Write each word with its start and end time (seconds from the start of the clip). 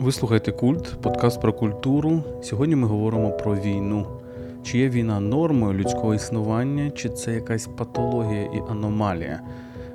Ви 0.00 0.12
слухаєте 0.12 0.52
культ, 0.52 0.94
подкаст 1.02 1.40
про 1.40 1.52
культуру. 1.52 2.22
Сьогодні 2.42 2.76
ми 2.76 2.86
говоримо 2.86 3.30
про 3.30 3.54
війну. 3.54 4.06
Чи 4.62 4.78
є 4.78 4.88
війна 4.88 5.20
нормою 5.20 5.72
людського 5.72 6.14
існування, 6.14 6.90
чи 6.90 7.08
це 7.08 7.32
якась 7.32 7.66
патологія 7.66 8.42
і 8.42 8.62
аномалія? 8.70 9.40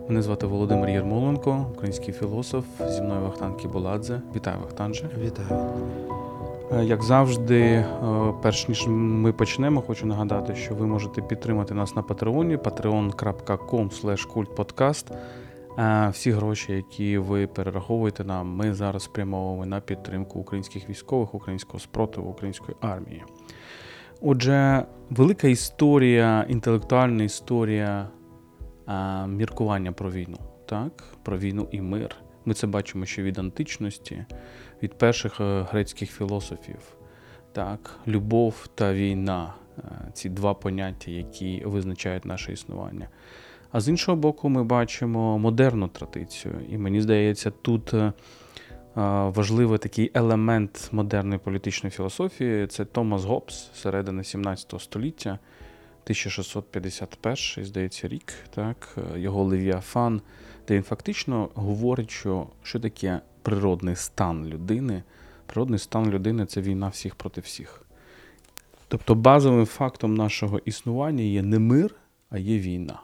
Мене 0.08 0.22
звати 0.22 0.48
Володимир 0.48 0.90
Єрмоленко, 0.90 1.66
український 1.74 2.14
філософ. 2.14 2.66
Зі 2.90 3.02
мною 3.02 3.22
Вахтан 3.22 3.56
Кіболадзе. 3.56 4.22
Вітаю, 4.36 4.58
Вахтанже. 4.62 5.10
Вітаю. 5.26 5.48
Е, 6.72 6.86
як 6.86 7.04
завжди, 7.04 7.62
е, 7.62 7.86
перш 8.42 8.68
ніж 8.68 8.86
ми 8.88 9.34
почнемо, 9.34 9.82
хочу 9.82 10.06
нагадати, 10.06 10.56
що 10.56 10.76
ви 10.76 10.88
можете 10.88 11.22
підтримати 11.22 11.74
нас 11.74 11.96
на 11.96 12.02
Патреоні 12.02 12.58
patreon.com 12.58 13.90
kultpodcast. 14.36 15.06
Всі 16.12 16.32
гроші, 16.32 16.74
які 16.74 17.18
ви 17.18 17.48
перераховуєте 17.48 18.24
нам, 18.24 18.48
ми 18.56 18.74
зараз 18.74 19.04
спрямовуємо 19.04 19.66
на 19.66 19.80
підтримку 19.80 20.40
українських 20.40 20.90
військових, 20.90 21.36
українського 21.36 21.80
спротиву, 21.80 22.30
української 22.30 22.78
армії. 22.82 23.24
Отже, 24.22 24.86
велика 25.10 25.48
історія, 25.48 26.46
інтелектуальна 26.50 27.24
історія 27.24 28.10
а, 28.86 29.28
міркування 29.28 29.92
про 29.92 30.12
війну, 30.12 30.38
так? 30.66 31.04
про 31.24 31.38
війну 31.38 31.68
і 31.72 31.82
мир. 31.82 32.16
Ми 32.46 32.54
це 32.54 32.68
бачимо 32.68 33.06
ще 33.06 33.24
від 33.24 33.38
античності, 33.40 34.26
від 34.84 34.98
перших 34.98 35.42
е, 35.42 35.66
грецьких 35.72 36.12
філософів. 36.12 36.80
Так? 37.52 38.00
Любов 38.08 38.68
та 38.76 38.94
війна 38.94 39.54
е, 39.78 39.82
ці 40.14 40.30
два 40.30 40.54
поняття, 40.54 41.12
які 41.12 41.64
визначають 41.66 42.26
наше 42.26 42.54
існування. 42.54 43.08
А 43.72 43.80
з 43.80 43.90
іншого 43.90 44.16
боку, 44.18 44.50
ми 44.50 44.64
бачимо 44.64 45.40
модерну 45.40 45.88
традицію. 45.88 46.54
І 46.70 46.78
мені 46.78 47.02
здається, 47.02 47.52
тут 47.52 47.94
е, 47.94 48.14
важливий 49.36 49.78
такий 49.78 50.12
елемент 50.14 50.90
модерної 50.92 51.40
політичної 51.40 51.92
філософії 51.92 52.68
це 52.68 52.86
Томас 52.86 53.24
Гоббс, 53.24 53.70
середини 53.74 54.24
17 54.24 54.82
століття, 54.82 55.40
1651, 56.04 57.66
здається, 57.66 58.08
рік, 58.08 58.34
так, 58.56 58.98
його 59.16 59.44
Левіафан, 59.44 60.22
де 60.68 60.76
він 60.76 60.84
фактично 60.84 61.50
говорить, 61.54 62.12
що 62.12 62.48
що 62.64 62.80
таке 62.80 63.22
природний 63.42 63.96
стан 63.96 64.46
людини. 64.48 65.04
Природний 65.46 65.80
стан 65.80 66.10
людини 66.10 66.46
це 66.46 66.62
війна 66.62 66.88
всіх 66.88 67.16
проти 67.16 67.42
всіх. 67.42 67.82
Тобто 68.88 69.16
базовим 69.16 69.66
фактом 69.66 70.14
нашого 70.14 70.60
існування 70.66 71.24
є 71.24 71.44
не 71.44 71.60
мир, 71.60 71.96
а 72.30 72.38
є 72.38 72.60
війна. 72.60 73.00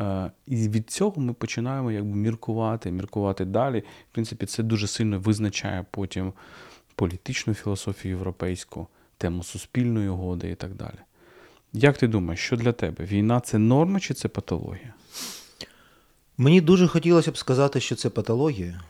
Е, 0.00 0.30
і 0.46 0.68
від 0.68 0.90
цього 0.90 1.20
ми 1.20 1.32
починаємо 1.32 1.92
якби 1.92 2.16
міркувати, 2.16 2.90
міркувати 2.90 3.44
далі. 3.44 3.80
В 3.80 4.14
принципі, 4.14 4.46
це 4.46 4.62
дуже 4.62 4.86
сильно 4.86 5.20
визначає 5.20 5.84
потім 5.90 6.32
політичну 6.94 7.54
філософію 7.54 8.14
європейську, 8.14 8.86
тему 9.18 9.42
суспільної 9.42 10.08
угоди 10.08 10.50
і 10.50 10.54
так 10.54 10.74
далі. 10.74 10.98
Як 11.72 11.98
ти 11.98 12.08
думаєш, 12.08 12.40
що 12.40 12.56
для 12.56 12.72
тебе? 12.72 13.04
Війна 13.04 13.40
це 13.40 13.58
норма 13.58 14.00
чи 14.00 14.14
це 14.14 14.28
патологія? 14.28 14.94
Мені 16.38 16.60
дуже 16.60 16.86
хотілося 16.86 17.30
б 17.30 17.36
сказати, 17.36 17.80
що 17.80 17.94
це 17.94 18.10
патологія, 18.10 18.80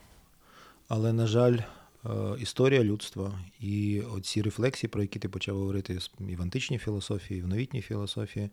але, 0.88 1.12
на 1.12 1.26
жаль, 1.26 1.58
е, 2.04 2.08
історія 2.40 2.84
людства 2.84 3.32
і 3.60 4.00
оці 4.00 4.42
рефлексії, 4.42 4.90
про 4.90 5.02
які 5.02 5.18
ти 5.18 5.28
почав 5.28 5.56
говорити 5.56 5.98
і 6.28 6.36
в 6.36 6.42
античній 6.42 6.78
філософії, 6.78 7.40
і 7.40 7.42
в 7.42 7.48
новітній 7.48 7.82
філософії, 7.82 8.50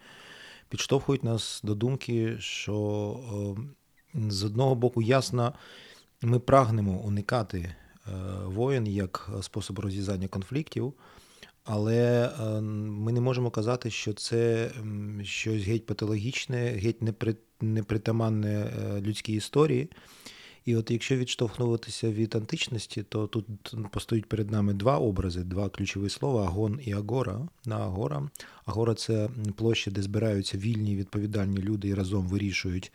підштовхують 0.70 1.24
нас 1.24 1.62
до 1.64 1.76
думки, 1.76 2.36
що 2.40 2.76
е, 4.16 4.30
з 4.30 4.44
одного 4.44 4.76
боку 4.76 5.02
ясно, 5.02 5.54
ми 6.22 6.40
прагнемо 6.40 6.92
уникати 6.92 7.60
е, 7.60 7.76
воєн 8.46 8.88
як 8.88 9.30
способ 9.42 9.80
розв'язання 9.80 10.28
конфліктів. 10.28 10.94
Але 11.64 12.26
е, 12.26 12.62
ми 12.62 13.12
не 13.12 13.22
можемо 13.22 13.52
казати, 13.52 13.92
що 13.92 14.14
це 14.14 14.72
щось 15.24 15.64
геть 15.64 15.86
патологічне, 15.86 16.58
геть 16.58 17.02
непритаманне 17.62 18.72
людській 19.02 19.34
історії. 19.34 19.90
І 20.66 20.76
от 20.76 20.92
якщо 20.92 21.18
відштовхнуватися 21.18 22.12
від 22.12 22.36
античності, 22.36 23.04
то 23.04 23.28
тут 23.28 23.46
постоїть 23.92 24.26
перед 24.26 24.52
нами 24.52 24.74
два 24.74 24.98
образи, 24.98 25.44
два 25.44 25.70
ключові 25.70 26.10
слова 26.10 26.46
агон 26.46 26.80
і 26.84 26.94
агора. 26.94 27.48
На 27.66 27.78
агора. 27.78 28.30
Агора 28.66 28.96
це 28.96 29.30
площа, 29.56 29.92
де 29.92 30.02
збираються 30.02 30.58
вільні 30.58 30.96
відповідальні 30.96 31.58
люди 31.58 31.88
і 31.88 31.94
разом 31.94 32.28
вирішують 32.28 32.92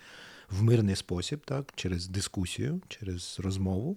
в 0.50 0.62
мирний 0.62 0.96
спосіб, 0.96 1.40
так, 1.44 1.72
через 1.74 2.08
дискусію, 2.08 2.80
через 2.88 3.40
розмову. 3.40 3.96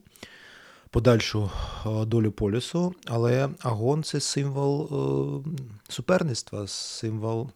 Подальшу 0.89 1.49
долю 1.85 2.31
полюсу, 2.31 2.95
але 3.05 3.49
агон 3.59 4.03
це 4.03 4.19
символ 4.19 4.83
е, 4.83 5.49
суперництва, 5.89 6.67
символ 6.67 7.49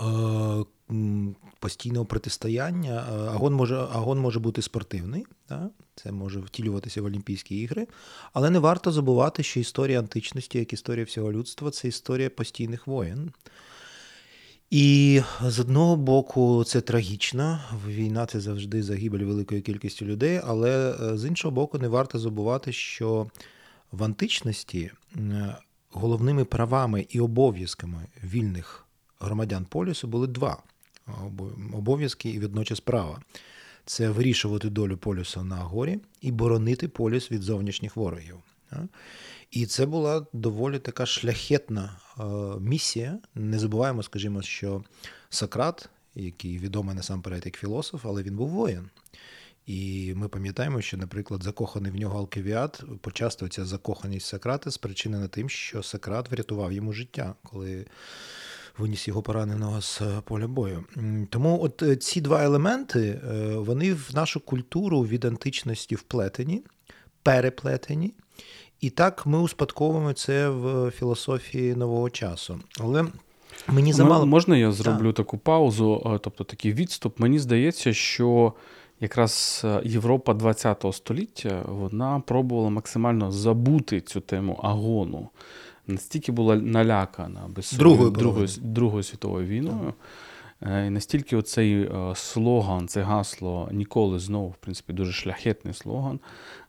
е, 0.00 0.64
постійного 1.58 2.04
протистояння. 2.04 3.06
Агон 3.34 3.54
може 3.54 3.76
агон 3.76 4.18
може 4.18 4.40
бути 4.40 4.62
спортивний, 4.62 5.26
да? 5.48 5.70
це 5.94 6.12
може 6.12 6.40
втілюватися 6.40 7.02
в 7.02 7.04
Олімпійські 7.04 7.60
ігри, 7.60 7.86
але 8.32 8.50
не 8.50 8.58
варто 8.58 8.92
забувати, 8.92 9.42
що 9.42 9.60
історія 9.60 9.98
античності, 9.98 10.58
як 10.58 10.72
історія 10.72 11.04
всього 11.04 11.32
людства, 11.32 11.70
це 11.70 11.88
історія 11.88 12.30
постійних 12.30 12.86
воєн. 12.86 13.32
І 14.70 15.20
з 15.42 15.60
одного 15.60 15.96
боку, 15.96 16.64
це 16.64 16.80
трагічно. 16.80 17.60
Війна 17.86 18.26
це 18.26 18.40
завжди 18.40 18.82
загибель 18.82 19.24
великої 19.24 19.60
кількості 19.60 20.04
людей, 20.04 20.40
але 20.44 20.94
е, 21.02 21.18
з 21.18 21.24
іншого 21.24 21.54
боку, 21.54 21.78
не 21.78 21.88
варто 21.88 22.18
забувати, 22.18 22.72
що 22.72 23.26
в 23.92 24.04
античності 24.04 24.90
головними 25.90 26.44
правами 26.44 27.06
і 27.08 27.20
обов'язками 27.20 28.06
вільних 28.24 28.86
громадян 29.20 29.64
полісу 29.64 30.08
були 30.08 30.26
два 30.26 30.62
обов'язки 31.72 32.30
і 32.30 32.38
водночас 32.38 32.80
права. 32.80 33.22
Це 33.84 34.10
вирішувати 34.10 34.70
долю 34.70 34.96
полюса 34.96 35.42
на 35.42 35.56
горі 35.56 35.98
і 36.20 36.32
боронити 36.32 36.88
полюс 36.88 37.30
від 37.30 37.42
зовнішніх 37.42 37.96
ворогів. 37.96 38.36
І 39.50 39.66
це 39.66 39.86
була 39.86 40.26
доволі 40.32 40.78
така 40.78 41.06
шляхетна 41.06 41.96
місія. 42.60 43.18
Не 43.34 43.58
забуваємо, 43.58 44.02
скажімо, 44.02 44.42
що 44.42 44.84
Сократ, 45.30 45.88
який 46.14 46.58
відомий 46.58 46.96
насамперед 46.96 47.42
як 47.46 47.56
філософ, 47.56 48.06
але 48.06 48.22
він 48.22 48.36
був 48.36 48.48
воїн. 48.48 48.90
І 49.66 50.12
ми 50.16 50.28
пам'ятаємо, 50.28 50.80
що, 50.80 50.96
наприклад, 50.96 51.42
закоханий 51.42 51.92
в 51.92 51.96
нього 51.96 52.18
Алкивіат, 52.18 52.82
почасто 53.00 53.48
ця 53.48 53.64
закоханість 53.64 54.26
Сократа 54.26 54.70
спричинена 54.70 55.28
тим, 55.28 55.48
що 55.48 55.82
Сократ 55.82 56.30
врятував 56.30 56.72
йому 56.72 56.92
життя, 56.92 57.34
коли 57.42 57.86
виніс 58.78 59.08
його 59.08 59.22
пораненого 59.22 59.80
з 59.80 60.00
е, 60.00 60.20
поля 60.24 60.46
бою. 60.46 60.84
Тому 61.30 61.58
от 61.62 61.82
е, 61.82 61.96
ці 61.96 62.20
два 62.20 62.44
елементи 62.44 63.00
е, 63.00 63.54
вони 63.56 63.94
в 63.94 64.10
нашу 64.14 64.40
культуру 64.40 65.00
від 65.00 65.24
античності 65.24 65.94
вплетені, 65.94 66.62
переплетені. 67.22 68.14
І 68.80 68.90
так 68.90 69.26
ми 69.26 69.38
успадковуємо 69.38 70.12
це 70.12 70.48
в 70.48 70.90
філософії 70.90 71.74
нового 71.74 72.10
часу. 72.10 72.60
Але 72.80 73.06
мені 73.68 73.92
замало 73.92 74.26
можна 74.26 74.56
я 74.56 74.72
зроблю 74.72 75.06
так. 75.06 75.16
таку 75.16 75.38
паузу, 75.38 76.20
тобто 76.22 76.44
такий 76.44 76.72
відступ. 76.72 77.20
Мені 77.20 77.38
здається, 77.38 77.92
що 77.92 78.52
якраз 79.00 79.66
Європа 79.84 80.52
ХХ 80.52 80.94
століття 80.94 81.62
вона 81.68 82.20
пробувала 82.20 82.70
максимально 82.70 83.32
забути 83.32 84.00
цю 84.00 84.20
тему 84.20 84.60
агону 84.62 85.28
настільки 85.88 86.32
була 86.32 86.56
налякана 86.56 87.40
без 87.48 87.72
Другою 87.72 88.10
Другою, 88.10 88.48
Другою 88.62 89.02
світовою 89.02 89.46
війною. 89.46 89.94
Е, 90.62 90.86
і 90.86 90.90
настільки 90.90 91.36
оцей 91.36 91.82
е, 91.82 92.12
слоган, 92.14 92.88
це 92.88 93.02
гасло 93.02 93.68
ніколи 93.72 94.18
знову, 94.18 94.48
в 94.48 94.56
принципі, 94.56 94.92
дуже 94.92 95.12
шляхетний 95.12 95.74
слоган. 95.74 96.20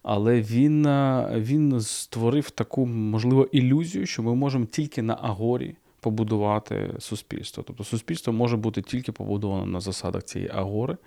Але 0.03 0.41
він 0.41 0.85
е, 0.85 1.33
він 1.37 1.81
створив 1.81 2.49
таку, 2.49 2.85
можливо, 2.85 3.43
ілюзію, 3.51 4.05
що 4.05 4.23
ми 4.23 4.35
можемо 4.35 4.65
тільки 4.65 5.01
на 5.01 5.17
Агорі 5.21 5.75
побудувати 5.99 6.95
суспільство. 6.99 7.63
Тобто 7.67 7.83
суспільство 7.83 8.33
може 8.33 8.57
бути 8.57 8.81
тільки 8.81 9.11
побудовано 9.11 9.65
на 9.65 9.79
засадах 9.79 10.23
цієї 10.23 10.51
агори. 10.53 10.97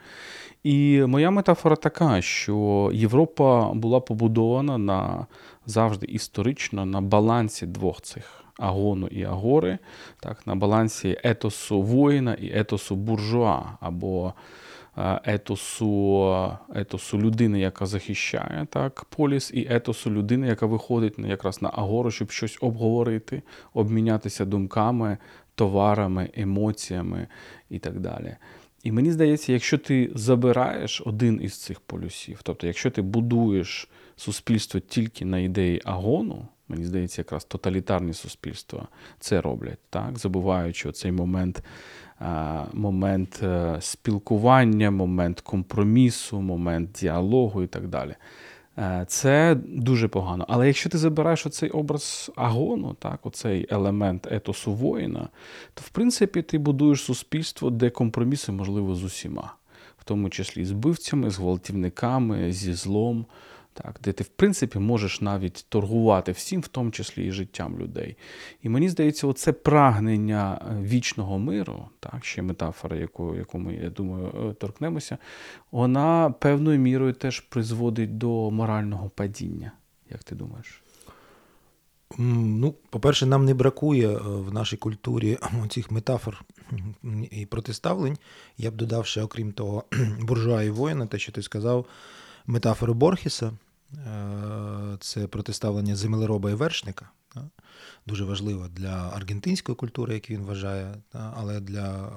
І 0.62 1.02
моя 1.06 1.30
метафора 1.30 1.76
така, 1.76 2.22
що 2.22 2.90
Європа 2.94 3.72
була 3.72 4.00
побудована 4.00 4.78
на 4.78 5.26
завжди 5.66 6.06
історично 6.06 6.86
на 6.86 7.00
балансі 7.00 7.66
двох 7.66 8.00
цих 8.00 8.44
агону 8.58 9.06
і 9.06 9.24
агори, 9.24 9.78
так, 10.20 10.46
на 10.46 10.54
балансі 10.54 11.18
етосу 11.24 11.82
воїна 11.82 12.34
і 12.34 12.58
етосу 12.58 12.96
буржуа, 12.96 13.62
або 13.80 14.34
етосу 15.24 16.56
етосу 16.74 17.18
людини, 17.18 17.60
яка 17.60 17.86
захищає 17.86 18.66
так, 18.70 19.04
поліс, 19.04 19.50
і 19.54 19.66
етосу 19.70 20.10
людини, 20.10 20.46
яка 20.46 20.66
виходить 20.66 21.18
якраз 21.18 21.62
на 21.62 21.70
агору, 21.72 22.10
щоб 22.10 22.30
щось 22.30 22.58
обговорити, 22.60 23.42
обмінятися 23.74 24.44
думками, 24.44 25.18
товарами, 25.54 26.30
емоціями 26.34 27.26
і 27.70 27.78
так 27.78 28.00
далі. 28.00 28.36
І 28.82 28.92
мені 28.92 29.12
здається, 29.12 29.52
якщо 29.52 29.78
ти 29.78 30.10
забираєш 30.14 31.02
один 31.06 31.40
із 31.42 31.58
цих 31.58 31.80
полюсів, 31.80 32.40
тобто, 32.42 32.66
якщо 32.66 32.90
ти 32.90 33.02
будуєш 33.02 33.88
суспільство 34.16 34.80
тільки 34.80 35.24
на 35.24 35.38
ідеї 35.38 35.82
агону, 35.84 36.48
мені 36.72 36.84
здається, 36.84 37.20
якраз 37.20 37.44
тоталітарні 37.44 38.12
суспільства 38.12 38.88
це 39.18 39.40
роблять, 39.40 39.78
так? 39.90 40.18
забуваючи 40.18 40.92
цей 40.92 41.12
момент 41.12 41.62
момент 42.72 43.40
е, 43.42 43.76
спілкування, 43.80 44.90
момент 44.90 45.40
компромісу, 45.40 46.40
момент 46.40 46.92
діалогу 46.92 47.62
і 47.62 47.66
так 47.66 47.88
далі. 47.88 48.14
Е, 48.78 49.04
це 49.08 49.56
дуже 49.66 50.08
погано. 50.08 50.46
Але 50.48 50.66
якщо 50.66 50.90
ти 50.90 50.98
забираєш 50.98 51.46
оцей 51.46 51.70
образ 51.70 52.32
агону, 52.36 52.96
так, 52.98 53.26
оцей 53.26 53.66
елемент 53.70 54.28
етосу 54.32 54.72
воїна, 54.72 55.28
то 55.74 55.82
в 55.84 55.88
принципі 55.88 56.42
ти 56.42 56.58
будуєш 56.58 57.02
суспільство, 57.02 57.70
де 57.70 57.90
компроміси 57.90 58.52
можливо 58.52 58.94
з 58.94 59.04
усіма, 59.04 59.54
в 59.98 60.04
тому 60.04 60.30
числі 60.30 60.64
з 60.64 60.70
вбивцями, 60.70 61.30
з 61.30 61.38
гвалтівниками, 61.38 62.52
зі 62.52 62.72
злом 62.72 63.26
так, 63.72 64.00
де 64.04 64.12
ти, 64.12 64.24
в 64.24 64.28
принципі, 64.28 64.78
можеш 64.78 65.20
навіть 65.20 65.66
торгувати 65.68 66.32
всім, 66.32 66.60
в 66.60 66.68
тому 66.68 66.90
числі 66.90 67.26
і 67.26 67.32
життям 67.32 67.78
людей. 67.78 68.16
І 68.62 68.68
мені 68.68 68.88
здається, 68.88 69.26
оце 69.26 69.52
прагнення 69.52 70.60
е, 70.70 70.82
вічного 70.82 71.38
миру, 71.38 71.88
так, 72.00 72.24
ще 72.24 72.42
метафора, 72.42 72.96
яку, 72.96 73.34
яку 73.34 73.58
ми, 73.58 73.74
я 73.74 73.90
думаю, 73.90 74.50
е, 74.50 74.54
торкнемося, 74.54 75.18
вона 75.70 76.30
певною 76.30 76.78
мірою 76.78 77.12
теж 77.12 77.40
призводить 77.40 78.18
до 78.18 78.50
морального 78.50 79.08
падіння. 79.08 79.72
Як 80.10 80.24
ти 80.24 80.34
думаєш? 80.34 80.82
Ну, 82.18 82.74
По-перше, 82.90 83.26
нам 83.26 83.44
не 83.44 83.54
бракує 83.54 84.08
е, 84.08 84.18
в 84.20 84.52
нашій 84.52 84.76
культурі 84.76 85.38
цих 85.68 85.90
метафор 85.90 86.44
і 87.30 87.46
протиставлень. 87.46 88.18
Я 88.58 88.70
б 88.70 88.76
додав 88.76 89.06
ще, 89.06 89.22
окрім 89.22 89.52
того, 89.52 89.84
буржуа 90.20 90.62
і 90.62 90.70
воїна, 90.70 91.06
те, 91.06 91.18
що 91.18 91.32
ти 91.32 91.42
сказав 91.42 91.86
метафори 92.46 92.92
Борхіса, 92.92 93.52
е, 93.92 94.96
це 95.00 95.26
протиставлення 95.26 95.96
землероба 95.96 96.50
і 96.50 96.54
вершника. 96.54 97.10
Дуже 98.06 98.24
важливо 98.24 98.68
для 98.68 99.10
аргентинської 99.14 99.76
культури, 99.76 100.14
як 100.14 100.30
він 100.30 100.42
вважає, 100.42 100.94
але 101.12 101.60
для 101.60 102.12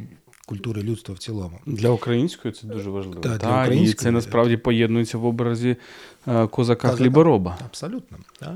е, 0.00 0.04
культури 0.46 0.82
людства 0.82 1.14
в 1.14 1.18
цілому. 1.18 1.60
Для 1.66 1.90
української 1.90 2.54
це 2.54 2.66
дуже 2.66 2.90
важливо. 2.90 3.20
Так, 3.20 3.38
для 3.38 3.62
української... 3.62 3.90
І 3.90 3.94
це 3.94 4.10
насправді 4.10 4.56
поєднується 4.56 5.18
в 5.18 5.24
образі 5.24 5.76
е, 6.28 6.46
козака 6.46 6.88
хлібороба. 6.88 7.58
Абсолютно. 7.64 8.18
Так. 8.38 8.54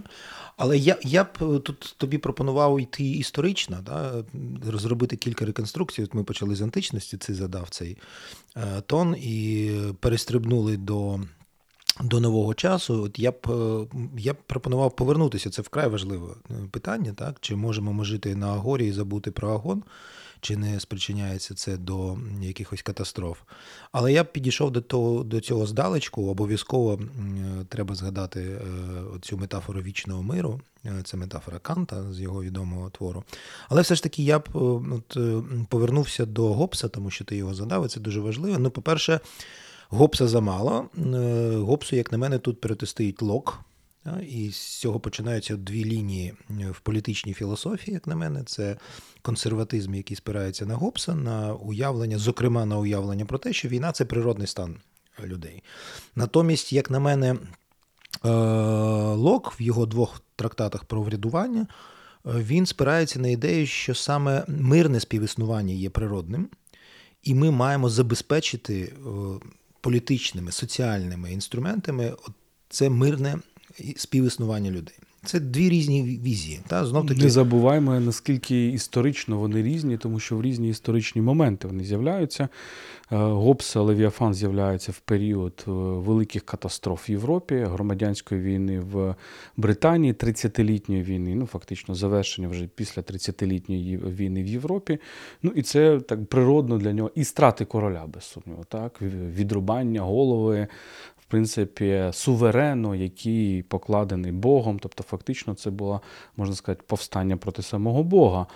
Але 0.57 0.79
я 0.79 0.97
я 1.03 1.25
б 1.25 1.61
тут 1.63 1.95
тобі 1.99 2.19
пропонував 2.19 2.81
йти 2.81 3.05
історично, 3.05 3.79
да, 3.87 4.25
розробити 4.71 5.17
кілька 5.17 5.45
реконструкцій. 5.45 6.03
От 6.03 6.15
Ми 6.15 6.25
почали 6.25 6.57
з 6.57 6.63
античності, 6.63 7.17
це 7.17 7.35
задав 7.35 7.69
цей 7.71 7.97
е, 8.57 8.81
тон, 8.87 9.17
і 9.19 9.71
перестрибнули 10.01 10.77
до 10.77 11.21
до 12.01 12.21
нового 12.21 12.55
часу. 12.55 13.03
От 13.03 13.19
Я 13.19 13.31
б 13.31 13.47
я 14.19 14.33
б 14.33 14.37
пропонував 14.47 14.97
повернутися. 14.97 15.51
Це 15.51 15.63
вкрай 15.63 15.89
важливе 15.89 16.29
питання, 16.71 17.13
так? 17.13 17.37
чи 17.41 17.57
можемо 17.57 17.93
ми 17.93 18.05
жити 18.05 18.37
на 18.37 18.47
Агорі 18.47 18.87
і 18.87 18.93
забути 18.93 19.31
про 19.31 19.53
Агон 19.53 19.83
чи 20.41 20.57
не 20.57 20.81
спричиняється 20.81 21.55
це 21.55 21.77
до 21.77 22.19
якихось 22.41 22.83
катастроф. 22.83 23.39
Але 23.93 24.13
я 24.13 24.25
підійшов 24.25 24.71
до 24.71 24.81
того, 24.81 25.25
до 25.25 25.41
цього 25.41 25.67
здалечку. 25.67 26.31
Обов'язково 26.31 27.01
треба 27.69 27.95
згадати 27.95 28.41
е, 28.41 28.61
цю 29.23 29.39
метафору 29.39 29.81
вічного 29.81 30.23
миру. 30.23 30.61
Е, 30.85 31.03
це 31.05 31.17
метафора 31.17 31.59
Канта 31.59 32.13
з 32.13 32.21
його 32.21 32.43
відомого 32.43 32.91
твору. 32.91 33.25
Але 33.69 33.83
все 33.83 33.95
ж 33.95 34.03
таки 34.03 34.23
я 34.23 34.39
б 34.39 34.49
е, 34.55 34.59
от, 34.59 35.19
повернувся 35.69 36.27
до 36.27 36.55
Гобса, 36.55 36.89
тому 36.89 37.11
що 37.11 37.25
ти 37.25 37.37
його 37.37 37.55
задав, 37.55 37.85
і 37.85 37.89
це 37.89 38.01
дуже 38.01 38.21
важливо. 38.21 38.59
Ну, 38.59 38.71
по-перше, 38.71 39.21
Гобса 39.89 40.29
замало. 40.29 40.89
Гобсу, 41.55 41.97
як 41.97 42.13
на 42.13 42.19
мене, 42.19 42.39
тут 42.39 42.61
протистоїть 42.61 43.23
Лок. 43.23 43.61
І 44.29 44.51
з 44.51 44.79
цього 44.79 45.01
починаються 45.01 45.57
дві 45.57 45.85
лінії 45.85 46.35
в 46.71 46.81
політичній 46.81 47.35
філософії, 47.35 47.95
як 47.95 48.07
на 48.07 48.17
мене, 48.17 48.45
це 48.45 48.77
консерватизм, 49.23 49.95
який 49.95 50.17
спирається 50.17 50.67
на 50.67 50.75
Гобса, 50.75 51.15
на 51.15 51.55
уявлення, 51.55 52.19
зокрема 52.19 52.67
на 52.67 52.79
уявлення 52.79 53.25
про 53.27 53.39
те, 53.39 53.53
що 53.53 53.69
війна 53.69 53.93
це 53.93 54.05
природний 54.05 54.47
стан 54.47 54.77
людей. 55.25 55.63
Натомість, 56.17 56.73
як 56.73 56.91
на 56.91 56.99
мене, 56.99 57.37
е, 58.25 58.29
Лок 59.15 59.61
в 59.61 59.63
його 59.63 59.87
двох 59.87 60.23
трактатах 60.37 60.85
про 60.85 61.03
врядування 61.03 61.61
е, 61.61 61.67
він 62.25 62.67
спирається 62.67 63.19
на 63.19 63.29
ідею, 63.29 63.67
що 63.67 63.95
саме 63.95 64.45
мирне 64.49 65.01
співіснування 65.01 65.75
є 65.75 65.91
природним, 65.91 66.49
і 67.23 67.35
ми 67.35 67.51
маємо 67.51 67.89
забезпечити 67.89 68.81
е, 68.83 69.09
політичними, 69.81 70.53
соціальними 70.53 71.33
інструментами 71.33 72.13
це 72.69 72.91
мирне 72.91 73.39
співіснування 73.97 74.71
людей. 74.71 74.97
Це 75.27 75.41
дві 75.41 75.69
різні 75.69 76.03
візії. 76.03 76.61
Та? 76.67 76.87
Знов 76.87 77.07
таки... 77.07 77.23
Не 77.23 77.31
забуваємо, 77.31 78.01
наскільки 78.01 78.69
історично 78.69 79.39
вони 79.39 79.63
різні, 79.63 79.97
тому 79.97 80.21
що 80.21 80.37
в 80.37 80.43
різні 80.43 80.69
історичні 80.69 81.23
моменти 81.23 81.69
вони 81.69 81.85
з'являються. 81.85 82.49
Е, 83.13 83.17
Гобса 83.17 83.81
Левіафан 83.81 84.35
з'являється 84.35 84.93
в 84.93 84.99
період 84.99 85.65
е, 85.69 85.71
великих 85.71 86.43
катастроф 86.45 87.09
в 87.09 87.11
Європі, 87.11 87.55
громадянської 87.55 88.41
війни 88.41 88.81
в 88.81 89.15
Британії, 89.57 90.13
30-літньої 90.13 91.03
війни, 91.03 91.35
ну 91.35 91.47
фактично 91.47 91.95
завершення 91.95 92.49
вже 92.49 92.69
після 92.75 93.03
30-літньої 93.03 93.99
війни 94.17 94.43
в 94.43 94.47
Європі. 94.47 94.99
Ну 95.43 95.53
і 95.55 95.63
це 95.63 96.01
так 96.01 96.27
природно 96.27 96.79
для 96.79 96.93
нього 96.93 97.11
і 97.15 97.25
страти 97.25 97.65
короля, 97.65 98.07
без 98.07 98.25
сумніву, 98.25 98.65
так, 98.69 99.03
відрубання 99.37 100.01
голови 100.01 100.67
в 101.27 101.31
принципі, 101.31 102.09
суверену, 102.13 102.95
який 102.95 103.63
покладений 103.63 104.33
Богом. 104.33 104.79
Тобто, 104.79 105.03
фактично, 105.03 105.55
це 105.55 105.71
було, 105.71 106.01
можна 106.37 106.55
сказати, 106.55 106.83
повстання 106.87 107.37
проти 107.37 107.63
самого 107.63 108.03
Бога. 108.03 108.47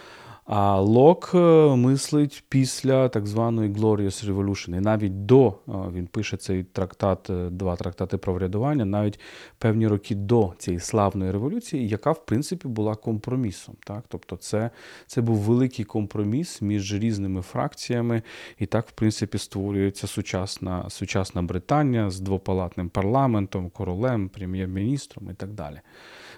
А 0.44 0.80
Лок 0.80 1.30
е, 1.34 1.38
мислить 1.76 2.44
після 2.48 3.08
так 3.08 3.26
званої 3.26 3.70
Glorious 3.70 4.32
Revolution. 4.32 4.76
І 4.76 4.80
навіть 4.80 5.26
до 5.26 5.48
е, 5.48 5.72
він 5.92 6.06
пише 6.06 6.36
цей 6.36 6.64
трактат, 6.64 7.30
е, 7.30 7.50
два 7.50 7.76
трактати 7.76 8.18
про 8.18 8.34
врядування, 8.34 8.84
навіть 8.84 9.20
певні 9.58 9.88
роки 9.88 10.14
до 10.14 10.52
цієї 10.58 10.80
славної 10.80 11.30
революції, 11.30 11.88
яка 11.88 12.12
в 12.12 12.26
принципі 12.26 12.68
була 12.68 12.94
компромісом. 12.94 13.74
Так? 13.84 14.04
Тобто, 14.08 14.36
це 14.36 14.70
це 15.06 15.20
був 15.20 15.36
великий 15.36 15.84
компроміс 15.84 16.62
між 16.62 16.94
різними 16.94 17.42
фракціями, 17.42 18.22
і 18.58 18.66
так, 18.66 18.88
в 18.88 18.92
принципі, 18.92 19.38
створюється 19.38 20.06
сучасна 20.06 20.90
сучасна 20.90 21.42
Британія 21.42 22.10
з 22.10 22.20
двопалатним 22.20 22.88
парламентом, 22.88 23.70
королем, 23.70 24.28
прем'єр-міністром 24.28 25.30
і 25.30 25.34
так 25.34 25.50
далі. 25.52 25.80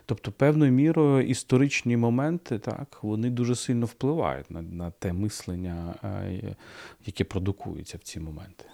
Тобто, 0.07 0.33
певною 0.33 0.73
мірою 0.73 1.27
історичні 1.27 1.97
моменти 1.97 2.59
так, 2.59 2.99
вони 3.03 3.31
дуже 3.31 3.55
сильно 3.55 3.87
впливають 3.87 4.51
на, 4.51 4.63
на 4.63 4.91
те 4.91 5.13
мислення, 5.13 5.95
е, 6.05 6.57
яке 7.07 7.25
продукується 7.25 7.99
в 7.99 8.01
ці 8.01 8.21
моменти. 8.21 8.65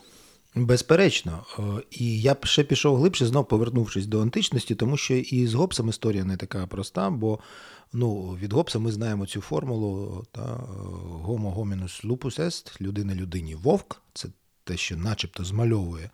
Безперечно, 0.55 1.45
е, 1.59 1.63
і 1.91 2.21
я 2.21 2.35
б 2.35 2.45
ще 2.45 2.65
пішов 2.65 2.97
глибше, 2.97 3.27
знов 3.27 3.49
повернувшись 3.49 4.07
до 4.07 4.23
античності, 4.23 4.75
тому 4.75 4.97
що 4.97 5.15
і 5.15 5.47
з 5.47 5.55
Гобсом 5.55 5.89
історія 5.89 6.25
не 6.25 6.37
така 6.37 6.67
проста, 6.67 7.11
бо 7.11 7.39
ну, 7.93 8.37
від 8.43 8.53
Гобса 8.53 8.79
ми 8.79 8.93
знаємо 8.93 9.27
цю 9.27 9.41
формулу 9.41 10.25
та 10.33 10.41
homo 11.25 11.55
hominus 11.55 12.07
lupus 12.07 12.41
est, 12.41 12.81
людина 12.81 13.15
людині 13.15 13.55
вовк, 13.55 14.03
це 14.15 14.29
те, 14.65 14.77
що 14.77 14.97
начебто 14.97 15.45
змальовує 15.45 16.11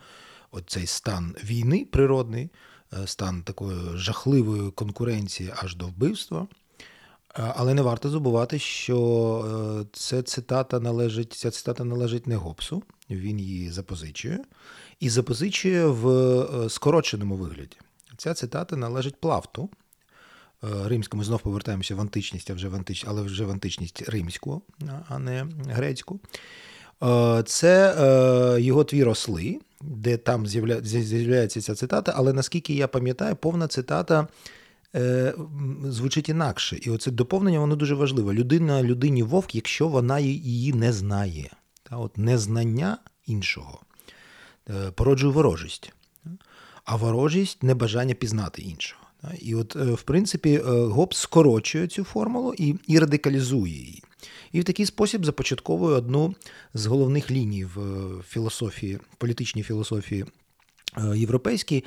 оцей 0.50 0.86
стан 0.86 1.34
війни 1.44 1.86
природний. 1.92 2.50
Е, 3.02 3.06
стан 3.06 3.42
такої 3.42 3.78
жахливої 3.94 4.70
конкуренції 4.70 5.52
аж 5.56 5.76
до 5.76 5.86
вбивства. 5.86 6.46
Е, 7.38 7.52
але 7.56 7.74
не 7.74 7.82
варто 7.82 8.10
забувати, 8.10 8.58
що 8.58 8.98
е, 9.82 9.86
це 9.92 10.22
цитата 10.22 10.80
належить, 10.80 11.32
ця 11.32 11.50
цитата 11.50 11.84
належить 11.84 12.26
не 12.26 12.36
Гобсу, 12.36 12.82
він 13.10 13.40
її 13.40 13.70
запозичує, 13.70 14.44
і 15.00 15.10
запозичує 15.10 15.86
в 15.86 16.68
скороченому 16.70 17.36
вигляді. 17.36 17.76
Ця 18.16 18.34
цитата 18.34 18.76
належить 18.76 19.20
Плавту. 19.20 19.70
Римському 20.84 21.24
знов 21.24 21.40
повертаємося 21.40 21.94
в 21.94 22.00
античність, 22.00 22.50
а 22.50 22.54
вже 22.54 22.68
в 22.68 22.74
антич... 22.74 23.04
але 23.08 23.22
вже 23.22 23.44
в 23.44 23.50
античність 23.50 24.08
римську, 24.08 24.62
а 25.08 25.18
не 25.18 25.46
грецьку. 25.68 26.20
Це 27.46 28.56
його 28.60 28.84
твір 28.84 29.08
осли, 29.08 29.58
де 29.80 30.16
там 30.16 30.46
з'являється 30.46 31.60
ця 31.60 31.74
цитата, 31.74 32.12
але 32.16 32.32
наскільки 32.32 32.74
я 32.74 32.88
пам'ятаю, 32.88 33.36
повна 33.36 33.68
цитата 33.68 34.28
е, 34.94 35.34
звучить 35.84 36.28
інакше. 36.28 36.78
І 36.82 36.90
оце 36.90 37.10
доповнення 37.10 37.60
воно 37.60 37.76
дуже 37.76 37.94
важливе. 37.94 38.32
Людина 38.32 38.82
людині 38.82 39.22
вовк, 39.22 39.54
якщо 39.54 39.88
вона 39.88 40.18
її 40.18 40.72
не 40.72 40.92
знає. 40.92 41.50
Та, 41.82 41.96
от 41.96 42.18
Незнання 42.18 42.98
іншого 43.26 43.80
е, 44.70 44.90
породжує 44.90 45.32
ворожість, 45.32 45.92
а 46.84 46.96
ворожість 46.96 47.62
небажання 47.62 48.14
пізнати 48.14 48.62
іншого. 48.62 49.00
І 49.40 49.54
от, 49.54 49.76
е, 49.76 49.84
в 49.84 50.02
принципі, 50.02 50.54
е, 50.54 50.60
Гоббс 50.70 51.18
скорочує 51.18 51.86
цю 51.86 52.04
формулу 52.04 52.54
і 52.58 52.74
і 52.86 52.98
радикалізує 52.98 53.72
її. 53.72 54.02
І 54.52 54.60
в 54.60 54.64
такий 54.64 54.86
спосіб 54.86 55.24
започатковує 55.24 55.96
одну 55.96 56.34
з 56.74 56.86
головних 56.86 57.30
ліній 57.30 57.64
в 57.64 57.78
філософії, 58.28 58.98
політичній 59.18 59.62
філософії 59.62 60.24
європейській. 61.14 61.84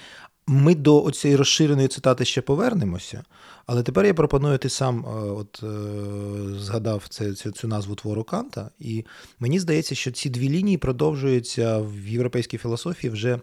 Ми 0.49 0.75
до 0.75 1.11
цієї 1.11 1.35
розширеної 1.35 1.87
цитати 1.87 2.25
ще 2.25 2.41
повернемося, 2.41 3.23
але 3.65 3.83
тепер 3.83 4.05
я 4.05 4.13
пропоную 4.13 4.57
ти 4.57 4.69
сам 4.69 5.05
от, 5.37 5.63
згадав 6.61 7.03
це, 7.09 7.33
цю, 7.33 7.51
цю 7.51 7.67
назву 7.67 7.95
твору 7.95 8.23
Канта, 8.23 8.69
і 8.79 9.05
мені 9.39 9.59
здається, 9.59 9.95
що 9.95 10.11
ці 10.11 10.29
дві 10.29 10.49
лінії 10.49 10.77
продовжуються 10.77 11.77
в 11.77 12.07
європейській 12.07 12.57
філософії 12.57 13.11
вже 13.11 13.39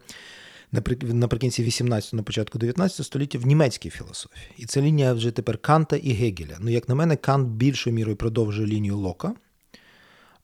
наприкінці 1.02 1.64
18-го, 1.64 2.16
на 2.16 2.22
початку 2.22 2.58
19 2.58 3.06
століття 3.06 3.38
в 3.38 3.46
німецькій 3.46 3.90
філософії. 3.90 4.46
І 4.56 4.66
це 4.66 4.82
лінія 4.82 5.12
вже 5.12 5.30
тепер 5.30 5.58
Канта 5.58 5.96
і 5.96 6.12
Гегеля. 6.12 6.56
Ну, 6.60 6.70
як 6.70 6.88
на 6.88 6.94
мене, 6.94 7.16
Кант 7.16 7.48
більшою 7.48 7.96
мірою 7.96 8.16
продовжує 8.16 8.68
лінію 8.68 8.98
Лока, 8.98 9.34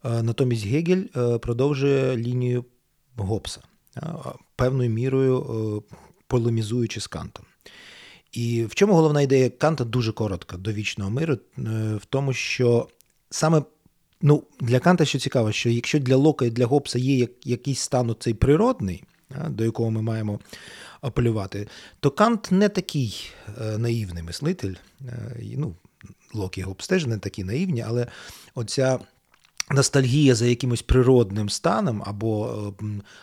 натомість 0.05 0.67
Гегель 0.67 1.03
продовжує 1.39 2.17
лінію 2.17 2.65
Гоббса, 3.17 3.61
певною 4.57 4.91
мірою 4.91 5.83
полемізуючи 6.27 7.01
з 7.01 7.07
Кантом. 7.07 7.45
І 8.33 8.65
в 8.65 8.75
чому 8.75 8.95
головна 8.95 9.23
ідея 9.23 9.51
Канта 9.51 9.85
дуже 9.85 10.13
коротка 10.13 10.57
до 10.57 10.73
вічного 10.73 11.11
миру, 11.11 11.35
е, 11.35 11.39
в 11.97 12.05
тому, 12.05 12.33
що 12.33 12.89
саме 13.31 13.63
ну, 14.23 14.43
для 14.61 14.79
Канта 14.79 15.05
що 15.05 15.19
цікаво, 15.19 15.53
що 15.53 15.69
якщо 15.71 15.99
для 15.99 16.17
Лока 16.17 16.45
і 16.45 16.51
для 16.51 16.67
Гоббса 16.67 16.99
є 16.99 17.29
якийсь 17.45 17.81
стан 17.81 18.17
цей 18.19 18.35
природний, 18.35 19.05
до 19.49 19.65
якого 19.65 19.91
ми 19.91 20.03
маємо 20.03 20.41
апелювати, 21.01 21.69
то 22.01 22.11
Кант 22.11 22.53
не 22.53 22.69
такий 22.69 23.33
е, 23.61 23.79
наївний 23.79 24.23
мислитель. 24.23 24.75
Е, 25.09 25.37
ну, 25.57 25.75
Лок 26.35 26.59
і 26.59 26.63
Гоббс 26.63 26.91
не 26.91 27.19
такі 27.19 27.45
наївні, 27.45 27.83
але 27.83 28.07
оця 28.55 28.99
ностальгія 29.71 30.35
за 30.35 30.47
якимось 30.47 30.83
природним 30.83 31.49
станом 31.49 32.03
або 32.07 32.75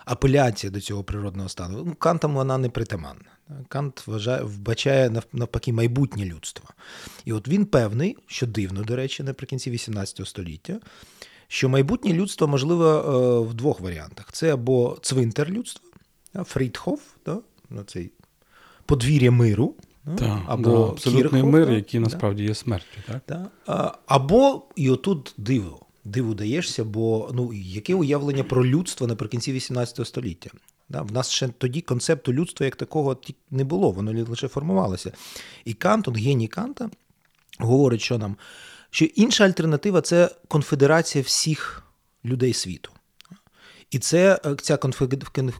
апеляція 0.05 0.71
до 0.71 0.81
цього 0.81 1.03
природного 1.03 1.49
стану, 1.49 1.83
ну, 1.85 1.95
Кантам 1.95 2.33
вона 2.33 2.57
не 2.57 2.69
притаманна. 2.69 3.25
Кант 3.67 4.07
вважає, 4.07 4.43
вбачає 4.43 5.21
навпаки 5.33 5.73
майбутнє 5.73 6.25
людство. 6.25 6.69
І 7.25 7.33
от 7.33 7.47
він 7.47 7.65
певний, 7.65 8.17
що 8.27 8.47
дивно, 8.47 8.83
до 8.83 8.95
речі, 8.95 9.23
наприкінці 9.23 9.71
XVIII 9.71 10.25
століття, 10.25 10.79
що 11.47 11.69
майбутнє 11.69 12.13
людство 12.13 12.47
можливо 12.47 12.85
е, 12.85 13.49
в 13.49 13.53
двох 13.53 13.79
варіантах: 13.79 14.31
це 14.31 14.53
або 14.53 14.97
цвинтар 15.01 15.49
людства, 15.49 15.86
Фрідхоф, 16.43 17.01
да, 17.25 17.37
ну, 17.69 17.83
цей 17.83 18.11
подвір'я 18.85 19.31
миру. 19.31 19.75
Так, 20.17 20.39
або 20.47 20.69
да, 20.69 20.91
абсолютний 20.91 21.41
Кірхов, 21.41 21.51
мир, 21.51 21.71
який 21.71 21.99
насправді 21.99 22.43
є 22.43 22.55
смертю. 22.55 22.97
Так. 23.25 23.51
Або 24.05 24.63
і 24.75 24.89
отут 24.89 25.33
диво 25.37 25.87
диву 26.07 26.33
даєшся, 26.33 26.83
бо 26.83 27.31
ну 27.33 27.53
яке 27.53 27.95
уявлення 27.95 28.43
про 28.43 28.65
людство 28.65 29.07
наприкінці 29.07 29.53
18 29.53 30.07
століття? 30.07 30.49
Да, 30.89 31.01
В 31.01 31.11
нас 31.11 31.29
ще 31.29 31.47
тоді 31.47 31.81
концепту 31.81 32.33
людства 32.33 32.65
як 32.65 32.75
такого 32.75 33.17
не 33.51 33.63
було, 33.63 33.91
воно 33.91 34.25
лише 34.29 34.47
формувалося. 34.47 35.11
І 35.65 35.73
Кант, 35.73 36.07
от 36.07 36.17
геній 36.17 36.47
Канта, 36.47 36.89
говорить, 37.59 38.01
що 38.01 38.17
нам, 38.17 38.35
що 38.89 39.05
інша 39.05 39.43
альтернатива 39.43 40.01
це 40.01 40.35
конфедерація 40.47 41.23
всіх 41.23 41.83
людей 42.25 42.53
світу. 42.53 42.91
І 43.91 43.99
це 43.99 44.39
е, 44.45 44.55
ця 44.61 44.77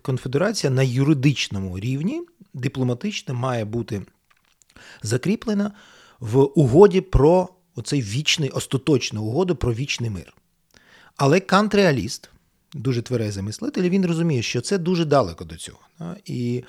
конфедерація 0.01 0.71
на 0.71 0.83
юридичному 0.83 1.79
рівні 1.79 2.21
дипломатично 2.53 3.33
має 3.33 3.65
бути 3.65 4.01
закріплена 5.01 5.71
в 6.19 6.37
угоді 6.37 7.01
про 7.01 7.49
оцей 7.75 8.01
вічний, 8.01 8.49
остаточну 8.49 9.23
угоду 9.23 9.55
про 9.55 9.73
вічний 9.73 10.09
мир. 10.09 10.33
Але 11.17 11.39
Кант-реаліст, 11.39 12.29
дуже 12.73 13.01
тверезий 13.01 13.43
мислитель, 13.43 13.89
він 13.89 14.05
розуміє, 14.05 14.41
що 14.41 14.61
це 14.61 14.77
дуже 14.77 15.05
далеко 15.05 15.45
до 15.45 15.55
цього. 15.55 15.79
І 16.25 16.63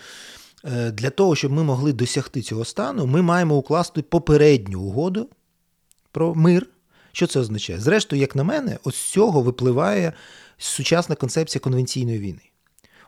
е, 0.65 0.91
для 0.91 1.11
того, 1.11 1.37
щоб 1.37 1.53
ми 1.53 1.65
могли 1.65 1.93
досягти 1.93 2.43
цього 2.43 2.65
стану, 2.65 3.07
ми 3.07 3.23
маємо 3.23 3.57
укласти 3.57 4.03
попередню 4.03 4.81
угоду 4.81 5.29
про 6.13 6.35
мир. 6.35 6.67
Що 7.13 7.27
це 7.27 7.41
означає? 7.41 7.81
Зрештою, 7.81 8.21
як 8.21 8.37
на 8.37 8.45
мене, 8.45 8.79
ось 8.85 8.97
з 8.97 9.11
цього 9.11 9.43
випливає 9.43 10.13
сучасна 10.59 11.15
концепція 11.15 11.61
конвенційної 11.61 12.19
війни. 12.19 12.41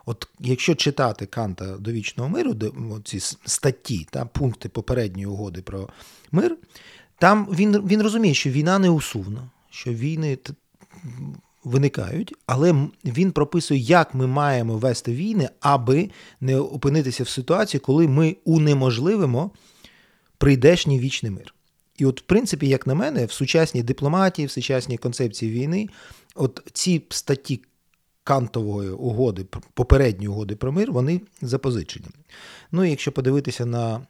От 0.05 0.27
якщо 0.39 0.75
читати 0.75 1.25
Канта 1.25 1.77
до 1.77 1.91
вічного 1.91 2.29
миру, 2.29 2.53
де 2.53 2.71
ці 3.03 3.19
статті 3.45 4.07
та 4.11 4.25
пункти 4.25 4.69
попередньої 4.69 5.25
угоди 5.25 5.61
про 5.61 5.89
мир, 6.31 6.57
там 7.19 7.47
він 7.51 7.77
він 7.87 8.01
розуміє, 8.01 8.33
що 8.33 8.49
війна 8.49 8.79
не 8.79 8.89
усувна, 8.89 9.49
що 9.69 9.93
війни 9.93 10.37
виникають, 11.63 12.33
але 12.45 12.87
він 13.05 13.31
прописує, 13.31 13.79
як 13.79 14.13
ми 14.13 14.27
маємо 14.27 14.77
вести 14.77 15.13
війни, 15.13 15.49
аби 15.59 16.09
не 16.41 16.59
опинитися 16.59 17.23
в 17.23 17.29
ситуації, 17.29 17.81
коли 17.81 18.07
ми 18.07 18.35
унеможливимо 18.45 19.51
прийдешній 20.37 20.99
вічний 20.99 21.31
мир. 21.31 21.55
І 21.97 22.05
от, 22.05 22.21
в 22.21 22.23
принципі, 22.23 22.67
як 22.67 22.87
на 22.87 22.95
мене, 22.95 23.25
в 23.25 23.31
сучасній 23.31 23.83
дипломатії, 23.83 24.45
в 24.45 24.51
сучасній 24.51 24.97
концепції 24.97 25.51
війни, 25.51 25.89
от 26.35 26.61
ці 26.73 27.03
статті 27.09 27.61
Кантової 28.23 28.89
угоди, 28.89 29.45
попередньої 29.73 30.27
угоди 30.27 30.55
про 30.55 30.71
мир, 30.71 30.91
вони 30.91 31.21
запозичені. 31.41 32.05
Ну 32.71 32.83
і 32.83 32.89
якщо 32.89 33.11
подивитися 33.11 33.65
на 33.65 34.01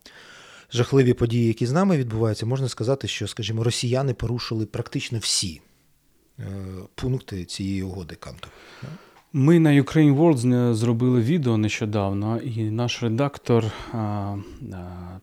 жахливі 0.74 1.14
події, 1.14 1.48
які 1.48 1.66
з 1.66 1.72
нами 1.72 1.98
відбуваються, 1.98 2.46
можна 2.46 2.70
сказати, 2.70 3.08
що, 3.08 3.28
скажімо, 3.28 3.64
росіяни 3.64 4.14
порушили 4.14 4.66
практично 4.66 5.20
всі 5.20 5.62
е, 6.40 6.44
пункти 6.96 7.46
цієї 7.46 7.84
угоди 7.84 8.16
Канту. 8.16 8.48
Ми 9.34 9.60
на 9.60 9.70
Ukraine 9.70 10.18
World 10.18 10.74
зробили 10.74 11.22
відео 11.22 11.58
нещодавно, 11.58 12.38
і 12.38 12.64
наш 12.64 13.04
редактор 13.04 13.66
а, 13.92 13.98
а, 13.98 14.38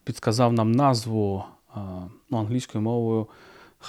підказав 0.05 0.53
нам 0.53 0.73
назву 0.73 1.45
а, 1.75 1.81
ну, 2.31 2.39
англійською 2.39 2.83
мовою 2.83 3.27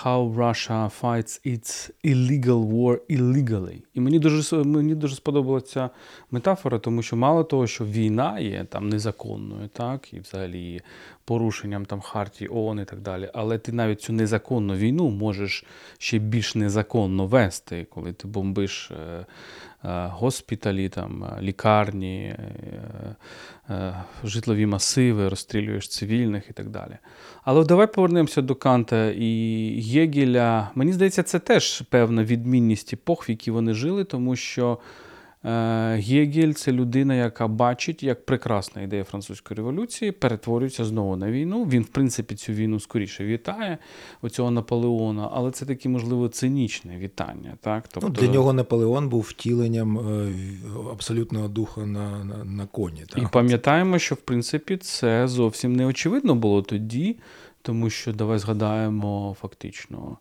How 0.04 0.34
Russia 0.36 0.90
Fights 1.02 1.46
Its 1.46 1.92
Illegal 2.04 2.72
War 2.72 3.00
Illegally. 3.10 3.82
І 3.94 4.00
мені 4.00 4.20
дуже 4.20 4.64
мені 4.64 4.96
дуже 4.96 5.16
сподобалася 5.16 5.90
метафора, 6.32 6.80
тому 6.80 7.02
що 7.02 7.16
мало 7.16 7.44
того, 7.44 7.68
що 7.68 7.86
війна 7.86 8.40
є 8.40 8.64
там 8.64 8.90
незаконною, 8.90 9.68
так, 9.68 10.14
і 10.14 10.20
взагалі 10.20 10.82
порушенням 11.26 11.86
там 11.86 12.02
Хартії 12.02 12.50
ООН 12.54 12.80
і 12.80 12.86
так 12.86 13.00
далі. 13.00 13.30
Але 13.34 13.58
ти 13.58 13.72
навіть 13.72 14.02
цю 14.02 14.14
незаконну 14.14 14.76
війну 14.76 15.10
можеш 15.10 15.66
ще 15.98 16.20
більш 16.20 16.56
незаконно 16.56 17.26
вести, 17.26 17.88
коли 17.90 18.14
ти 18.14 18.28
бомбиш 18.28 18.92
е, 18.92 19.26
госпіталі, 19.84 20.90
там, 20.90 21.24
е, 21.24 21.42
лікарні, 21.42 22.36
житлові 24.24 24.66
масиви, 24.66 25.30
розстрілюєш 25.30 25.88
цивільних 25.88 26.50
і 26.50 26.54
так 26.54 26.70
далі. 26.70 26.98
Але 27.44 27.66
давай 27.66 27.94
повернемося 27.94 28.42
до 28.42 28.56
Канта 28.56 29.12
і 29.12 29.26
Єгеля. 29.82 30.70
Мені 30.76 30.94
здається, 30.94 31.24
це 31.24 31.40
теж 31.40 31.82
певна 31.82 32.24
відмінність 32.24 32.94
епох, 32.94 33.30
в 33.30 33.32
які 33.32 33.52
вони 33.52 33.74
жили, 33.74 34.04
тому 34.04 34.36
що. 34.36 34.78
Е, 35.46 35.96
Гегель 35.96 36.52
це 36.52 36.72
людина, 36.72 37.16
яка 37.16 37.48
бачить, 37.48 38.04
як 38.04 38.26
прекрасна 38.26 38.82
ідея 38.82 39.04
французької 39.04 39.56
революції 39.56 40.12
перетворюється 40.12 40.86
знову 40.86 41.16
на 41.16 41.32
війну. 41.32 41.66
Він, 41.66 41.84
в 41.84 41.88
принципі, 41.88 42.36
цю 42.36 42.54
війну 42.54 42.80
скоріше 42.80 43.26
вітає 43.26 43.78
оцього 44.22 44.52
Наполеона, 44.52 45.30
але 45.34 45.52
це 45.52 45.66
таке, 45.66 45.90
можливо, 45.90 46.28
цинічне 46.28 46.98
вітання. 46.98 47.58
Так? 47.62 47.84
Ну, 47.84 47.90
тобто... 47.94 48.08
Ну, 48.08 48.28
Для 48.28 48.34
нього 48.34 48.54
Наполеон 48.54 49.10
був 49.10 49.22
втіленням 49.22 49.98
е, 49.98 50.32
абсолютного 50.92 51.48
духа 51.48 51.86
на, 51.86 52.24
на, 52.24 52.44
на 52.44 52.66
коні. 52.66 53.04
Так? 53.10 53.24
І 53.24 53.28
пам'ятаємо, 53.32 54.00
що 54.00 54.16
в 54.16 54.22
принципі 54.22 54.78
це 54.78 55.28
зовсім 55.28 55.76
не 55.76 55.86
очевидно 55.86 56.36
було 56.36 56.62
тоді, 56.62 57.18
тому 57.62 57.90
що 57.90 58.14
давай 58.14 58.40
згадаємо 58.40 59.36
фактично 59.42 60.18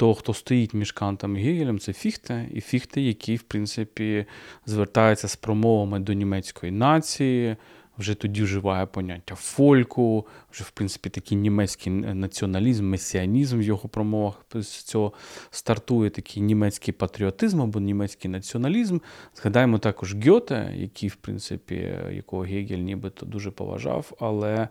того, 0.00 0.14
хто 0.14 0.34
стоїть 0.34 0.74
між 0.74 0.92
Кантом 0.92 1.36
і 1.36 1.40
Гегелем, 1.40 1.78
це 1.78 1.92
Фіхте, 1.92 2.48
і 2.54 2.60
Фіхте, 2.60 3.00
який, 3.00 3.36
в 3.36 3.42
принципі, 3.42 4.26
звертається 4.66 5.28
з 5.28 5.36
промовами 5.36 5.98
до 5.98 6.12
німецької 6.12 6.72
нації, 6.72 7.56
вже 7.98 8.14
тоді 8.14 8.42
вживає 8.42 8.86
поняття 8.86 9.34
фольку, 9.34 10.26
вже, 10.52 10.64
в 10.64 10.70
принципі, 10.70 11.10
такий 11.10 11.38
німецький 11.38 11.92
націоналізм, 11.92 12.88
месіанізм 12.88 13.58
в 13.58 13.62
його 13.62 13.88
промовах 13.88 14.46
з 14.54 14.82
цього 14.82 15.12
стартує 15.50 16.10
такий 16.10 16.42
німецький 16.42 16.94
патріотизм 16.94 17.62
або 17.62 17.80
німецький 17.80 18.30
націоналізм. 18.30 18.98
Згадаємо 19.36 19.78
також 19.78 20.16
Гьоте, 20.26 20.72
який, 20.76 21.08
в 21.08 21.16
принципі, 21.16 21.94
якого 22.12 22.42
Гегель 22.42 22.78
нібито 22.78 23.26
дуже 23.26 23.50
поважав, 23.50 24.12
але 24.20 24.68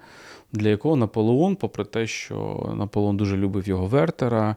для 0.51 0.69
якого 0.69 0.95
Наполеон, 0.95 1.55
попри 1.55 1.85
те, 1.85 2.07
що 2.07 2.69
Наполеон 2.77 3.17
дуже 3.17 3.37
любив 3.37 3.67
його 3.67 3.85
Вертера. 3.85 4.55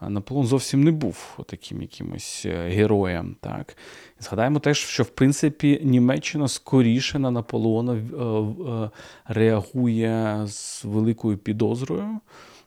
Наполеон 0.00 0.46
зовсім 0.46 0.84
не 0.84 0.92
був 0.92 1.38
таким 1.46 1.82
якимось 1.82 2.42
е, 2.46 2.68
героєм. 2.68 3.36
Так? 3.40 3.76
Згадаємо 4.20 4.58
теж, 4.58 4.78
що 4.78 5.02
в 5.02 5.08
принципі 5.08 5.80
Німеччина 5.84 6.48
скоріше 6.48 7.18
на 7.18 7.30
Наполеона 7.30 7.94
е, 7.94 7.98
е, 7.98 8.90
реагує 9.26 10.42
з 10.46 10.84
великою 10.84 11.38
підозрою. 11.38 12.20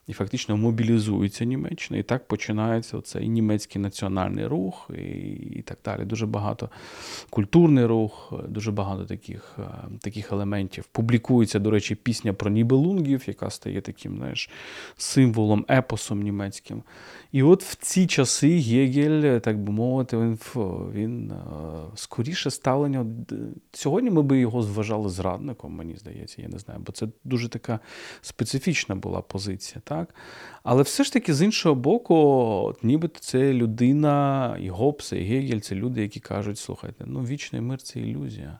І 0.08 0.14
фактично 0.14 0.58
мобілізується 0.58 1.46
Німеччина, 1.46 2.00
і 2.00 2.04
так 2.04 2.28
починається 2.28 3.02
цей 3.02 3.30
німецький 3.30 3.82
національний 3.82 4.48
рух 4.48 4.90
і, 4.98 5.02
і 5.32 5.62
так 5.62 5.78
далі. 5.86 6.06
Дуже 6.06 6.26
багато 6.26 6.70
культурний 7.30 7.86
рух, 7.86 8.34
дуже 8.48 8.72
багато 8.72 9.06
таких 9.06 9.56
е, 9.60 9.64
таких 10.02 10.32
елементів. 10.32 10.86
Публікується, 10.92 11.60
до 11.60 11.72
речі, 11.72 11.96
пісня 11.96 12.34
про 12.34 12.50
Нібелунгів, 12.50 13.24
яка 13.28 13.50
стає 13.50 13.82
таким 13.82 14.18
знаєш, 14.18 14.50
символом, 14.98 15.66
епосом 15.70 16.22
німецьким. 16.22 16.84
І 17.32 17.44
от 17.44 17.64
в 17.64 17.76
ці 17.76 18.08
часи 18.08 18.58
Гегель, 18.60 19.40
так 19.40 19.60
би 19.60 19.72
мовити, 19.72 20.18
він 20.18 20.38
він 20.94 21.32
е, 21.32 21.36
скоріше 21.96 22.52
ставлення. 22.52 23.06
Сьогодні 23.72 24.10
ми 24.10 24.22
би 24.22 24.40
його 24.40 24.62
зважали 24.62 25.10
зрадником, 25.10 25.74
мені 25.74 25.96
здається, 25.96 26.42
я 26.42 26.48
не 26.48 26.60
знаю, 26.60 26.80
бо 26.86 26.92
це 26.92 27.08
дуже 27.24 27.50
така 27.50 27.80
специфічна 28.22 28.96
була 28.96 29.22
позиція. 29.22 29.82
Так? 29.98 30.16
Але 30.64 30.84
все 30.84 31.04
ж 31.04 31.14
таки, 31.14 31.34
з 31.34 31.42
іншого 31.42 31.76
боку, 31.76 32.76
нібито 32.84 33.20
це 33.20 33.54
людина, 33.54 34.58
і 34.62 34.70
Гоббс, 34.70 35.14
і 35.14 35.20
Гегель 35.20 35.60
це 35.60 35.76
люди, 35.76 36.02
які 36.02 36.20
кажуть, 36.20 36.58
слухайте, 36.58 37.04
ну 37.08 37.20
вічний 37.20 37.62
мир 37.62 37.82
це 37.82 38.00
ілюзія. 38.00 38.60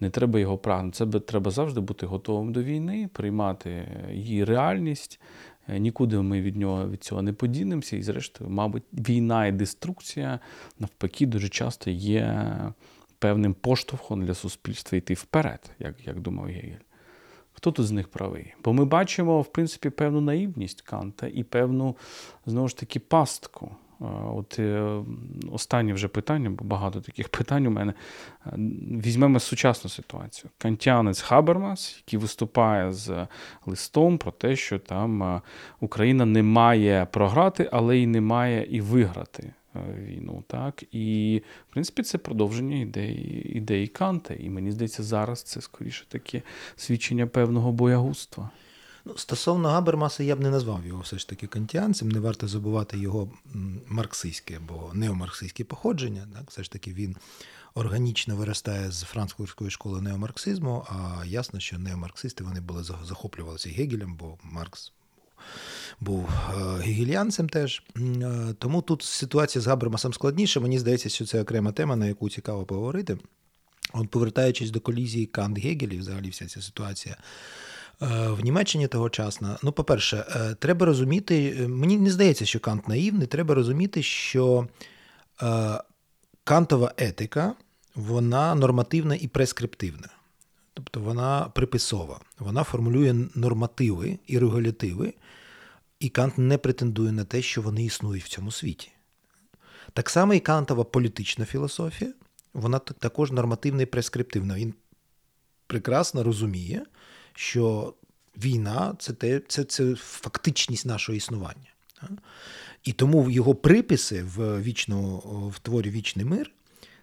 Не 0.00 0.10
треба 0.10 0.38
його 0.38 0.58
прагнути. 0.58 0.96
Це 0.96 1.20
треба 1.20 1.50
завжди 1.50 1.80
бути 1.80 2.06
готовим 2.06 2.52
до 2.52 2.62
війни, 2.62 3.08
приймати 3.12 3.88
її 4.12 4.44
реальність. 4.44 5.20
Е, 5.68 5.78
нікуди 5.78 6.16
ми 6.16 6.40
від 6.40 6.56
нього 6.56 6.88
від 6.88 7.04
цього 7.04 7.22
не 7.22 7.32
подінемося. 7.32 7.96
І, 7.96 8.02
зрештою, 8.02 8.50
мабуть, 8.50 8.82
війна 8.92 9.46
і 9.46 9.52
деструкція 9.52 10.40
навпаки 10.78 11.26
дуже 11.26 11.48
часто 11.48 11.90
є 11.90 12.56
певним 13.18 13.54
поштовхом 13.54 14.26
для 14.26 14.34
суспільства 14.34 14.98
йти 14.98 15.14
вперед, 15.14 15.70
як, 15.78 16.06
як 16.06 16.20
думав 16.20 16.46
Гегель. 16.46 16.91
Хто 17.62 17.72
тут 17.72 17.86
з 17.86 17.90
них 17.90 18.08
правий? 18.08 18.54
Бо 18.64 18.72
ми 18.72 18.84
бачимо, 18.84 19.40
в 19.40 19.52
принципі, 19.52 19.90
певну 19.90 20.20
наївність 20.20 20.80
Канта 20.80 21.26
і 21.26 21.42
певну, 21.42 21.96
знову 22.46 22.68
ж 22.68 22.76
таки, 22.76 23.00
пастку. 23.00 23.70
От 24.34 24.58
е, 24.58 25.02
Останнє 25.52 25.92
вже 25.92 26.08
питання, 26.08 26.50
бо 26.50 26.64
багато 26.64 27.00
таких 27.00 27.28
питань 27.38 27.66
у 27.66 27.70
мене. 27.70 27.94
Візьмемо 29.06 29.40
сучасну 29.40 29.90
ситуацію. 29.90 30.50
Кантянець 30.58 31.20
Хабермас, 31.20 31.96
який 32.06 32.18
виступає 32.18 32.92
з 32.92 33.26
листом 33.66 34.18
про 34.18 34.30
те, 34.30 34.56
що 34.56 34.78
там 34.78 35.42
Україна 35.80 36.24
не 36.26 36.42
має 36.42 37.06
програти, 37.10 37.68
але 37.72 37.98
й 37.98 38.06
не 38.06 38.20
має 38.20 38.66
і 38.70 38.80
виграти. 38.80 39.52
Війну, 39.74 40.44
так 40.46 40.84
і 40.92 41.42
в 41.70 41.72
принципі 41.72 42.02
це 42.02 42.18
продовження 42.18 42.76
ідеї 42.76 43.56
ідеї 43.56 43.86
Канта. 43.86 44.34
І 44.34 44.50
мені 44.50 44.72
здається, 44.72 45.02
зараз 45.02 45.42
це 45.42 45.60
скоріше 45.60 46.04
таке 46.08 46.42
свідчення 46.76 47.26
певного 47.26 47.72
боягузтва. 47.72 48.50
Ну, 49.04 49.16
Стосовно 49.16 49.68
Габермаса, 49.68 50.22
я 50.22 50.36
б 50.36 50.40
не 50.40 50.50
назвав 50.50 50.86
його 50.86 51.02
все 51.02 51.18
ж 51.18 51.28
таки 51.28 51.46
кантіанцем. 51.46 52.10
Не 52.10 52.20
варто 52.20 52.48
забувати 52.48 52.98
його 52.98 53.30
марксистське 53.88 54.56
або 54.56 54.90
неомарксистське 54.94 55.64
походження. 55.64 56.28
Так? 56.34 56.50
Все 56.50 56.62
ж 56.64 56.72
таки 56.72 56.92
він 56.92 57.16
органічно 57.74 58.36
виростає 58.36 58.90
з 58.90 59.02
франкфуртської 59.02 59.70
школи 59.70 60.02
неомарксизму, 60.02 60.86
а 60.88 61.24
ясно, 61.26 61.60
що 61.60 61.78
неомарксисти 61.78 62.44
вони 62.44 62.60
були 62.60 62.82
захоплювалися 62.82 63.70
Гегелем, 63.70 64.14
бо 64.14 64.38
Маркс. 64.42 64.92
Був 66.00 66.28
е, 66.28 66.82
гегельянцем 66.82 67.48
теж. 67.48 67.82
Е, 67.96 68.54
тому 68.58 68.82
тут 68.82 69.02
ситуація 69.02 69.62
з 69.62 69.66
Габермасом 69.66 70.12
складніша. 70.12 70.60
Мені 70.60 70.78
здається, 70.78 71.08
що 71.08 71.26
це 71.26 71.42
окрема 71.42 71.72
тема, 71.72 71.96
на 71.96 72.06
яку 72.06 72.30
цікаво 72.30 72.64
поговорити. 72.64 73.18
От 73.92 74.08
Повертаючись 74.08 74.70
до 74.70 74.80
колізії 74.80 75.26
Кант 75.26 75.58
Гегель, 75.58 75.88
і 75.88 75.98
взагалі 75.98 76.28
вся 76.28 76.46
ця 76.46 76.62
ситуація 76.62 77.16
Е, 78.02 78.28
в 78.28 78.44
Німеччині 78.44 78.88
тогочасно. 78.88 79.56
Ну, 79.62 79.72
по-перше, 79.72 80.24
треба 80.58 80.86
розуміти, 80.86 81.66
мені 81.68 81.98
не 81.98 82.10
здається, 82.10 82.44
що 82.44 82.60
Кант 82.60 82.88
наївний, 82.88 83.26
треба 83.26 83.54
розуміти, 83.54 84.02
що 84.02 84.68
кантова 86.44 86.92
етика 86.96 87.54
вона 87.94 88.54
нормативна 88.54 89.14
і 89.14 89.28
прескриптивна. 89.28 90.08
Тобто 90.74 91.00
вона 91.00 91.50
приписова, 91.54 92.20
вона 92.38 92.64
формулює 92.64 93.14
нормативи 93.34 94.18
і 94.26 94.38
регулятиви, 94.38 95.14
і 96.00 96.08
Кант 96.08 96.38
не 96.38 96.58
претендує 96.58 97.12
на 97.12 97.24
те, 97.24 97.42
що 97.42 97.62
вони 97.62 97.84
існують 97.84 98.24
в 98.24 98.28
цьому 98.28 98.50
світі. 98.50 98.90
Так 99.92 100.10
само 100.10 100.34
і 100.34 100.40
Кантова 100.40 100.84
політична 100.84 101.44
філософія, 101.44 102.12
вона 102.54 102.78
також 102.78 103.32
нормативна 103.32 103.82
і 103.82 103.86
прескриптивна. 103.86 104.54
Він 104.54 104.74
прекрасно 105.66 106.22
розуміє, 106.22 106.86
що 107.34 107.94
війна 108.36 108.96
це 108.98 109.12
те, 109.12 109.40
це, 109.48 109.64
це 109.64 109.94
фактичність 109.96 110.86
нашого 110.86 111.16
існування. 111.16 111.72
І 112.84 112.92
тому 112.92 113.30
його 113.30 113.54
приписи 113.54 114.22
в 114.22 114.62
вічному, 114.62 115.18
в 115.54 115.58
творі 115.58 115.90
Вічний 115.90 116.24
мир 116.24 116.50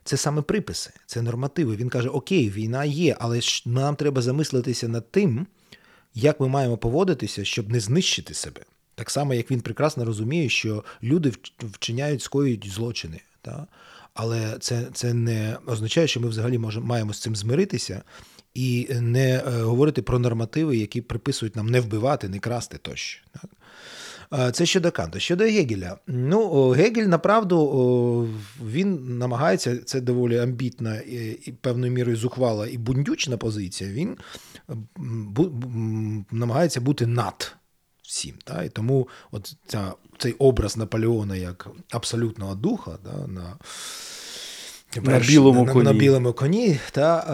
це 0.09 0.17
саме 0.17 0.41
приписи, 0.41 0.91
це 1.05 1.21
нормативи. 1.21 1.75
Він 1.75 1.89
каже: 1.89 2.09
Окей, 2.09 2.49
війна 2.49 2.85
є, 2.85 3.15
але 3.19 3.41
ж 3.41 3.63
нам 3.65 3.95
треба 3.95 4.21
замислитися 4.21 4.87
над 4.87 5.11
тим, 5.11 5.47
як 6.13 6.39
ми 6.39 6.47
маємо 6.47 6.77
поводитися, 6.77 7.45
щоб 7.45 7.71
не 7.71 7.79
знищити 7.79 8.33
себе. 8.33 8.61
Так 8.95 9.09
само, 9.09 9.33
як 9.33 9.51
він 9.51 9.61
прекрасно 9.61 10.05
розуміє, 10.05 10.49
що 10.49 10.83
люди 11.03 11.31
вчиняють, 11.59 12.21
скоюють 12.21 12.69
злочини. 12.69 13.21
Та? 13.41 13.67
Але 14.13 14.57
це 14.59 14.87
це 14.93 15.13
не 15.13 15.57
означає, 15.65 16.07
що 16.07 16.19
ми 16.19 16.27
взагалі 16.27 16.57
можемо, 16.57 16.85
маємо 16.85 17.13
з 17.13 17.19
цим 17.19 17.35
змиритися 17.35 18.01
і 18.53 18.87
не 18.91 19.35
е, 19.35 19.41
говорити 19.61 20.01
про 20.01 20.19
нормативи, 20.19 20.77
які 20.77 21.01
приписують 21.01 21.55
нам 21.55 21.67
не 21.67 21.79
вбивати, 21.79 22.29
не 22.29 22.39
красти 22.39 22.77
тощо. 22.77 23.21
Це 24.53 24.65
щодо 24.65 24.91
Канта. 24.91 25.19
Щодо 25.19 25.43
Гегеля. 25.43 25.97
Ну, 26.07 26.69
Гегель, 26.69 27.05
направду, 27.05 28.29
він 28.65 29.17
намагається, 29.17 29.77
це 29.77 30.01
доволі 30.01 30.37
амбітна 30.37 30.95
і 30.95 31.53
певною 31.61 31.91
мірою 31.91 32.17
зухвала 32.17 32.67
і 32.67 32.77
бундючна 32.77 33.37
позиція. 33.37 33.89
Він 33.89 34.17
намагається 36.31 36.81
бути 36.81 37.07
над 37.07 37.55
всім. 38.01 38.35
Та? 38.43 38.63
І 38.63 38.69
тому 38.69 39.07
от 39.31 39.55
ця, 39.67 39.93
цей 40.17 40.33
образ 40.33 40.77
Наполеона 40.77 41.35
як 41.35 41.67
абсолютного 41.91 42.55
духа. 42.55 42.97
да, 43.03 43.27
на 43.27 43.57
на 44.95 45.19
білому 45.19 45.65
на, 45.65 45.73
коні. 45.73 45.83
На, 45.83 45.93
на 45.93 45.99
білому 45.99 46.33
коні. 46.33 46.79
Та, 46.91 47.25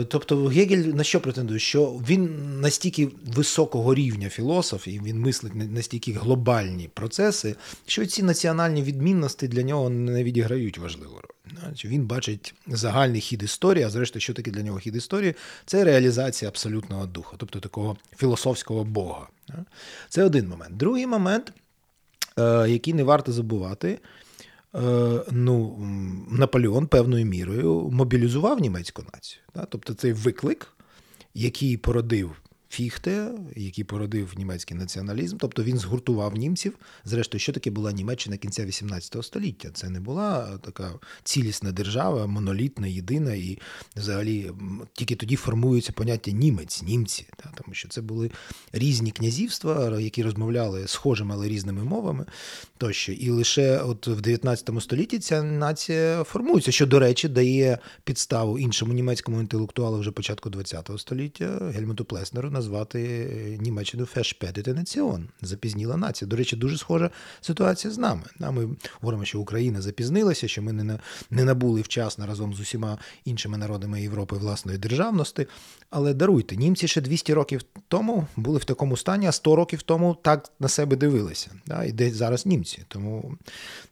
е, 0.00 0.04
Тобто 0.04 0.46
Гегель 0.46 0.76
на 0.76 1.04
що 1.04 1.20
претендує? 1.20 1.60
Що 1.60 1.86
він 1.86 2.38
настільки 2.60 3.08
високого 3.34 3.94
рівня 3.94 4.28
філософ, 4.28 4.88
і 4.88 5.00
він 5.04 5.20
мислить 5.20 5.54
настільки 5.54 6.12
глобальні 6.12 6.90
процеси, 6.94 7.56
що 7.86 8.06
ці 8.06 8.22
національні 8.22 8.82
відмінності 8.82 9.48
для 9.48 9.62
нього 9.62 9.90
не 9.90 10.24
відіграють 10.24 10.78
важливу 10.78 11.14
роль. 11.14 11.74
Він 11.84 12.06
бачить 12.06 12.54
загальний 12.66 13.20
хід 13.20 13.42
історії, 13.42 13.84
а 13.84 13.90
зрештою, 13.90 14.20
що 14.20 14.34
таке 14.34 14.50
для 14.50 14.62
нього 14.62 14.78
хід 14.78 14.96
історії? 14.96 15.34
Це 15.66 15.84
реалізація 15.84 16.48
абсолютного 16.48 17.06
духа, 17.06 17.36
тобто 17.38 17.60
такого 17.60 17.96
філософського 18.16 18.84
Бога. 18.84 19.28
Це 20.08 20.24
один 20.24 20.48
момент. 20.48 20.76
Другий 20.76 21.06
момент, 21.06 21.52
е, 22.38 22.66
який 22.68 22.94
не 22.94 23.02
варто 23.02 23.32
забувати. 23.32 23.98
Е, 24.74 25.20
ну, 25.30 25.78
Наполеон 26.30 26.86
певною 26.86 27.26
мірою 27.26 27.88
мобілізував 27.92 28.60
німецьку 28.60 29.02
націю. 29.14 29.42
Тобто 29.68 29.94
цей 29.94 30.12
виклик, 30.12 30.72
який 31.34 31.76
породив 31.76 32.39
Фіхте, 32.70 33.32
який 33.56 33.84
породив 33.84 34.32
німецький 34.36 34.76
націоналізм, 34.76 35.36
тобто 35.36 35.62
він 35.62 35.78
згуртував 35.78 36.36
німців. 36.36 36.76
Зрештою, 37.04 37.40
що 37.40 37.52
таке 37.52 37.70
була 37.70 37.92
Німеччина 37.92 38.36
кінця 38.36 38.62
XVIII 38.62 39.22
століття? 39.22 39.70
Це 39.74 39.88
не 39.88 40.00
була 40.00 40.58
така 40.58 40.92
цілісна 41.24 41.72
держава, 41.72 42.26
монолітна, 42.26 42.86
єдина, 42.86 43.34
і 43.34 43.58
взагалі 43.96 44.50
тільки 44.92 45.16
тоді 45.16 45.36
формується 45.36 45.92
поняття 45.92 46.30
німець, 46.30 46.82
німці, 46.82 47.26
та, 47.36 47.52
тому 47.56 47.74
що 47.74 47.88
це 47.88 48.00
були 48.00 48.30
різні 48.72 49.10
князівства, 49.10 50.00
які 50.00 50.22
розмовляли 50.22 50.86
схожими, 50.86 51.34
але 51.34 51.48
різними 51.48 51.84
мовами. 51.84 52.26
Тощо. 52.78 53.12
І 53.12 53.30
лише 53.30 53.78
от 53.78 54.06
в 54.06 54.20
19 54.20 54.70
столітті 54.80 55.18
ця 55.18 55.42
нація 55.42 56.24
формується, 56.24 56.72
що, 56.72 56.86
до 56.86 56.98
речі, 56.98 57.28
дає 57.28 57.78
підставу 58.04 58.58
іншому 58.58 58.92
німецькому 58.92 59.40
інтелектуалу 59.40 59.98
вже 59.98 60.10
початку 60.10 60.50
ХХ 60.50 60.98
століття 60.98 61.72
Гельмуту 61.74 62.04
Плеснеру 62.04 62.50
назвати 62.60 63.00
е, 63.02 63.58
Німеччину 63.62 64.06
Фешпедете 64.06 64.74
націон, 64.74 65.28
запізніла 65.42 65.96
нація. 65.96 66.28
До 66.28 66.36
речі, 66.36 66.56
дуже 66.56 66.78
схожа 66.78 67.10
ситуація 67.40 67.92
з 67.92 67.98
нами. 67.98 68.22
Ми 68.38 68.68
говоримо, 69.00 69.24
що 69.24 69.40
Україна 69.40 69.80
запізнилася, 69.80 70.48
що 70.48 70.62
ми 70.62 70.72
не 71.30 71.44
набули 71.44 71.80
вчасно 71.80 72.26
разом 72.26 72.54
з 72.54 72.60
усіма 72.60 72.98
іншими 73.24 73.58
народами 73.58 74.02
Європи 74.02 74.36
власної 74.36 74.78
державності. 74.78 75.46
Але 75.90 76.14
даруйте, 76.14 76.56
німці 76.56 76.88
ще 76.88 77.00
200 77.00 77.34
років 77.34 77.60
тому 77.88 78.26
були 78.36 78.58
в 78.58 78.64
такому 78.64 78.96
стані, 78.96 79.26
а 79.26 79.32
100 79.32 79.56
років 79.56 79.82
тому 79.82 80.16
так 80.22 80.52
на 80.60 80.68
себе 80.68 80.96
дивилися. 80.96 81.50
І 81.86 81.92
де 81.92 82.10
зараз 82.10 82.46
німці, 82.46 82.82
тому 82.88 83.36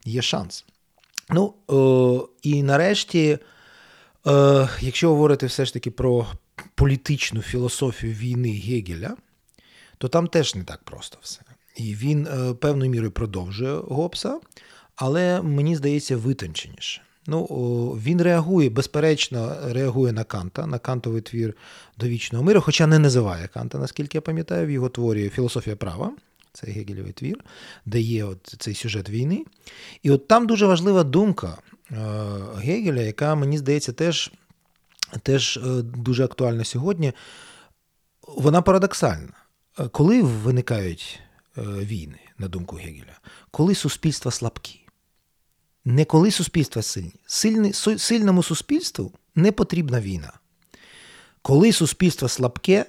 є 0.04 0.22
шанс. 0.22 0.64
Ну 1.30 1.54
о, 1.66 2.28
і 2.42 2.62
нарешті, 2.62 3.38
е, 4.26 4.68
якщо 4.80 5.08
говорити 5.08 5.46
все 5.46 5.64
ж 5.64 5.72
таки 5.72 5.90
про 5.90 6.26
політичну 6.78 7.42
філософію 7.42 8.12
війни 8.12 8.52
Гегеля, 8.52 9.16
то 9.98 10.08
там 10.08 10.26
теж 10.26 10.54
не 10.54 10.64
так 10.64 10.82
просто 10.84 11.18
все. 11.22 11.40
І 11.76 11.94
він 11.94 12.26
е, 12.26 12.54
певною 12.54 12.90
мірою 12.90 13.10
продовжує 13.10 13.74
Гоббса, 13.74 14.40
але 14.96 15.42
мені 15.42 15.76
здається, 15.76 16.16
витонченіше. 16.16 17.02
Ну, 17.26 17.44
Він 18.04 18.22
реагує, 18.22 18.70
безперечно, 18.70 19.56
реагує 19.64 20.12
на 20.12 20.24
Канта, 20.24 20.66
на 20.66 20.78
кантовий 20.78 21.22
твір 21.22 21.54
довічного 21.98 22.44
миру, 22.44 22.60
хоча 22.60 22.86
не 22.86 22.98
називає 22.98 23.48
Канта, 23.48 23.78
наскільки 23.78 24.18
я 24.18 24.22
пам'ятаю, 24.22 24.66
в 24.66 24.70
його 24.70 24.88
творі 24.88 25.28
Філософія 25.28 25.76
права. 25.76 26.12
Це 26.52 26.66
Гегельовий 26.66 27.12
твір, 27.12 27.44
де 27.86 28.00
є 28.00 28.24
от 28.24 28.54
цей 28.58 28.74
сюжет 28.74 29.10
війни. 29.10 29.44
І 30.02 30.10
от 30.10 30.28
там 30.28 30.46
дуже 30.46 30.66
важлива 30.66 31.04
думка 31.04 31.58
е, 31.90 31.96
Гегеля, 32.56 33.00
яка, 33.00 33.34
мені 33.34 33.58
здається, 33.58 33.92
теж 33.92 34.32
теж 35.22 35.56
е, 35.56 35.82
дуже 35.82 36.24
актуальна 36.24 36.64
сьогодні. 36.64 37.12
Вона 38.22 38.62
парадоксальна. 38.62 39.32
Е, 39.78 39.88
коли 39.88 40.22
виникають 40.22 41.20
війни, 41.56 42.18
на 42.38 42.48
думку 42.48 42.76
Гегеля, 42.76 43.20
коли 43.50 43.74
суспільства 43.74 44.32
слабкі, 44.32 44.80
не 45.84 46.04
коли 46.04 46.30
суспільства 46.30 46.82
сильні. 46.82 47.14
Сильні, 47.26 47.72
Сильному 47.98 48.42
суспільству 48.42 49.12
не 49.34 49.52
потрібна 49.52 50.00
війна. 50.00 50.32
Коли 51.42 51.72
суспільство 51.72 52.28
слабке, 52.28 52.86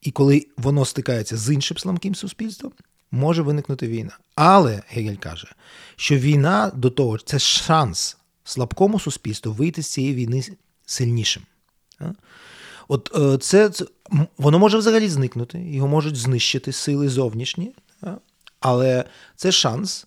і 0.00 0.10
коли 0.10 0.46
воно 0.56 0.84
стикається 0.84 1.36
з 1.36 1.54
іншим 1.54 1.78
слабким 1.78 2.14
суспільством, 2.14 2.72
може 3.10 3.42
виникнути 3.42 3.88
війна. 3.88 4.18
Але 4.34 4.82
Гегель 4.88 5.16
каже, 5.16 5.52
що 5.96 6.16
війна 6.16 6.72
до 6.74 6.90
того 6.90 7.18
це 7.18 7.38
шанс 7.38 8.16
слабкому 8.44 9.00
суспільству 9.00 9.52
вийти 9.52 9.82
з 9.82 9.86
цієї 9.86 10.14
війни 10.14 10.44
сильнішим. 10.86 11.42
От 12.88 13.10
е, 13.16 13.38
це, 13.38 13.70
воно 14.38 14.58
може 14.58 14.78
взагалі 14.78 15.08
зникнути, 15.08 15.58
його 15.58 15.88
можуть 15.88 16.16
знищити 16.16 16.72
сили 16.72 17.08
зовнішні, 17.08 17.72
але 18.60 19.04
це 19.36 19.52
шанс. 19.52 20.06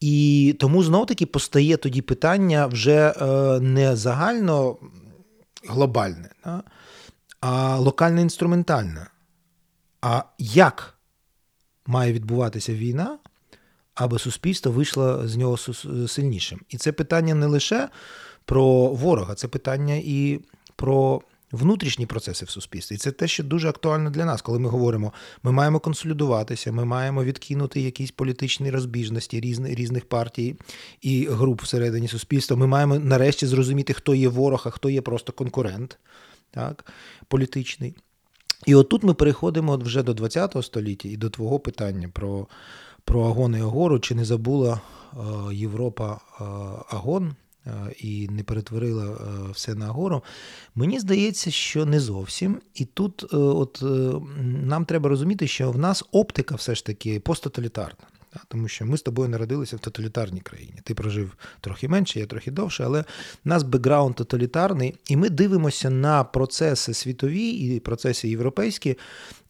І 0.00 0.56
тому 0.60 0.82
знов 0.82 1.06
таки 1.06 1.26
постає 1.26 1.76
тоді 1.76 2.02
питання 2.02 2.66
вже 2.66 3.10
е, 3.10 3.60
не 3.60 3.96
загально 3.96 4.76
глобальне, 5.68 6.30
а 7.40 7.76
локально 7.78 8.20
інструментальне. 8.20 9.06
А 10.00 10.22
як 10.38 10.98
має 11.86 12.12
відбуватися 12.12 12.74
війна, 12.74 13.18
аби 13.94 14.18
суспільство 14.18 14.72
вийшло 14.72 15.28
з 15.28 15.36
нього 15.36 15.56
сильнішим? 16.08 16.60
І 16.68 16.78
це 16.78 16.92
питання 16.92 17.34
не 17.34 17.46
лише 17.46 17.88
про 18.44 18.88
ворога, 18.88 19.34
це 19.34 19.48
питання 19.48 19.94
і 19.94 20.40
про 20.76 21.22
внутрішні 21.54 22.06
процеси 22.06 22.44
в 22.44 22.50
суспільстві. 22.50 22.94
І 22.94 22.98
це 22.98 23.12
те, 23.12 23.28
що 23.28 23.44
дуже 23.44 23.68
актуально 23.68 24.10
для 24.10 24.24
нас, 24.24 24.42
коли 24.42 24.58
ми 24.58 24.68
говоримо, 24.68 25.12
ми 25.42 25.52
маємо 25.52 25.80
консолідуватися, 25.80 26.72
ми 26.72 26.84
маємо 26.84 27.24
відкинути 27.24 27.80
якісь 27.80 28.10
політичні 28.10 28.70
розбіжності 28.70 29.40
різних 29.40 29.74
різних 29.74 30.04
партій 30.04 30.56
і 31.00 31.26
груп 31.26 31.62
всередині 31.62 32.08
суспільства. 32.08 32.56
Ми 32.56 32.66
маємо 32.66 32.98
нарешті 32.98 33.46
зрозуміти, 33.46 33.92
хто 33.92 34.14
є 34.14 34.28
ворог, 34.28 34.62
а 34.66 34.70
хто 34.70 34.90
є 34.90 35.00
просто 35.00 35.32
конкурент, 35.32 35.98
так, 36.50 36.92
політичний. 37.28 37.94
І 38.66 38.74
отут 38.74 39.02
ми 39.02 39.14
переходимо 39.14 39.76
вже 39.76 40.02
до 40.02 40.28
ХХ 40.28 40.62
століття 40.62 41.08
і 41.08 41.16
до 41.16 41.30
твого 41.30 41.58
питання 41.58 42.08
про 42.08 42.46
про 43.04 43.24
Агон 43.24 43.56
і 43.56 43.60
Агору. 43.60 43.98
Чи 43.98 44.14
не 44.14 44.24
забула 44.24 44.80
е, 45.12 45.16
Європа 45.54 46.12
е, 46.12 46.44
Агон 46.96 47.34
і 47.98 48.28
не 48.28 48.42
перетворила 48.42 49.04
е, 49.04 49.52
все 49.52 49.74
на 49.74 49.86
Агору? 49.86 50.22
Мені 50.74 51.00
здається, 51.00 51.50
що 51.50 51.86
не 51.86 52.00
зовсім. 52.00 52.60
І 52.74 52.84
тут 52.84 53.24
е, 53.32 53.36
от, 53.36 53.82
е, 53.82 54.12
нам 54.42 54.84
треба 54.84 55.08
розуміти, 55.08 55.46
що 55.46 55.70
в 55.70 55.78
нас 55.78 56.04
оптика 56.12 56.54
все 56.54 56.74
ж 56.74 56.86
таки 56.86 57.20
посттоталітарна. 57.20 58.06
Тому 58.48 58.68
що 58.68 58.86
ми 58.86 58.96
з 58.96 59.02
тобою 59.02 59.28
народилися 59.28 59.76
в 59.76 59.78
тоталітарній 59.78 60.40
країні. 60.40 60.74
Ти 60.84 60.94
прожив 60.94 61.36
трохи 61.60 61.88
менше, 61.88 62.20
я 62.20 62.26
трохи 62.26 62.50
довше, 62.50 62.84
але 62.84 63.00
в 63.44 63.48
нас 63.48 63.62
бекграунд 63.62 64.14
тоталітарний, 64.14 64.94
і 65.08 65.16
ми 65.16 65.30
дивимося 65.30 65.90
на 65.90 66.24
процеси 66.24 66.94
світові 66.94 67.48
і 67.48 67.80
процеси 67.80 68.28
європейські 68.28 68.98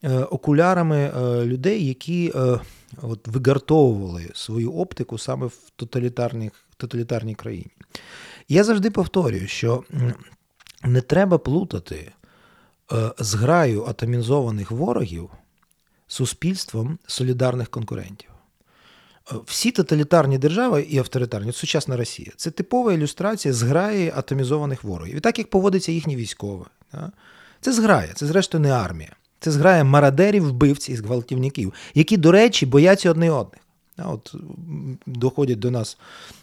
е, 0.03 0.18
окулярами 0.18 0.96
е, 0.96 1.44
людей, 1.44 1.87
які 1.87 2.33
е, 2.35 2.61
от, 3.03 3.29
вигартовували 3.29 4.31
свою 4.35 4.72
оптику 4.72 5.18
саме 5.18 5.46
в 5.46 5.59
тоталітарній, 5.77 6.50
тоталітарній 6.87 7.35
країні. 7.35 7.70
Я 8.49 8.64
завжди 8.64 8.90
повторюю, 8.90 9.49
що 9.49 9.85
не 10.83 11.01
треба 11.01 11.38
плутати 11.38 12.12
зграю 13.18 13.85
атомізованих 13.85 14.70
ворогів 14.70 15.31
суспільством 16.07 16.99
солідарних 17.07 17.68
конкурентів. 17.68 18.31
Всі 19.47 19.70
тоталітарні 19.70 20.38
держави 20.38 20.83
і 20.83 20.99
авторитарні, 20.99 21.53
сучасна 21.53 21.97
Росія, 21.97 22.33
це 22.37 22.51
типова 22.51 22.92
ілюстрація 22.92 23.55
зграї 23.55 24.12
атомізованих 24.16 24.85
ворогів. 24.85 25.16
І 25.16 25.20
так 25.20 25.38
як 25.38 25.51
поводиться 25.51 25.92
їхні 25.92 26.16
військові. 26.16 26.62
Це 27.61 27.73
зграя, 27.73 28.12
це 28.14 28.27
зрештою 28.27 28.62
не 28.62 28.70
армія. 28.70 29.16
Це 29.40 29.51
зграя 29.51 29.85
марадерів, 29.85 30.49
вбивців 30.49 30.94
і 30.94 30.99
зґвалтівників, 30.99 31.73
які, 31.94 32.16
до 32.16 32.33
речі, 32.33 32.66
бояться 32.66 33.11
одне 33.11 33.31
одних. 33.31 33.61
От 33.99 34.35
Доходить 35.07 35.59
до 35.59 35.71
нас 35.71 35.99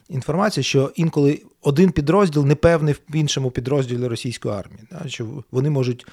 інформація, 0.09 0.63
що 0.63 0.91
інколи 0.95 1.41
один 1.61 1.91
підрозділ 1.91 2.45
не 2.45 2.55
певний 2.55 2.93
в 2.93 3.15
іншому 3.15 3.51
підрозділі 3.51 4.07
російської 4.07 4.55
армії, 4.55 4.83
що 5.05 5.27
вони 5.51 5.69
можуть 5.69 6.07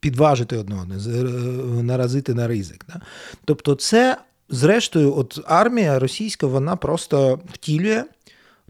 підважити 0.00 0.56
одне 0.56 0.80
одне, 0.82 0.96
наразити 1.82 2.34
на 2.34 2.48
ризик. 2.48 2.86
Тобто, 3.44 3.74
це 3.74 4.18
зрештою, 4.48 5.16
от 5.16 5.40
армія 5.46 5.98
російська, 5.98 6.46
вона 6.46 6.76
просто 6.76 7.40
втілює 7.52 8.04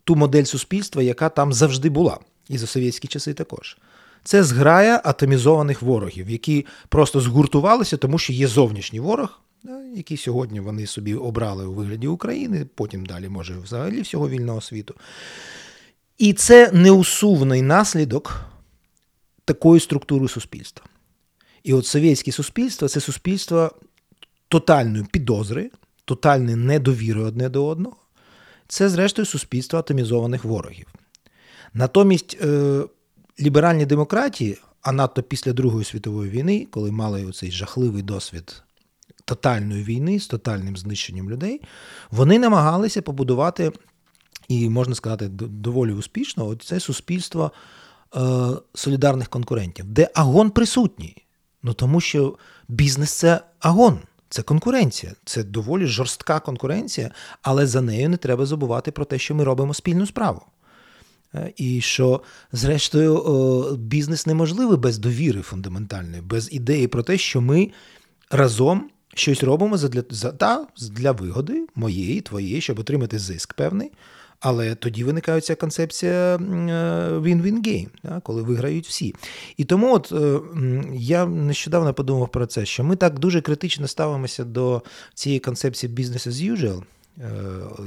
ту 0.05 0.17
модель 0.17 0.45
суспільства, 0.45 1.03
яка 1.03 1.29
там 1.29 1.53
завжди 1.53 1.91
була, 1.91 2.19
і 2.49 2.59
за 2.59 2.67
совєтські 2.67 3.09
часи 3.09 3.35
також. 3.35 3.79
Це 4.25 4.43
зграя 4.43 5.01
атомізованих 5.05 5.83
ворогів, 5.83 6.31
які 6.31 6.67
просто 6.89 7.21
згуртувалися, 7.21 7.97
тому 7.97 8.19
що 8.19 8.33
є 8.33 8.47
зовнішній 8.47 9.01
ворог, 9.01 9.41
який 9.97 10.17
сьогодні 10.17 10.61
вони 10.61 10.87
собі 10.87 11.15
обрали 11.15 11.67
у 11.67 11.73
вигляді 11.73 12.07
України, 12.07 12.67
потім 12.75 13.07
далі, 13.07 13.29
може, 13.29 13.59
взагалі 13.59 14.01
всього 14.01 14.29
вільного 14.29 14.61
світу. 14.61 14.95
І 16.19 16.33
це 16.33 16.71
неусувний 16.73 17.63
наслідок 17.63 18.41
такої 19.45 19.81
структури 19.81 20.29
суспільства. 20.29 20.87
І 21.63 21.73
от 21.73 21.87
совєтське 21.87 22.33
суспільство 22.33 22.89
це 22.89 23.01
суспільство 23.01 23.73
тотальної 24.49 25.05
підозри, 25.13 25.71
тотальної 26.05 26.57
недовіри 26.57 27.21
одне 27.21 27.49
до 27.49 27.67
одного, 27.67 27.97
це, 28.69 28.89
зрештою, 28.89 29.27
суспільство 29.27 29.79
атомізованих 29.79 30.45
ворогів. 30.45 30.87
Натомість 31.75 32.39
е, 32.43 32.83
ліберальні 33.41 33.87
демократії, 33.87 34.59
а 34.83 34.93
надто 34.93 35.23
після 35.23 35.53
Другої 35.53 35.85
світової 35.85 36.31
війни, 36.31 36.67
коли 36.71 36.91
мали 36.91 37.25
оцей 37.25 37.51
жахливий 37.51 38.03
досвід 38.03 38.63
тотальної 39.29 39.83
війни 39.85 40.21
з 40.21 40.27
тотальним 40.27 40.77
знищенням 40.77 41.31
людей, 41.31 41.61
вони 42.11 42.39
намагалися 42.39 43.03
побудувати, 43.03 43.73
і 44.49 44.69
можна 44.69 44.95
сказати, 44.95 45.29
доволі 45.29 45.93
успішно, 45.93 46.55
це 46.55 46.81
суспільство 46.81 47.53
е, 48.17 48.21
солідарних 48.75 49.29
конкурентів, 49.29 49.85
де 49.85 50.11
агон 50.15 50.51
присутній. 50.51 51.17
Ну 51.63 51.73
тому 51.73 52.01
що 52.01 52.37
бізнес 52.69 53.13
це 53.13 53.41
агон. 53.61 53.99
Це 54.31 54.43
конкуренція, 54.43 55.13
це 55.25 55.45
доволі 55.45 55.87
жорстка 55.87 56.41
конкуренція, 56.41 57.11
але 57.43 57.67
за 57.67 57.81
нею 57.81 58.09
не 58.09 58.17
треба 58.17 58.47
забувати 58.47 58.91
про 58.91 59.05
те, 59.05 59.19
що 59.19 59.35
ми 59.35 59.45
робимо 59.45 59.75
спільну 59.75 60.07
справу. 60.07 60.43
Е, 61.35 61.53
і 61.57 61.81
що, 61.81 62.21
зрештою, 62.53 63.77
бізнес 63.77 64.27
неможливий 64.27 64.77
без 64.77 64.99
довіри 64.99 65.43
фундаментальної, 65.43 66.23
без 66.23 66.53
ідеї 66.53 66.87
про 66.87 67.03
те, 67.03 67.19
що 67.19 67.41
ми 67.41 67.71
разом 68.31 68.91
щось 69.19 69.43
робимо 69.43 69.77
для, 69.77 70.03
та, 70.33 70.67
для 70.91 71.13
вигоди 71.13 71.67
моєї, 71.75 72.21
твоєї, 72.21 72.61
щоб 72.61 72.79
отримати 72.79 73.19
зиск 73.19 73.55
певний. 73.55 73.91
Але 74.41 74.75
тоді 74.75 75.05
виникає 75.05 75.41
ця 75.41 75.55
концепція 75.55 76.37
win-win 77.17 77.67
game, 77.67 78.21
коли 78.23 78.43
виграють 78.43 78.87
всі. 78.87 79.15
І 79.57 79.65
тому 79.65 79.95
от 79.95 80.13
е, 80.13 80.41
я 80.95 81.27
нещодавно 81.27 81.95
подумав 81.95 82.29
про 82.29 82.47
це, 82.47 82.67
що 82.67 82.85
ми 82.85 82.97
так 82.97 83.19
дуже 83.19 83.41
критично 83.41 83.89
ставимося 83.89 84.45
до 84.45 84.83
цієї 85.15 85.41
концепції 85.41 85.95
business 85.95 86.29
as 86.29 86.57
usual, 86.57 86.83
е, 87.19 87.31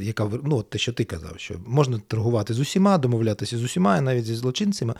яка 0.01 0.29
ну, 0.43 0.63
те, 0.63 0.77
що 0.77 0.93
ти 0.93 1.03
казав, 1.03 1.33
що 1.37 1.55
можна 1.65 2.01
торгувати 2.07 2.53
з 2.53 2.59
усіма, 2.59 2.97
домовлятися 2.97 3.57
з 3.57 3.63
усіма, 3.63 4.01
навіть 4.01 4.25
зі 4.25 4.35
злочинцями. 4.35 4.93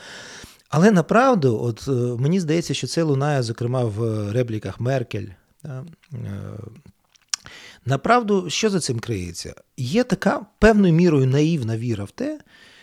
Але 0.70 0.92
направду, 0.92 1.60
от 1.64 1.86
е, 1.88 2.22
мені 2.22 2.40
здається, 2.40 2.74
що 2.74 2.88
це 2.88 3.04
лунає, 3.04 3.44
зокрема, 3.44 3.84
в 3.84 4.32
репліках 4.32 4.80
Меркель. 4.80 5.28
Направду, 7.86 8.50
що 8.50 8.70
за 8.70 8.80
цим 8.80 9.00
криється? 9.00 9.56
Є 9.78 10.04
така 10.04 10.46
певною 10.60 10.94
мірою 10.94 11.28
наївна 11.28 11.78
віра 11.78 12.04
в 12.04 12.12
те, 12.12 12.40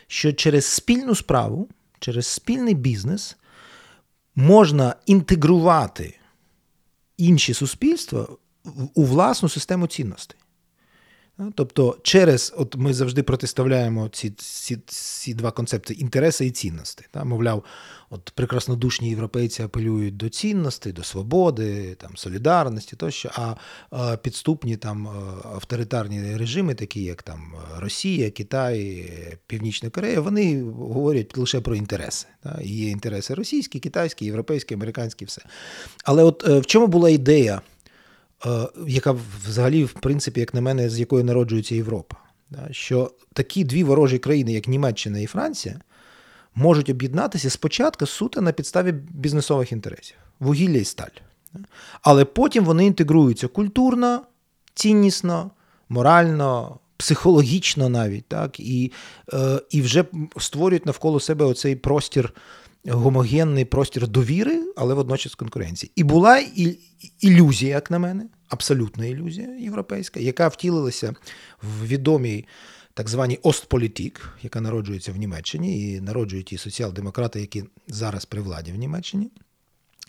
що 0.06 0.32
через 0.32 0.64
спільну 0.64 1.14
справу, 1.14 1.68
через 1.98 2.26
спільний 2.26 2.74
бізнес 2.74 3.36
можна 4.34 4.94
інтегрувати 5.06 6.18
інші 7.16 7.54
суспільства 7.54 8.28
у 8.94 9.04
власну 9.04 9.48
систему 9.48 9.86
цінностей. 9.86 10.38
Тобто, 11.54 11.96
через, 12.02 12.54
от 12.56 12.76
ми 12.76 12.94
завжди 12.94 13.22
протиставляємо 13.22 14.08
ці 14.08 14.30
ці, 14.30 14.78
ці 14.86 15.34
два 15.34 15.50
концепти 15.50 15.94
інтереси 15.94 16.46
і 16.46 16.50
цінності. 16.50 17.04
Та? 17.10 17.24
Мовляв, 17.24 17.64
от 18.10 18.32
прекраснодушні 18.34 19.10
європейці 19.10 19.62
апелюють 19.62 20.16
до 20.16 20.28
цінностей, 20.28 20.92
до 20.92 21.02
свободи, 21.02 21.94
там, 21.94 22.16
солідарності 22.16 22.96
тощо, 22.96 23.30
а, 23.34 23.54
а 23.90 24.16
підступні 24.16 24.76
там 24.76 25.08
авторитарні 25.54 26.36
режими, 26.36 26.74
такі 26.74 27.02
як 27.02 27.22
там 27.22 27.54
Росія, 27.78 28.30
Китай, 28.30 29.10
Північна 29.46 29.90
Корея, 29.90 30.20
вони 30.20 30.62
говорять 30.62 31.36
лише 31.36 31.60
про 31.60 31.76
інтереси. 31.76 32.26
Та? 32.42 32.58
Є 32.62 32.90
інтереси 32.90 33.34
російські, 33.34 33.80
китайські, 33.80 34.24
європейські, 34.24 34.74
американські, 34.74 35.24
все. 35.24 35.42
Але 36.04 36.22
от 36.22 36.48
е, 36.48 36.58
в 36.58 36.66
чому 36.66 36.86
була 36.86 37.10
ідея? 37.10 37.60
Е, 38.46 38.68
яка 38.86 39.16
взагалі, 39.46 39.84
в 39.84 39.92
принципі, 39.92 40.40
як 40.40 40.54
на 40.54 40.60
мене, 40.60 40.90
з 40.90 41.00
якої 41.00 41.24
народжується 41.24 41.74
Європа. 41.74 42.16
Що 42.70 43.12
такі 43.32 43.64
дві 43.64 43.84
ворожі 43.84 44.18
країни, 44.18 44.52
як 44.52 44.68
Німеччина 44.68 45.18
і 45.18 45.26
Франція, 45.26 45.80
можуть 46.54 46.90
об'єднатися 46.90 47.50
спочатку 47.50 48.06
суто 48.06 48.40
на 48.40 48.52
підставі 48.52 48.92
бізнесових 48.92 49.72
інтересів 49.72 50.16
вугілля 50.40 50.78
і 50.78 50.84
сталь. 50.84 51.16
Але 52.02 52.24
потім 52.24 52.64
вони 52.64 52.86
інтегруються 52.86 53.48
культурно, 53.48 54.22
ціннісно, 54.74 55.50
морально, 55.88 56.78
психологічно 56.96 57.88
навіть, 57.88 58.26
так, 58.28 58.60
і 58.60 58.92
е, 59.32 59.60
і 59.70 59.82
вже 59.82 60.04
створюють 60.38 60.86
навколо 60.86 61.20
себе 61.20 61.44
оцей 61.44 61.76
простір 61.76 62.34
гомогенний 62.88 63.64
простір 63.64 64.08
довіри, 64.08 64.64
але 64.76 64.94
водночас 64.94 65.34
конкуренції. 65.34 65.92
І 65.96 66.04
була 66.04 66.42
ілюзія, 67.20 67.74
як 67.74 67.90
на 67.90 67.98
мене, 67.98 68.26
абсолютна 68.48 69.06
ілюзія 69.06 69.48
європейська, 69.48 70.20
яка 70.20 70.48
втілилася 70.48 71.14
в 71.62 71.86
відомій 71.86 72.44
так 72.94 73.08
званій 73.08 73.38
Остполітік, 73.42 74.38
яка 74.42 74.60
народжується 74.60 75.12
в 75.12 75.16
Німеччині, 75.16 75.92
і 75.92 76.00
народжують 76.00 76.46
ті 76.46 76.58
соціал-демократи, 76.58 77.40
які 77.40 77.64
зараз 77.88 78.24
при 78.24 78.40
владі 78.40 78.72
в 78.72 78.76
Німеччині. 78.76 79.30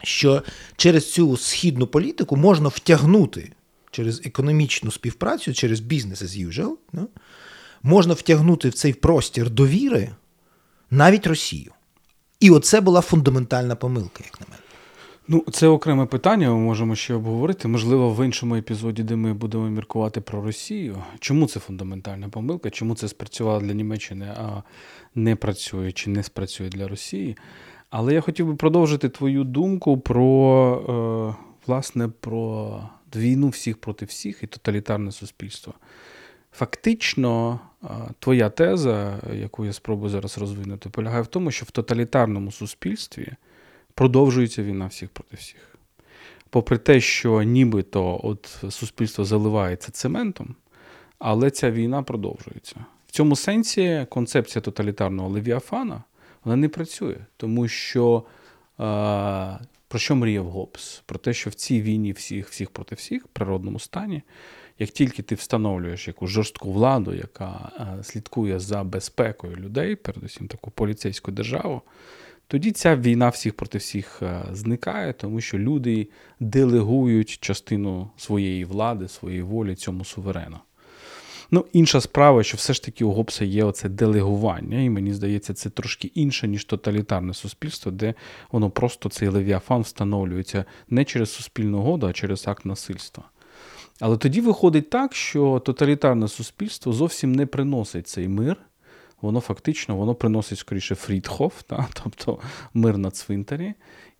Що 0.03 0.43
через 0.75 1.13
цю 1.13 1.37
східну 1.37 1.87
політику 1.87 2.37
можна 2.37 2.69
втягнути 2.69 3.51
через 3.91 4.21
економічну 4.25 4.91
співпрацю, 4.91 5.53
через 5.53 5.79
бізнес 5.79 6.21
as 6.21 6.47
usual, 6.47 7.07
можна 7.83 8.13
втягнути 8.13 8.69
в 8.69 8.73
цей 8.73 8.93
простір 8.93 9.49
довіри 9.49 10.09
навіть 10.91 11.27
Росію. 11.27 11.71
І 12.39 12.49
оце 12.49 12.81
була 12.81 13.01
фундаментальна 13.01 13.75
помилка, 13.75 14.23
як 14.25 14.41
на 14.41 14.47
мене. 14.49 14.63
Ну, 15.27 15.45
це 15.51 15.67
окреме 15.67 16.05
питання, 16.05 16.49
ми 16.49 16.55
можемо 16.55 16.95
ще 16.95 17.13
обговорити. 17.13 17.67
Можливо, 17.67 18.13
в 18.13 18.25
іншому 18.25 18.55
епізоді, 18.55 19.03
де 19.03 19.15
ми 19.15 19.33
будемо 19.33 19.69
міркувати 19.69 20.21
про 20.21 20.41
Росію. 20.41 21.03
Чому 21.19 21.47
це 21.47 21.59
фундаментальна 21.59 22.29
помилка? 22.29 22.69
Чому 22.69 22.95
це 22.95 23.07
спрацювало 23.07 23.61
для 23.61 23.73
Німеччини, 23.73 24.25
а 24.37 24.63
не 25.15 25.35
працює 25.35 25.91
чи 25.91 26.09
не 26.09 26.23
спрацює 26.23 26.69
для 26.69 26.87
Росії? 26.87 27.37
Але 27.89 28.13
я 28.13 28.21
хотів 28.21 28.47
би 28.47 28.55
продовжити 28.55 29.09
твою 29.09 29.43
думку 29.43 29.97
про 29.97 31.35
е, 31.39 31.45
власне 31.67 32.07
про 32.07 32.83
війну 33.15 33.47
всіх 33.49 33.77
проти 33.77 34.05
всіх 34.05 34.43
і 34.43 34.47
тоталітарне 34.47 35.11
суспільство. 35.11 35.73
Фактично, 36.51 37.59
твоя 38.19 38.49
теза, 38.49 39.19
яку 39.33 39.65
я 39.65 39.73
спробую 39.73 40.09
зараз 40.09 40.37
розвинути, 40.37 40.89
полягає 40.89 41.21
в 41.21 41.27
тому, 41.27 41.51
що 41.51 41.65
в 41.65 41.71
тоталітарному 41.71 42.51
суспільстві 42.51 43.33
продовжується 43.93 44.63
війна 44.63 44.85
всіх 44.87 45.09
проти 45.09 45.35
всіх. 45.35 45.75
Попри 46.49 46.77
те, 46.77 47.01
що 47.01 47.43
нібито 47.43 48.19
от 48.23 48.63
суспільство 48.69 49.25
заливається 49.25 49.91
цементом, 49.91 50.55
але 51.19 51.51
ця 51.51 51.71
війна 51.71 52.03
продовжується. 52.03 52.75
В 53.07 53.11
цьому 53.11 53.35
сенсі 53.35 54.05
концепція 54.09 54.61
тоталітарного 54.61 55.29
левіафана 55.29 56.03
вона 56.43 56.55
не 56.55 56.69
працює, 56.69 57.17
тому 57.37 57.67
що 57.67 58.23
про 59.87 59.99
що 59.99 60.15
мріяв 60.15 60.45
Гоббс? 60.45 61.03
Про 61.05 61.19
те, 61.19 61.33
що 61.33 61.49
в 61.49 61.53
цій 61.53 61.81
війні 61.81 62.11
всіх 62.11 62.49
всіх 62.49 62.69
проти 62.69 62.95
всіх, 62.95 63.25
в 63.25 63.27
природному 63.27 63.79
стані, 63.79 64.21
як 64.79 64.89
тільки 64.89 65.23
ти 65.23 65.35
встановлюєш 65.35 66.07
якусь 66.07 66.29
жорстку 66.29 66.71
владу, 66.71 67.13
яка 67.13 67.71
е, 67.79 68.03
слідкує 68.03 68.59
за 68.59 68.83
безпекою 68.83 69.55
людей, 69.55 69.95
передусім 69.95 70.47
таку 70.47 70.71
поліцейську 70.71 71.31
державу, 71.31 71.81
тоді 72.47 72.71
ця 72.71 72.95
війна 72.95 73.29
всіх 73.29 73.53
проти 73.53 73.77
всіх 73.77 74.21
е, 74.21 74.41
зникає, 74.51 75.13
тому 75.13 75.41
що 75.41 75.59
люди 75.59 76.07
делегують 76.39 77.29
частину 77.29 78.09
своєї 78.17 78.65
влади, 78.65 79.07
своєї 79.07 79.41
волі 79.41 79.75
цьому 79.75 80.05
суверену. 80.05 80.57
Ну, 81.51 81.65
інша 81.73 82.01
справа, 82.01 82.43
що 82.43 82.57
все 82.57 82.73
ж 82.73 82.83
таки 82.83 83.05
у 83.05 83.11
Гоббса 83.11 83.45
є 83.45 83.63
оце 83.63 83.89
делегування, 83.89 84.81
і 84.81 84.89
мені 84.89 85.13
здається, 85.13 85.53
це 85.53 85.69
трошки 85.69 86.11
інше, 86.15 86.47
ніж 86.47 86.65
тоталітарне 86.65 87.33
суспільство, 87.33 87.91
де 87.91 88.13
воно 88.51 88.69
просто 88.69 89.09
цей 89.09 89.27
левіафан 89.27 89.81
встановлюється 89.81 90.65
не 90.89 91.05
через 91.05 91.31
суспільну 91.31 91.81
году, 91.81 92.07
а 92.07 92.13
через 92.13 92.47
акт 92.47 92.65
насильства. 92.65 93.23
Але 93.99 94.17
тоді 94.17 94.41
виходить 94.41 94.89
так, 94.89 95.15
що 95.15 95.59
тоталітарне 95.59 96.27
суспільство 96.27 96.93
зовсім 96.93 97.31
не 97.31 97.45
приносить 97.45 98.07
цей 98.07 98.27
мир. 98.27 98.57
Воно 99.21 99.39
фактично 99.39 99.95
воно 99.95 100.15
приносить 100.15 100.59
скоріше 100.59 100.95
фрідхоф, 100.95 101.63
та, 101.63 101.87
тобто 102.03 102.39
мир 102.73 102.97
на 102.97 103.11
цвинтарі. 103.11 103.73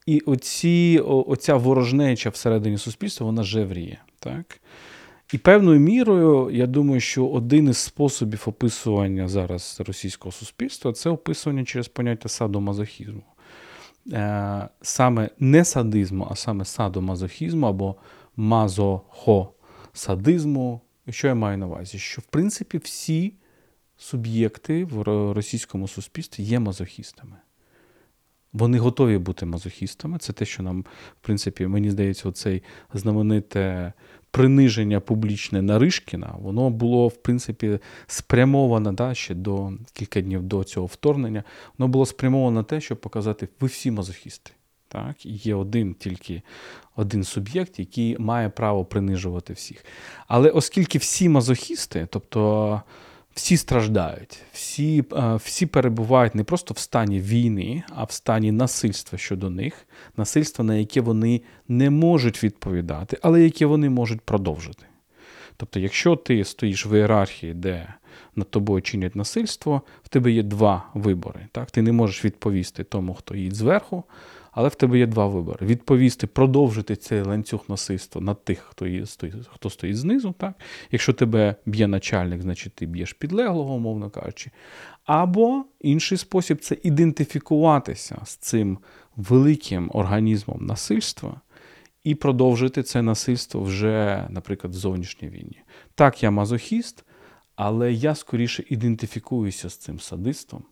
І 0.06 0.20
оці, 0.20 1.02
оця 1.06 1.56
ворожнеча 1.56 2.30
всередині 2.30 2.78
суспільства 2.78 3.26
вона 3.26 3.44
жевріє. 3.44 3.98
Так? 4.20 4.60
І 5.34 5.38
певною 5.38 5.80
мірою, 5.80 6.50
я 6.52 6.68
думаю, 6.68 7.02
що 7.02 7.28
один 7.28 7.70
із 7.70 7.78
способів 7.78 8.44
описування 8.46 9.28
зараз 9.28 9.82
російського 9.88 10.32
суспільства 10.32 10.94
це 10.94 11.10
описування 11.10 11.66
через 11.66 11.88
поняття 11.88 12.30
садомазохізму. 12.30 13.22
Е, 14.14 14.68
саме 14.82 15.30
не 15.40 15.66
садизму, 15.66 16.28
а 16.32 16.36
саме 16.36 16.66
садомазохізму 16.66 17.68
або 17.68 17.96
мазохо 18.36 19.54
садизму. 20.00 20.82
Що 21.10 21.28
я 21.28 21.36
маю 21.36 21.58
на 21.58 21.68
увазі? 21.68 21.98
Що, 21.98 22.22
в 22.22 22.26
принципі, 22.26 22.78
всі 22.78 23.34
суб'єкти 23.98 24.86
в 24.86 25.04
російському 25.34 25.88
суспільстві 25.88 26.44
є 26.44 26.60
мазохістами. 26.60 27.36
Вони 28.54 28.80
готові 28.80 29.18
бути 29.18 29.46
мазохістами. 29.46 30.18
Це 30.18 30.34
те, 30.34 30.46
що 30.46 30.64
нам, 30.64 30.82
в 30.82 31.22
принципі, 31.22 31.68
мені 31.68 31.92
здається, 31.92 32.30
оцей 32.30 32.64
знамените 32.94 33.94
приниження 34.32 35.00
публічне 35.00 35.62
Наришкіна, 35.62 36.36
воно 36.40 36.70
було, 36.70 37.08
в 37.08 37.16
принципі, 37.16 37.80
спрямоване 38.08 38.92
да, 38.92 39.14
ще 39.14 39.36
до 39.36 39.74
кілька 39.94 40.22
днів 40.22 40.44
до 40.44 40.64
цього 40.64 40.86
вторгнення. 40.86 41.44
Воно 41.78 41.88
було 41.88 42.06
спрямовано 42.06 42.60
на 42.60 42.64
те, 42.64 42.82
щоб 42.82 43.02
показати, 43.02 43.50
ви 43.60 43.68
всі 43.68 43.92
мазохісти. 43.92 44.52
Так? 44.90 45.26
Є 45.26 45.56
один 45.56 45.94
тільки 45.94 46.42
один 46.96 47.24
суб'єкт, 47.24 47.80
який 47.80 48.18
має 48.18 48.50
право 48.50 48.86
принижувати 48.86 49.54
всіх. 49.54 49.86
Але 50.28 50.50
оскільки 50.50 50.98
всі 50.98 51.30
мазохісти, 51.30 52.08
тобто 52.12 52.82
всі 53.34 53.58
страждають, 53.58 54.42
всі, 54.54 55.04
е, 55.14 55.36
всі 55.36 55.66
перебувають 55.66 56.36
не 56.36 56.44
просто 56.44 56.74
в 56.74 56.78
стані 56.78 57.20
війни, 57.20 57.84
а 57.90 58.04
в 58.04 58.12
стані 58.12 58.52
насильства 58.52 59.18
щодо 59.18 59.50
них, 59.50 59.88
насильства, 60.18 60.66
на 60.66 60.76
яке 60.76 61.02
вони 61.02 61.42
не 61.68 61.90
можуть 61.90 62.44
відповідати, 62.44 63.18
але 63.22 63.44
яке 63.44 63.66
вони 63.66 63.90
можуть 63.90 64.22
продовжити. 64.22 64.86
Тобто, 65.58 65.80
якщо 65.80 66.16
ти 66.16 66.46
стоїш 66.46 66.86
в 66.86 66.94
ієрархії, 66.94 67.54
де 67.54 67.94
над 68.36 68.52
тобою 68.52 68.82
чинять 68.82 69.16
насильство, 69.16 69.82
в 70.04 70.10
тебе 70.10 70.32
є 70.32 70.44
два 70.44 70.86
вибори. 70.94 71.48
Так? 71.52 71.72
Ти 71.72 71.82
не 71.82 71.92
можеш 71.92 72.26
відповісти 72.26 72.84
тому, 72.84 73.14
хто 73.14 73.36
їде 73.36 73.56
зверху. 73.56 74.04
Але 74.60 74.70
в 74.70 74.76
тебе 74.76 75.00
є 75.00 75.08
два 75.08 75.28
вибори: 75.28 75.66
відповісти, 75.66 76.28
продовжити 76.28 76.96
цей 76.96 77.22
ланцюг 77.22 77.66
насильства 77.68 78.22
на 78.22 78.34
тих, 78.34 78.60
хто 78.60 78.88
є, 78.88 79.04
хто 79.50 79.70
стоїть 79.70 79.98
знизу. 79.98 80.36
Так? 80.38 80.54
Якщо 80.92 81.14
тебе 81.14 81.56
б'є 81.66 81.88
начальник, 81.88 82.42
значить 82.42 82.74
ти 82.74 82.86
б'єш 82.86 83.14
підлеглого, 83.14 83.74
умовно 83.74 84.10
кажучи. 84.10 84.52
Або 85.06 85.66
інший 85.82 86.18
спосіб 86.18 86.60
це 86.60 86.78
ідентифікуватися 86.84 88.22
з 88.26 88.36
цим 88.36 88.78
великим 89.16 89.92
організмом 89.94 90.66
насильства. 90.66 91.42
І 92.04 92.16
продовжити 92.16 92.84
це 92.84 93.02
насильство 93.02 93.62
вже, 93.62 94.28
наприклад, 94.30 94.74
в 94.74 94.78
зовнішній 94.78 95.30
війні. 95.30 95.62
Так, 95.96 96.24
я 96.24 96.32
мазохіст, 96.32 97.06
але 97.56 97.94
я 97.94 98.16
скоріше 98.16 98.64
ідентифікуюся 98.70 99.70
з 99.70 99.78
цим 99.78 100.00
садистом. 100.00 100.64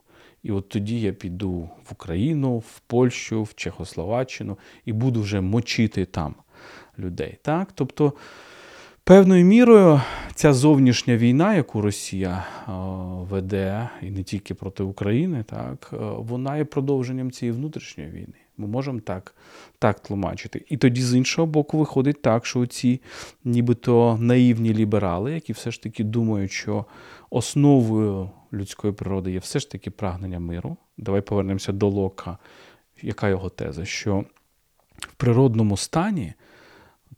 І 0.44 0.52
от 0.52 0.70
тоді 0.70 1.02
я 1.02 1.14
піду 1.14 1.70
в 1.90 1.92
Україну, 1.92 2.58
в 2.58 2.80
Польщу, 2.80 3.44
в 3.44 3.54
Чехословаччину 3.56 4.58
і 4.86 4.94
буду 4.94 5.22
вже 5.22 5.42
мочити 5.42 6.06
там 6.06 6.36
людей. 6.98 7.38
Так? 7.42 7.70
Тобто 7.76 8.14
Певною 9.08 9.46
мірою 9.46 10.02
ця 10.36 10.54
зовнішня 10.54 11.18
війна, 11.18 11.56
яку 11.56 11.82
Росія 11.82 12.46
е, 12.68 12.72
веде, 13.30 13.90
і 14.02 14.12
не 14.12 14.24
тільки 14.24 14.54
проти 14.54 14.84
України, 14.84 15.44
так, 15.44 15.90
е, 15.94 15.98
вона 16.18 16.58
є 16.58 16.66
продовженням 16.66 17.32
цієї 17.32 17.58
внутрішньої 17.58 18.10
війни. 18.10 18.34
Ми 18.58 18.68
можемо 18.68 19.00
так 19.00 19.36
так 19.80 20.00
тлумачити. 20.00 20.66
І 20.70 20.78
тоді, 20.78 21.02
з 21.02 21.16
іншого 21.16 21.46
боку, 21.46 21.78
виходить 21.78 22.22
так, 22.22 22.46
що 22.46 22.66
ці 22.66 23.02
нібито 23.44 24.18
наївні 24.22 24.74
ліберали, 24.74 25.34
які 25.34 25.54
все 25.54 25.72
ж 25.72 25.84
таки 25.84 26.04
думають, 26.04 26.52
що 26.52 26.86
основою 27.30 28.30
людської 28.54 28.94
природи 28.94 29.32
є 29.32 29.40
все 29.40 29.60
ж 29.60 29.72
таки 29.72 29.92
прагнення 29.92 30.40
миру. 30.40 30.78
Давай 30.98 31.22
повернемося 31.22 31.72
до 31.72 31.88
Лока. 31.88 32.38
Яка 33.02 33.30
його 33.30 33.50
теза? 33.50 33.86
Що 33.86 34.26
в 34.98 35.14
природному 35.18 35.78
стані. 35.78 36.34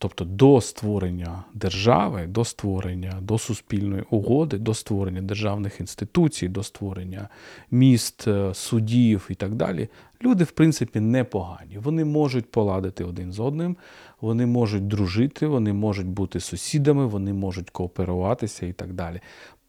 Тобто 0.02 0.26
до 0.26 0.62
створення 0.62 1.44
держави, 1.54 2.28
до 2.28 2.46
створення 2.46 3.14
до 3.22 3.38
суспільної 3.38 4.04
угоди, 4.10 4.58
до 4.58 4.74
створення 4.74 5.22
державних 5.22 5.80
інституцій, 5.80 6.48
до 6.48 6.64
створення 6.64 7.30
міст, 7.72 8.28
е, 8.28 8.54
судів 8.54 9.28
і 9.30 9.36
так 9.36 9.56
далі, 9.56 9.88
люди, 10.24 10.44
в 10.44 10.52
принципі, 10.52 11.00
непогані. 11.00 11.78
Вони 11.78 12.06
можуть 12.06 12.52
поладити 12.52 13.04
один 13.04 13.32
з 13.32 13.40
одним, 13.40 13.78
вони 14.22 14.46
можуть 14.46 14.88
дружити, 14.88 15.48
вони 15.48 15.74
можуть 15.74 16.08
бути 16.08 16.40
сусідами, 16.40 17.06
вони 17.06 17.34
можуть 17.34 17.70
кооперуватися 17.70 18.66
і 18.66 18.74
так 18.74 18.94
далі. 18.94 19.22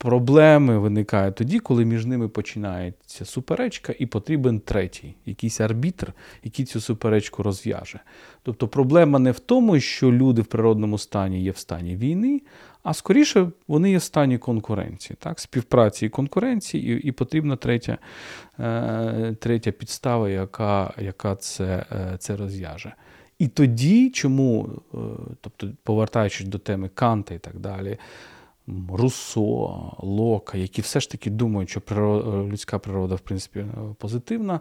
Проблеми 0.02 0.78
виникають 0.78 1.34
тоді, 1.34 1.58
коли 1.58 1.84
між 1.84 2.06
ними 2.06 2.28
починається 2.28 3.24
суперечка, 3.24 3.94
і 3.98 4.06
потрібен 4.06 4.60
третій, 4.60 5.14
якийсь 5.26 5.60
арбітр, 5.60 6.12
який 6.44 6.64
цю 6.64 6.80
суперечку 6.80 7.42
розв'яже. 7.42 8.00
Тобто 8.42 8.68
проблема 8.68 9.18
не 9.18 9.30
в 9.30 9.38
тому, 9.38 9.80
що 9.80 10.12
люди 10.12 10.42
в 10.42 10.46
природному 10.46 10.98
стані 10.98 11.42
є 11.42 11.50
в 11.50 11.56
стані 11.56 11.96
війни, 11.96 12.42
а 12.82 12.94
скоріше 12.94 13.50
вони 13.68 13.90
є 13.90 13.98
в 13.98 14.02
стані 14.02 14.38
конкуренції, 14.38 15.16
так? 15.20 15.40
співпраці 15.40 16.06
і 16.06 16.08
конкуренції, 16.08 16.92
і 16.92 17.08
і 17.08 17.12
потрібна 17.12 17.56
третя 17.56 17.98
е, 18.58 19.36
третя 19.40 19.72
підстава, 19.72 20.30
яка 20.30 20.94
яка 20.98 21.36
це, 21.36 21.86
е, 21.92 22.16
це 22.18 22.36
розв'яже. 22.36 22.94
І 23.38 23.48
тоді, 23.48 24.10
чому, 24.10 24.68
е, 24.94 24.98
тобто, 25.40 25.68
повертаючись 25.82 26.46
до 26.46 26.58
теми 26.58 26.90
Канта 26.94 27.34
і 27.34 27.38
так 27.38 27.58
далі. 27.58 27.98
Руссо, 28.92 29.92
Лока, 29.98 30.58
які 30.58 30.82
все 30.82 31.00
ж 31.00 31.10
таки 31.10 31.30
думають, 31.30 31.70
що 31.70 31.80
природа, 31.80 32.52
людська 32.52 32.78
природа, 32.78 33.14
в 33.14 33.20
принципі, 33.20 33.64
позитивна, 33.98 34.60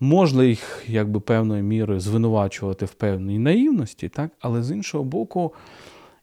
можна 0.00 0.44
їх 0.44 0.84
якби 0.86 1.20
певною 1.20 1.62
мірою 1.62 2.00
звинувачувати 2.00 2.84
в 2.84 2.92
певній 2.94 3.38
наївності, 3.38 4.08
так? 4.08 4.30
але 4.40 4.62
з 4.62 4.70
іншого 4.70 5.04
боку, 5.04 5.54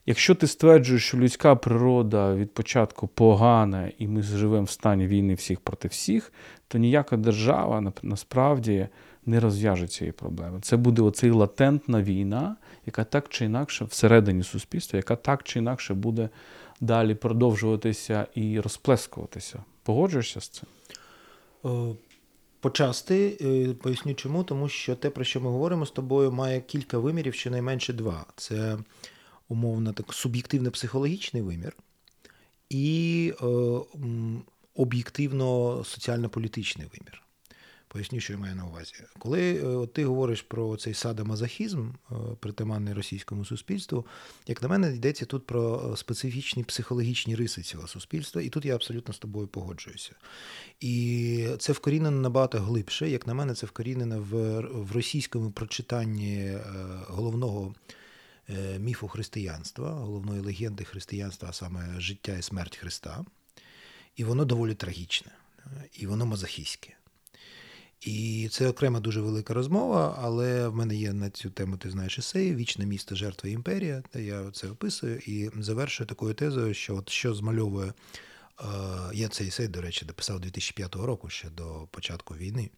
якщо 0.05 0.35
ти 0.35 0.47
стверджуєш, 0.47 1.07
що 1.07 1.17
людська 1.17 1.55
природа 1.55 2.35
від 2.35 2.53
початку 2.53 3.07
погана, 3.07 3.91
і 3.97 4.07
ми 4.07 4.21
живемо 4.21 4.63
в 4.63 4.69
стані 4.69 5.07
війни 5.07 5.33
всіх 5.33 5.59
проти 5.59 5.87
всіх, 5.87 6.33
то 6.67 6.77
ніяка 6.77 7.17
держава 7.17 7.93
насправді 8.03 8.87
не 9.25 9.39
розв'яже 9.39 9.87
цієї 9.87 10.11
проблеми. 10.11 10.59
Це 10.61 10.77
буде 10.77 11.01
оцей 11.01 11.31
латентна 11.31 12.03
війна, 12.03 12.55
яка 12.85 13.03
так 13.03 13.29
чи 13.29 13.45
інакше 13.45 13.85
всередині 13.85 14.43
суспільства, 14.43 14.97
яка 14.97 15.15
так 15.15 15.43
чи 15.43 15.59
інакше 15.59 15.93
буде 15.93 16.29
далі 16.81 17.15
продовжуватися 17.15 18.27
і 18.35 18.59
розплескуватися. 18.59 19.63
Погоджуєшся 19.83 20.41
з 20.41 20.47
цим? 20.47 20.69
Е, 21.65 21.95
почасти 22.59 23.37
е, 23.41 23.73
поясню 23.73 24.13
чому, 24.13 24.43
тому 24.43 24.69
що 24.69 24.95
те, 24.95 25.09
про 25.09 25.23
що 25.23 25.41
ми 25.41 25.49
говоримо 25.49 25.85
з 25.85 25.91
тобою, 25.91 26.31
має 26.31 26.61
кілька 26.61 26.97
вимірів, 26.97 27.33
щонайменше 27.33 27.93
два. 27.93 28.25
Це 28.35 28.77
умовно 29.47 29.93
так 29.93 30.13
суб'єктивно 30.13 30.71
психологічний 30.71 31.43
вимір 31.43 31.75
і 32.69 33.33
е, 33.41 33.45
об'єктивно 34.75 35.83
соціально-політичний 35.83 36.87
вимір. 36.87 37.23
Поясню, 37.91 38.19
що 38.19 38.33
я 38.33 38.39
маю 38.39 38.55
на 38.55 38.65
увазі. 38.65 38.93
Коли 39.19 39.55
е, 39.57 39.63
от, 39.63 39.93
ти 39.93 40.05
говориш 40.05 40.41
про 40.41 40.77
цей 40.77 40.93
садомазохізм, 40.93 41.89
е, 41.89 42.15
притаманний 42.39 42.93
російському 42.93 43.45
суспільству, 43.45 44.05
як 44.47 44.61
на 44.61 44.67
мене, 44.67 44.95
йдеться 44.95 45.25
тут 45.25 45.45
про 45.45 45.91
е, 45.93 45.97
специфічні 45.97 46.63
психологічні 46.63 47.35
риси 47.35 47.61
цього 47.61 47.87
суспільства, 47.87 48.41
і 48.41 48.49
тут 48.49 48.65
я 48.65 48.75
абсолютно 48.75 49.13
з 49.13 49.19
тобою 49.19 49.47
погоджуюся. 49.47 50.11
І 50.79 51.47
це 51.59 51.73
вкорінено 51.73 52.21
набагато 52.21 52.59
глибше, 52.59 53.09
як 53.09 53.27
на 53.27 53.33
мене, 53.33 53.53
це 53.53 53.65
вкорінено 53.65 54.19
в, 54.19 54.59
в 54.61 54.91
російському 54.91 55.51
прочитанні 55.51 56.57
головного. 57.07 57.75
Міфу 58.79 59.07
християнства, 59.07 59.91
головної 59.91 60.41
легенди 60.41 60.83
християнства, 60.83 61.49
а 61.49 61.53
саме 61.53 61.99
життя 61.99 62.37
і 62.37 62.41
смерть 62.41 62.77
Христа. 62.77 63.25
І 64.15 64.23
воно 64.23 64.45
доволі 64.45 64.73
трагічне, 64.73 65.31
і 65.93 66.07
воно 66.07 66.25
мазохістське. 66.25 66.98
І 68.01 68.47
це 68.51 68.67
окрема 68.67 68.99
дуже 68.99 69.21
велика 69.21 69.53
розмова, 69.53 70.19
але 70.21 70.67
в 70.67 70.75
мене 70.75 70.95
є 70.95 71.13
на 71.13 71.29
цю 71.29 71.49
тему, 71.49 71.77
ти 71.77 71.91
знаєш, 71.91 72.19
есей 72.19 72.55
Вічне 72.55 72.85
місто, 72.85 73.15
жертва 73.15 73.49
імперія. 73.49 74.03
Я 74.15 74.51
це 74.51 74.67
описую 74.67 75.17
і 75.17 75.49
завершую 75.59 76.07
такою 76.07 76.33
тезою, 76.33 76.73
що 76.73 76.95
от 76.95 77.09
що 77.09 77.33
змальовує. 77.33 77.93
Е, 78.61 78.65
я 79.13 79.27
цей 79.27 79.47
есей, 79.47 79.67
до 79.67 79.81
речі, 79.81 80.05
дописав 80.05 80.39
2005 80.39 80.95
року 80.95 81.29
ще 81.29 81.49
до 81.49 81.87
початку 81.91 82.35
війни. 82.35 82.69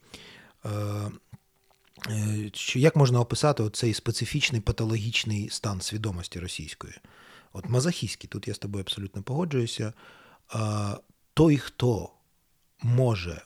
Е, 0.66 0.70
е, 2.10 2.50
що 2.54 2.80
Як 2.80 2.96
можна 2.96 3.20
описати 3.20 3.70
цей 3.70 3.94
специфічний 3.94 4.62
патологічний 4.62 5.50
стан 5.50 5.82
свідомості 5.82 6.40
російської? 6.40 6.94
От 7.54 7.70
мазохістський, 7.70 8.28
тут 8.28 8.48
я 8.48 8.54
з 8.54 8.60
тобою 8.60 8.84
абсолютно 8.84 9.24
погоджуюся. 9.24 9.94
Той, 11.34 11.58
хто 11.58 12.10
може 12.82 13.42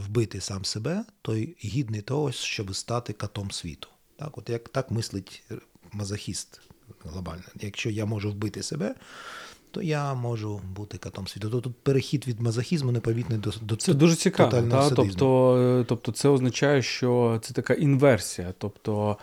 вбити 0.00 0.40
сам 0.40 0.64
себе, 0.64 1.04
той 1.22 1.56
гідний 1.64 2.00
того, 2.00 2.32
щоб 2.32 2.76
стати 2.76 3.12
катом 3.12 3.50
світу. 3.50 3.88
Так, 4.16 4.38
от 4.38 4.50
як 4.50 4.68
так 4.68 4.90
мислить 4.90 5.42
мазохіст 5.92 6.60
глобально. 7.04 7.42
Якщо 7.60 7.90
я 7.90 8.06
можу 8.06 8.30
вбити 8.30 8.62
себе, 8.62 8.94
то 9.70 9.82
я 9.82 10.14
можу 10.14 10.60
бути 10.74 10.98
катом 10.98 11.28
світу. 11.28 11.50
То 11.50 11.60
тут 11.60 11.76
перехід 11.76 12.28
від 12.28 12.40
мазохізму 12.40 12.92
непомітний 12.92 13.38
до 13.38 13.52
до 13.62 13.76
Це 13.76 13.94
дуже 13.94 14.16
цікаво. 14.16 14.62
Та? 14.62 14.90
Тобто, 14.90 15.56
е, 15.56 15.84
тобто, 15.88 16.12
це 16.12 16.28
означає, 16.28 16.82
що 16.82 17.38
це 17.42 17.54
така 17.54 17.74
інверсія. 17.74 18.54
Тобто 18.58 19.16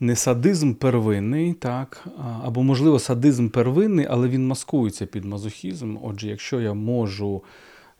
не 0.00 0.16
садизм 0.16 0.74
первинний, 0.74 1.52
так, 1.52 2.06
або, 2.44 2.62
можливо, 2.62 2.98
садизм 2.98 3.48
первинний, 3.48 4.06
але 4.10 4.28
він 4.28 4.46
маскується 4.46 5.06
під 5.06 5.24
мазохізм. 5.24 5.96
Отже, 6.02 6.28
якщо 6.28 6.60
я 6.60 6.74
можу 6.74 7.42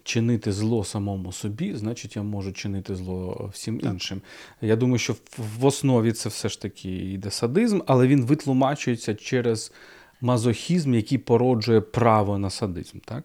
чинити 0.04 0.52
зло 0.52 0.84
самому 0.84 1.32
собі, 1.32 1.74
значить 1.74 2.16
я 2.16 2.22
можу 2.22 2.52
чинити 2.52 2.94
зло 2.94 3.50
всім 3.52 3.80
так. 3.80 3.92
іншим. 3.92 4.20
Я 4.60 4.76
думаю, 4.76 4.98
що 4.98 5.16
в 5.58 5.64
основі 5.64 6.12
це 6.12 6.28
все 6.28 6.48
ж 6.48 6.62
таки 6.62 6.90
йде 7.12 7.30
садизм, 7.30 7.80
але 7.86 8.06
він 8.06 8.24
витлумачується 8.24 9.14
через 9.14 9.72
мазохізм, 10.20 10.94
який 10.94 11.18
породжує 11.18 11.80
право 11.80 12.38
на 12.38 12.50
садизм, 12.50 12.98
так? 13.04 13.24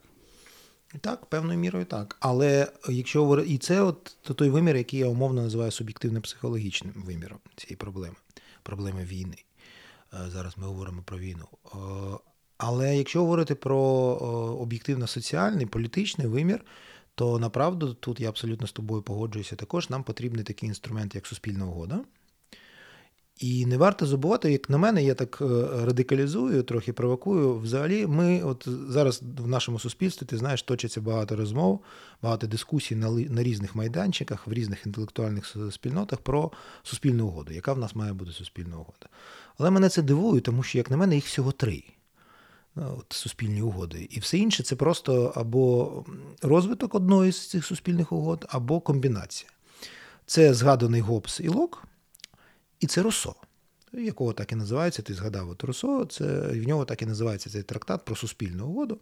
Так, 1.01 1.25
певною 1.25 1.59
мірою 1.59 1.85
так. 1.85 2.17
Але 2.19 2.67
якщо 2.89 3.43
і 3.47 3.57
це 3.57 3.81
от 3.81 4.17
той 4.35 4.49
вимір, 4.49 4.77
який 4.77 4.99
я 4.99 5.07
умовно 5.07 5.41
називаю 5.41 5.71
суб'єктивно-психологічним 5.71 7.05
виміром 7.05 7.39
цієї 7.55 7.75
проблеми, 7.75 8.15
проблеми 8.63 9.03
війни. 9.03 9.37
Е, 10.13 10.17
зараз 10.29 10.57
ми 10.57 10.67
говоримо 10.67 11.01
про 11.01 11.17
війну. 11.17 11.45
Але 12.59 12.97
якщо 12.97 13.19
говорити 13.19 13.55
про 13.55 13.77
об'єктивно-соціальний, 14.59 15.65
політичний 15.65 16.27
вимір, 16.27 16.65
то 17.15 17.39
направду 17.39 17.93
тут 17.93 18.19
я 18.19 18.29
абсолютно 18.29 18.67
з 18.67 18.71
тобою 18.71 19.01
погоджуюся. 19.01 19.55
Також 19.55 19.89
нам 19.89 20.03
потрібний 20.03 20.43
такий 20.43 20.69
інструмент, 20.69 21.15
як 21.15 21.27
суспільна 21.27 21.65
угода. 21.65 21.99
І 23.37 23.65
не 23.65 23.77
варто 23.77 24.05
забувати, 24.05 24.51
як 24.51 24.69
на 24.69 24.77
мене, 24.77 25.03
я 25.03 25.13
так 25.13 25.41
е, 25.41 25.45
радикалізую, 25.85 26.63
трохи 26.63 26.93
провокую. 26.93 27.59
Взагалі, 27.59 28.07
ми 28.07 28.41
от 28.43 28.67
зараз 28.89 29.21
в 29.37 29.47
нашому 29.47 29.79
суспільстві, 29.79 30.25
ти 30.25 30.37
знаєш, 30.37 30.63
точиться 30.63 31.01
багато 31.01 31.35
розмов, 31.35 31.79
багато 32.21 32.47
дискусій 32.47 32.95
на 32.95 33.11
на 33.11 33.43
різних 33.43 33.75
майданчиках, 33.75 34.47
в 34.47 34.53
різних 34.53 34.85
інтелектуальних 34.85 35.55
спільнотах 35.71 36.19
про 36.19 36.51
суспільну 36.83 37.27
угоду, 37.27 37.53
яка 37.53 37.73
в 37.73 37.79
нас 37.79 37.95
має 37.95 38.13
бути 38.13 38.31
суспільна 38.31 38.75
угода. 38.75 39.07
Але 39.57 39.71
мене 39.71 39.89
це 39.89 40.01
дивує, 40.01 40.41
тому 40.41 40.63
що, 40.63 40.77
як 40.77 40.91
на 40.91 40.97
мене, 40.97 41.15
їх 41.15 41.25
всього 41.25 41.51
три. 41.51 41.83
Е, 42.77 42.81
от, 42.97 43.13
суспільні 43.13 43.61
угоди. 43.61 44.07
І 44.11 44.19
все 44.19 44.37
інше 44.37 44.63
це 44.63 44.75
просто 44.75 45.33
або 45.35 46.05
розвиток 46.41 46.95
одної 46.95 47.31
з 47.31 47.49
цих 47.49 47.65
суспільних 47.65 48.11
угод, 48.11 48.45
або 48.49 48.79
комбінація. 48.79 49.51
Це 50.25 50.53
згаданий 50.53 51.01
Гоббс 51.01 51.39
і 51.39 51.47
Лок, 51.47 51.83
і 52.79 52.87
це 52.87 53.01
Руссо, 53.01 53.35
якого 53.93 54.33
так 54.33 54.51
і 54.51 54.55
називається, 54.55 55.01
ти 55.01 55.13
згадав 55.13 55.49
от 55.49 55.63
Руссо, 55.63 56.05
це 56.05 56.25
в 56.47 56.67
нього 56.67 56.85
так 56.85 57.01
і 57.01 57.05
називається 57.05 57.49
цей 57.49 57.63
трактат 57.63 58.05
про 58.05 58.15
суспільну 58.15 58.67
угоду. 58.67 58.97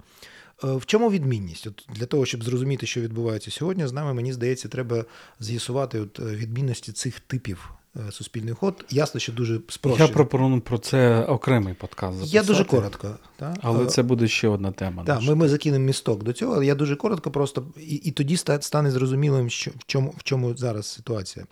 Е, 0.64 0.68
в 0.68 0.86
чому 0.86 1.12
відмінність? 1.12 1.68
От 1.68 1.88
Для 1.90 2.06
того, 2.06 2.26
щоб 2.26 2.44
зрозуміти, 2.44 2.86
що 2.86 3.02
відбувається 3.02 3.52
сьогодні, 3.52 3.88
з 3.88 3.94
нами, 3.94 4.14
мені 4.14 4.34
здається, 4.34 4.70
треба 4.70 5.06
з'ясувати 5.40 6.00
от 6.00 6.20
відмінності 6.20 6.92
цих 6.92 7.20
типів 7.20 7.72
суспільний 8.12 8.54
ход. 8.54 8.86
Ясно, 8.90 9.20
що 9.20 9.32
дуже 9.32 9.60
спрощено. 9.70 10.08
Я 10.08 10.14
пропоную 10.14 10.62
про 10.62 10.78
це 10.78 11.24
окремий 11.24 11.74
подкаст. 11.74 12.18
записати. 12.18 12.38
Я 12.38 12.44
дуже 12.44 12.64
коротко. 12.64 13.16
Та? 13.36 13.56
Але 13.62 13.86
це 13.86 14.04
буде 14.04 14.28
ще 14.28 14.48
одна 14.48 14.72
тема. 14.72 15.04
Так, 15.04 15.22
ми, 15.22 15.36
ми 15.36 15.50
закинемо 15.50 15.86
місток 15.86 16.24
до 16.24 16.34
цього, 16.34 16.54
але 16.54 16.66
я 16.66 16.76
дуже 16.76 16.96
коротко 16.96 17.32
просто 17.32 17.68
і, 17.78 17.96
і 17.96 18.12
тоді 18.12 18.38
стане 18.38 18.92
зрозумілим, 18.92 19.50
що 19.50 19.72
в 19.72 19.86
чому 19.86 20.14
в 20.18 20.24
чому 20.24 20.58
зараз 20.58 20.86
ситуація 20.88 21.46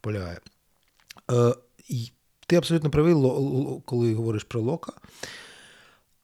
полягає. 0.00 0.38
Е, 1.32 1.54
Ти 2.46 2.56
абсолютно 2.56 2.90
правий, 2.90 3.14
коли 3.84 4.14
говориш 4.14 4.44
про 4.44 4.60
Лока. 4.60 4.92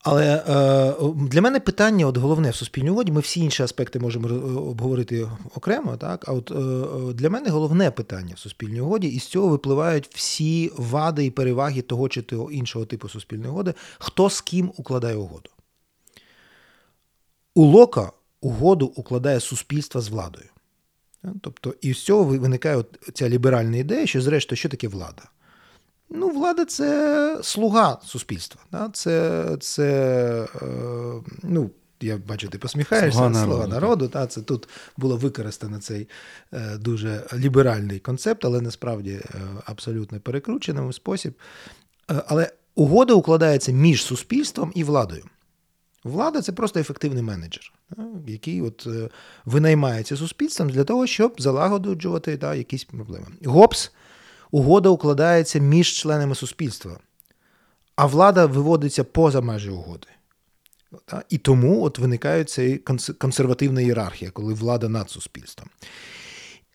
Але 0.05 0.37
е, 0.37 0.95
для 1.15 1.41
мене 1.41 1.61
питання, 1.61 2.07
от 2.07 2.17
головне 2.17 2.51
в 2.51 2.55
суспільній 2.55 2.91
угоді, 2.91 3.13
ми 3.13 3.21
всі 3.21 3.41
інші 3.41 3.63
аспекти 3.63 3.99
можемо 3.99 4.29
обговорити 4.71 5.29
окремо. 5.55 5.97
Так, 5.97 6.29
а 6.29 6.33
от 6.33 6.51
е, 6.51 7.13
для 7.15 7.31
мене 7.31 7.51
головне 7.51 7.91
питання 7.91 8.35
в 8.35 8.39
суспільній 8.39 8.81
угоді, 8.81 9.09
і 9.09 9.19
з 9.19 9.27
цього 9.27 9.49
випливають 9.49 10.11
всі 10.15 10.73
вади 10.77 11.25
і 11.25 11.31
переваги 11.31 11.83
того 11.83 12.09
чи 12.09 12.23
того 12.23 12.51
іншого 12.51 12.85
типу 12.85 13.09
суспільної 13.09 13.51
угоди, 13.51 13.75
хто 13.99 14.31
з 14.31 14.41
ким 14.41 14.73
укладає 14.77 15.17
угоду. 15.17 15.51
У 17.55 17.65
Лока 17.65 18.13
угоду 18.41 18.87
укладає 18.87 19.41
суспільство 19.41 20.01
з 20.01 20.09
владою. 20.09 20.49
Тобто, 21.41 21.75
і 21.81 21.95
з 21.95 22.03
цього 22.03 22.25
виникає 22.25 22.77
от 22.77 22.99
ця 23.15 23.29
ліберальна 23.29 23.77
ідея, 23.77 24.07
що, 24.07 24.21
зрештою, 24.21 24.57
що 24.57 24.69
таке 24.69 24.89
влада? 24.89 25.23
Ну, 26.15 26.29
влада 26.29 26.65
це 26.65 27.39
слуга 27.43 27.99
суспільства. 28.05 28.61
Да? 28.73 28.91
Це, 28.93 29.47
це 29.61 29.89
е, 30.63 30.67
ну, 31.43 31.71
я 32.01 32.17
бачу, 32.17 32.49
ти 32.49 32.59
посміхаєшся, 32.59 33.19
слуга 33.19 33.31
народу. 33.31 33.53
Слуга 33.53 33.67
народу 33.67 34.09
та, 34.09 34.27
це 34.27 34.41
Тут 34.41 34.69
було 34.97 35.17
використано 35.17 35.79
цей 35.79 36.09
е, 36.53 36.77
дуже 36.77 37.27
ліберальний 37.35 37.99
концепт, 37.99 38.45
але 38.45 38.61
насправді 38.61 39.11
е, 39.13 39.23
абсолютно 39.65 40.21
перекручений 40.21 40.93
спосіб. 40.93 41.35
Е, 42.11 42.23
але 42.27 42.53
угода 42.75 43.15
укладається 43.15 43.73
між 43.73 44.05
суспільством 44.05 44.73
і 44.75 44.85
владою. 44.85 45.25
Влада 46.05 46.43
це 46.43 46.53
просто 46.53 46.81
ефективний 46.81 47.23
менеджер, 47.23 47.73
який 48.27 48.63
от 48.63 48.87
е, 48.87 49.09
винаймається 49.45 50.17
суспільством 50.17 50.71
для 50.71 50.85
того, 50.85 51.07
щоб 51.07 51.35
залагоджувати 51.39 52.37
да, 52.37 52.55
якісь 52.55 52.85
проблеми. 52.85 53.27
ГОПС 53.45 53.93
угода 54.55 54.89
укладається 54.89 55.59
між 55.59 55.93
членами 55.93 56.35
суспільства, 56.35 56.99
а 57.97 58.07
влада 58.07 58.47
виводиться 58.47 59.05
поза 59.05 59.41
межі 59.41 59.71
угоди. 59.71 60.07
І 61.29 61.39
тому 61.39 61.85
от 61.85 61.99
виникає 61.99 62.45
ця 62.45 62.79
консервативна 63.19 63.81
ієрархія, 63.81 64.31
коли 64.31 64.55
влада 64.55 64.89
над 64.89 65.11
суспільством. 65.11 65.69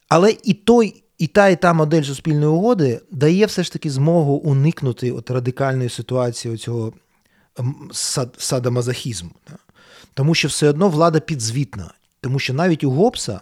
Але 0.10 0.36
і 0.44 0.54
той, 0.54 1.04
і 1.18 1.28
та, 1.28 1.48
і 1.48 1.62
та 1.62 1.74
модель 1.74 2.04
суспільної 2.04 2.52
угоди 2.52 3.02
дає 3.12 3.46
все 3.46 3.64
ж 3.64 3.74
таки 3.74 3.90
змогу 3.90 4.34
уникнути 4.34 5.12
от 5.12 5.32
радикальної 5.32 5.90
ситуації 5.90 6.58
цього 6.58 6.94
садомазохізму. 8.38 9.32
Тому 10.14 10.36
що 10.36 10.48
все 10.48 10.70
одно 10.70 10.90
влада 10.90 11.20
підзвітна. 11.20 11.94
Тому 12.22 12.40
що 12.40 12.54
навіть 12.54 12.84
у 12.84 12.92
Гоббса 12.92 13.42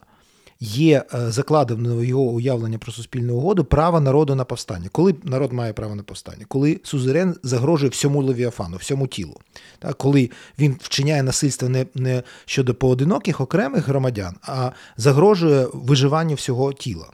є 0.59 1.03
е, 1.13 1.31
закладено 1.31 2.03
його 2.03 2.23
уявлення 2.23 2.77
про 2.77 2.91
суспільну 2.91 3.35
угоду 3.35 3.65
право 3.65 3.99
народу 3.99 4.35
на 4.35 4.43
повстання. 4.43 4.89
Коли 4.91 5.15
народ 5.23 5.53
має 5.53 5.73
право 5.73 5.95
на 5.95 6.03
повстання, 6.03 6.45
коли 6.47 6.79
сузерен 6.83 7.35
загрожує 7.43 7.89
всьому 7.89 8.23
левіафану, 8.23 8.77
всьому 8.77 9.07
тілу, 9.07 9.39
так, 9.79 9.97
коли 9.97 10.31
він 10.59 10.77
вчиняє 10.81 11.23
насильство 11.23 11.69
не 11.69 11.85
не 11.95 12.23
щодо 12.45 12.75
поодиноких 12.75 13.41
окремих 13.41 13.87
громадян, 13.87 14.35
а 14.41 14.71
загрожує 14.97 15.67
виживанню 15.73 16.35
всього 16.35 16.73
тіла. 16.73 17.07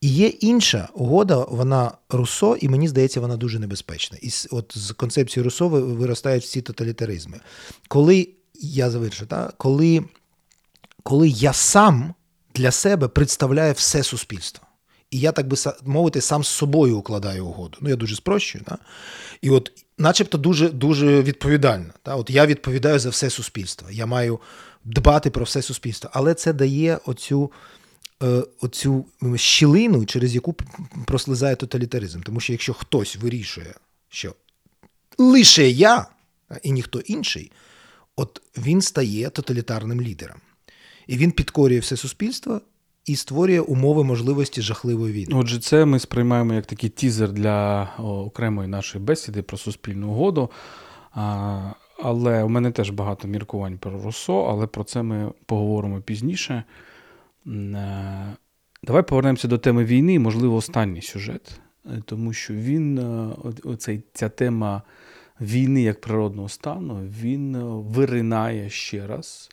І 0.00 0.08
є 0.08 0.26
інша 0.26 0.88
угода, 0.94 1.36
вона 1.36 1.92
Руссо, 2.10 2.56
і 2.56 2.68
мені 2.68 2.88
здається, 2.88 3.20
вона 3.20 3.36
дуже 3.36 3.58
небезпечна. 3.58 4.18
І 4.22 4.30
от 4.50 4.72
з 4.76 4.92
концепції 4.92 5.44
Руссо 5.44 5.68
виростають 5.68 6.44
всі 6.44 6.62
тоталітаризми. 6.62 7.40
Коли 7.88 8.28
я 8.54 8.90
завершу, 8.90 9.26
так, 9.26 9.54
коли 9.56 10.04
коли 11.02 11.28
я 11.28 11.52
сам 11.52 12.14
для 12.54 12.70
себе 12.70 13.08
представляю 13.08 13.72
все 13.72 14.02
суспільство. 14.02 14.66
І 15.10 15.18
я, 15.18 15.32
так 15.32 15.48
би 15.48 15.56
мовити, 15.82 16.20
сам 16.20 16.44
з 16.44 16.48
собою 16.48 16.98
укладаю 16.98 17.46
угоду. 17.46 17.78
Ну, 17.80 17.88
я 17.88 17.96
дуже 17.96 18.16
спрощую. 18.16 18.64
Да? 18.68 18.78
І 19.42 19.50
от, 19.50 19.72
начебто, 19.98 20.38
дуже 20.38 20.68
дуже 20.68 21.22
відповідально. 21.22 21.92
Да? 22.04 22.14
От 22.14 22.30
я 22.30 22.46
відповідаю 22.46 22.98
за 22.98 23.10
все 23.10 23.30
суспільство. 23.30 23.88
Я 23.90 24.06
маю 24.06 24.40
дбати 24.84 25.30
про 25.30 25.44
все 25.44 25.62
суспільство. 25.62 26.10
Але 26.12 26.34
це 26.34 26.52
дає 26.52 26.98
оцю 27.06 27.52
е, 28.22 28.42
оцю 28.60 29.04
щілину, 29.36 30.06
через 30.06 30.34
яку 30.34 30.54
прослизає 31.06 31.56
тоталітаризм. 31.56 32.22
Тому 32.22 32.40
що 32.40 32.52
якщо 32.52 32.74
хтось 32.74 33.16
вирішує, 33.16 33.74
що 34.08 34.34
лише 35.18 35.68
я 35.70 36.06
і 36.62 36.72
ніхто 36.72 37.00
інший, 37.00 37.52
от 38.16 38.42
він 38.58 38.82
стає 38.82 39.30
тоталітарним 39.30 40.00
лідером. 40.00 40.38
І 41.06 41.16
він 41.16 41.32
підкорює 41.32 41.78
все 41.78 41.96
суспільство 41.96 42.60
і 43.06 43.16
створює 43.16 43.60
умови 43.60 44.04
можливості 44.04 44.62
жахливої 44.62 45.12
війни. 45.12 45.34
Отже, 45.34 45.60
це 45.60 45.84
ми 45.84 45.98
сприймаємо 45.98 46.54
як 46.54 46.66
такий 46.66 46.90
тізер 46.90 47.32
для 47.32 47.84
окремої 47.98 48.68
нашої 48.68 49.04
бесіди 49.04 49.42
про 49.42 49.58
суспільну 49.58 50.10
угоду. 50.10 50.50
Але 52.02 52.42
у 52.42 52.48
мене 52.48 52.70
теж 52.70 52.90
багато 52.90 53.28
міркувань 53.28 53.78
про 53.78 54.02
Руссо, 54.02 54.44
але 54.44 54.66
про 54.66 54.84
це 54.84 55.02
ми 55.02 55.32
поговоримо 55.46 56.00
пізніше. 56.00 56.64
Е, 57.46 58.36
давай 58.82 59.02
повернемося 59.02 59.48
до 59.48 59.58
теми 59.58 59.84
війни, 59.84 60.18
можливо, 60.18 60.56
останній 60.56 61.02
сюжет, 61.02 61.60
е, 61.86 62.02
тому 62.04 62.32
що 62.32 62.54
він, 62.54 62.98
е, 62.98 63.28
оцей, 63.64 64.02
ця 64.12 64.28
тема 64.28 64.82
війни 65.40 65.82
як 65.82 66.00
природного 66.00 66.48
стану, 66.48 67.00
він 67.22 67.56
виринає 67.64 68.70
ще 68.70 69.06
раз 69.06 69.50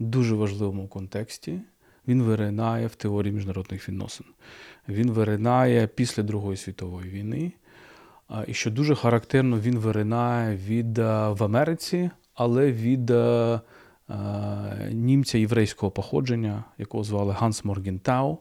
дуже 0.00 0.34
важливому 0.34 0.88
контексті. 0.88 1.60
Він 2.08 2.22
виринає 2.22 2.86
в 2.86 2.94
теорії 2.94 3.32
міжнародних 3.32 3.88
відносин. 3.88 4.26
Він 4.88 5.10
виринає 5.10 5.86
після 5.86 6.22
Другої 6.22 6.56
світової 6.56 7.10
війни. 7.10 7.52
І 8.46 8.54
що 8.54 8.70
дуже 8.70 8.94
характерно, 8.94 9.60
він 9.60 9.78
виринає 9.78 10.56
від 10.56 10.98
в 10.98 11.44
Америці, 11.44 12.10
але 12.34 12.72
від 12.72 13.12
німця 14.90 15.38
єврейського 15.38 15.90
походження, 15.92 16.64
якого 16.78 17.04
звали 17.04 17.32
Ганс 17.32 17.64
Моргентау, 17.64 18.38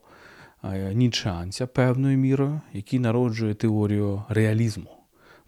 нічанця 0.94 1.68
певною 1.68 2.18
мірою, 2.18 2.62
який 2.74 3.00
народжує 3.00 3.54
теорію 3.54 4.24
реалізму 4.30 4.90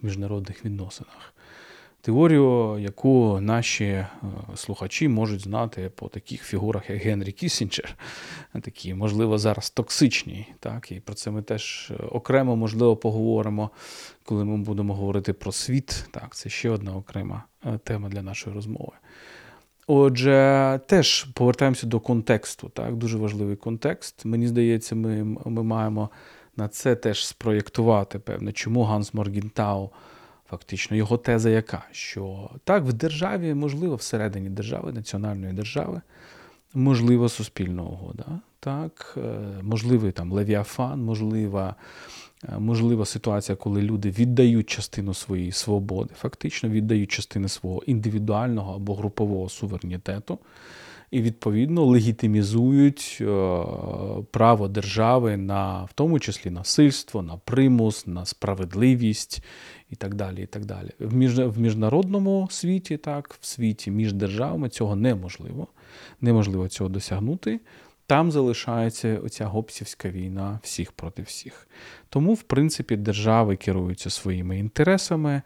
в 0.02 0.06
міжнародних 0.06 0.66
відносинах 0.66 1.34
теорію, 2.02 2.78
яку 2.80 3.40
наші 3.42 3.86
е, 3.86 4.08
слухачі 4.56 5.08
можуть 5.08 5.42
знати 5.42 5.92
по 5.96 6.08
таких 6.08 6.44
фігурах, 6.44 6.90
як 6.90 7.00
Генрі 7.00 7.32
Кісінджер, 7.32 7.98
такі, 8.62 8.94
можливо, 8.94 9.38
зараз 9.38 9.70
токсичні. 9.70 10.48
Так? 10.60 10.92
І 10.92 11.00
про 11.00 11.16
це 11.16 11.32
ми 11.32 11.42
теж 11.42 11.92
е, 11.92 12.04
окремо, 12.04 12.56
можливо, 12.56 12.98
поговоримо, 12.98 13.70
коли 14.24 14.46
ми 14.46 14.58
будемо 14.58 14.96
говорити 14.96 15.34
про 15.34 15.52
світ. 15.52 16.06
Так, 16.12 16.36
Це 16.36 16.50
ще 16.50 16.70
одна 16.70 16.96
окрема 16.96 17.44
е, 17.66 17.80
тема 17.84 18.10
для 18.10 18.22
нашої 18.22 18.56
розмови. 18.56 18.94
Отже, 19.88 20.80
теж 20.88 21.24
повертаємося 21.24 21.88
до 21.88 22.00
контексту. 22.00 22.70
Так, 22.70 22.96
Дуже 22.96 23.18
важливий 23.18 23.56
контекст. 23.56 24.26
Мені 24.26 24.48
здається, 24.48 24.96
ми 24.96 25.24
ми 25.46 25.64
маємо 25.64 26.10
на 26.58 26.68
це 26.68 26.96
теж 26.96 27.26
спроєктувати, 27.26 28.20
певне, 28.20 28.52
чому 28.52 28.84
Ганс 28.84 29.14
Моргінтау 29.14 29.92
Фактично, 30.52 30.98
його 30.98 31.18
теза 31.18 31.50
яка? 31.50 31.84
Що 31.92 32.50
так, 32.64 32.84
в 32.84 32.94
державі, 32.94 33.54
можливо, 33.54 33.96
всередині 33.96 34.50
держави, 34.50 34.92
національної 34.92 35.54
держави, 35.54 36.02
можлива 36.74 37.30
суспільна 37.30 37.84
угода. 37.84 38.26
Так, 38.60 39.18
е, 39.18 39.22
можливий 39.62 40.12
там 40.12 40.32
левіафан, 40.32 41.04
можлива, 41.04 41.76
е, 42.50 42.60
можлива 42.60 43.06
ситуація, 43.06 43.56
коли 43.56 43.82
люди 43.82 44.10
віддають 44.10 44.70
частину 44.70 45.14
своєї 45.14 45.52
свободи, 45.52 46.14
фактично 46.18 46.70
віддають 46.70 47.12
частину 47.12 47.48
свого 47.48 47.84
індивідуального 47.86 48.76
або 48.76 48.96
групового 48.96 49.50
суверенітету. 49.50 50.40
І, 51.12 51.22
відповідно, 51.22 51.86
легітимізують 51.86 53.18
е, 53.22 53.26
право 54.32 54.68
держави 54.68 55.38
на 55.38 55.84
в 55.84 55.94
тому 55.94 56.20
числі 56.20 56.50
насильство, 56.50 57.22
на 57.22 57.38
примус, 57.38 58.08
на 58.08 58.26
справедливість 58.26 59.44
і 59.92 59.96
так 59.96 60.16
далі. 60.16 60.44
і 60.44 60.46
так 60.46 60.66
далі. 60.66 60.90
В 61.00 61.16
між, 61.16 61.40
в 61.40 61.60
міжнародному 61.60 62.48
світі, 62.52 62.98
так, 62.98 63.38
в 63.42 63.46
світі 63.46 63.92
між 63.92 64.14
державами 64.14 64.70
цього 64.70 64.96
неможливо. 64.96 65.68
Неможливо 66.22 66.68
цього 66.68 66.90
досягнути. 66.90 67.60
Там 68.08 68.32
залишається 68.32 69.20
оця 69.24 69.46
гопсівська 69.46 70.10
війна 70.10 70.60
всіх 70.64 70.92
проти 70.92 71.22
всіх. 71.22 71.68
Тому, 72.10 72.34
в 72.34 72.42
принципі, 72.42 72.96
держави 72.96 73.56
керуються 73.56 74.10
своїми 74.10 74.60
інтересами, 74.60 75.42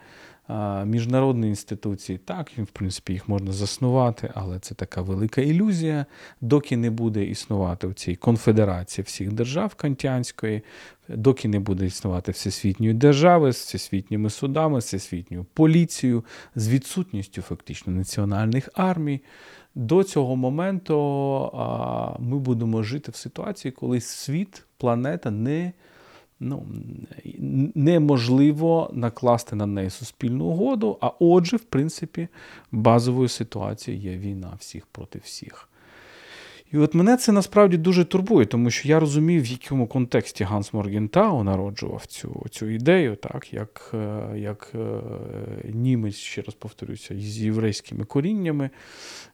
Міжнародні 0.86 1.48
інституції, 1.48 2.18
так, 2.18 2.52
в 2.58 2.68
принципі, 2.68 3.14
їх 3.14 3.30
можна 3.30 3.52
заснувати, 3.52 4.32
але 4.36 4.60
це 4.60 4.76
така 4.76 5.02
велика 5.02 5.42
ілюзія, 5.42 6.06
доки 6.42 6.78
не 6.78 6.90
буде 6.90 7.24
існувати 7.24 7.88
в 7.88 7.94
цій 7.94 8.16
конфедерації 8.16 9.06
всіх 9.06 9.34
держав 9.34 9.76
Кантянської, 9.76 10.62
доки 11.10 11.48
не 11.48 11.60
буде 11.60 11.86
існувати 11.86 12.32
всесвітньої 12.32 12.94
держави 12.94 13.54
з 13.54 13.58
всесвітніми 13.58 14.30
судами, 14.30 14.80
всесвітньою 14.80 15.46
поліцією, 15.54 16.26
з 16.56 16.68
відсутністю 16.68 17.42
фактично 17.42 17.94
національних 17.94 18.70
армій. 18.74 19.22
До 19.76 20.04
цього 20.04 20.36
моменту 20.36 20.96
ми 22.20 22.40
будемо 22.40 22.84
жити 22.84 23.12
в 23.12 23.16
ситуації, 23.16 23.72
коли 23.72 24.02
світ, 24.02 24.64
планета 24.78 25.32
не 25.32 25.74
ну, 26.40 26.66
неможливо 27.76 28.90
накласти 28.94 29.56
на 29.56 29.66
неї 29.66 29.90
суспільну 29.90 30.46
угоду. 30.46 30.98
А 31.02 31.12
отже, 31.20 31.58
в 31.58 31.64
принципі, 31.64 32.28
базовою 32.72 33.28
ситуацією 33.28 34.04
є 34.04 34.18
війна 34.18 34.54
всіх 34.60 34.86
проти 34.86 35.20
всіх. 35.20 35.70
І 36.76 36.78
от 36.78 36.94
мене 36.94 37.18
це 37.18 37.32
насправді 37.32 37.78
дуже 37.78 38.06
турбує, 38.06 38.46
тому 38.46 38.72
що 38.72 38.88
я 38.88 39.00
розумів, 39.00 39.44
в 39.44 39.48
якому 39.48 39.88
контексті 39.88 40.44
Ганс 40.44 40.74
Моргентау 40.74 41.44
народжував 41.44 42.06
цю 42.06 42.46
цю 42.52 42.70
ідею, 42.70 43.16
так, 43.16 43.54
як 43.54 43.92
е, 43.94 44.38
як 44.38 44.72
е, 44.76 45.02
німець, 45.74 46.16
ще 46.16 46.42
раз 46.42 46.56
повторюся, 46.56 47.16
з 47.20 47.40
єврейськими 47.40 48.06
коріннями, 48.06 48.70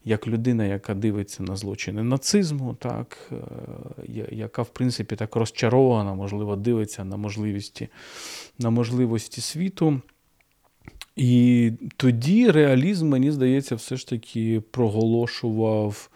як 0.05 0.27
людина, 0.27 0.65
яка 0.65 0.93
дивиться 0.93 1.43
на 1.43 1.55
злочини 1.55 2.03
нацизму, 2.03 2.75
так, 2.79 3.31
е, 3.31 3.35
яка, 4.31 4.61
в 4.61 4.69
принципі, 4.69 5.15
так 5.15 5.35
розчарована, 5.35 6.13
можливо, 6.13 6.55
дивиться 6.55 7.03
на 7.03 7.17
можливості, 7.17 7.87
на 8.59 8.69
можливості 8.69 9.41
світу. 9.41 10.01
І 11.15 11.71
тоді 11.97 12.51
реалізм, 12.51 13.09
мені 13.09 13.31
здається, 13.31 13.75
все 13.75 13.97
ж 13.97 14.07
таки 14.07 14.61
проголошував. 14.71 16.09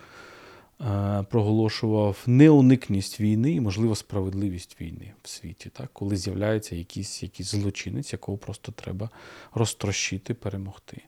Е, 0.82 1.26
проголошував 1.30 2.24
неуникність 2.28 3.22
війни 3.22 3.52
і, 3.52 3.62
можливо, 3.62 3.96
справедливість 3.96 4.82
війни 4.82 5.14
в 5.24 5.30
світі, 5.30 5.70
так? 5.70 5.90
коли 5.94 6.16
з'являється 6.16 6.76
якийсь 6.76 7.24
якийсь 7.24 7.52
злочинець, 7.52 8.14
якого 8.14 8.38
просто 8.38 8.72
треба 8.72 9.10
розтрощити, 9.54 10.34
перемогти. 10.34 11.02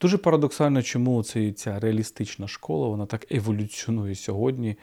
Дуже 0.00 0.18
парадоксально, 0.18 0.82
чому 0.82 1.22
ця, 1.22 1.52
ця 1.52 1.80
реалістична 1.80 2.48
школа 2.48 2.88
вона 2.88 3.06
так 3.06 3.32
еволюціонує 3.32 4.14
сьогодні, 4.14 4.76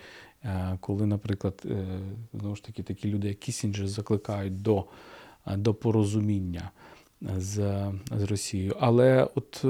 е, 0.43 0.77
коли, 0.81 1.05
наприклад, 1.05 1.61
е, 1.65 1.86
знову 2.33 2.55
ж 2.55 2.63
таки 2.63 2.83
такі 2.83 3.09
люди, 3.09 3.27
як 3.27 3.39
Кісінджер, 3.39 3.88
закликають 3.88 4.61
до 4.61 4.86
до 5.57 5.73
порозуміння 5.73 6.71
з 7.21 7.55
з 8.11 8.23
Росією. 8.23 8.75
Але 8.79 9.27
от 9.36 9.65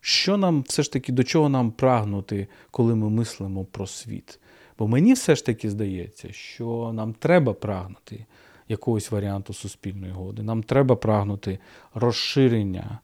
що 0.00 0.36
нам 0.36 0.62
все 0.62 0.82
ж 0.82 0.92
таки 0.92 1.12
до 1.12 1.24
чого 1.24 1.48
нам 1.48 1.70
прагнути, 1.70 2.48
коли 2.70 2.94
ми 2.94 3.10
мислимо 3.10 3.64
про 3.64 3.86
світ? 3.86 4.40
Бо 4.78 4.88
мені 4.88 5.12
все 5.12 5.36
ж 5.36 5.46
таки 5.46 5.70
здається, 5.70 6.32
що 6.32 6.90
нам 6.94 7.12
треба 7.12 7.52
прагнути 7.52 8.26
якогось 8.68 9.10
варіанту 9.10 9.54
суспільної 9.54 10.12
годи. 10.12 10.42
Нам 10.42 10.62
треба 10.62 10.96
прагнути 10.96 11.58
розширення 11.94 12.98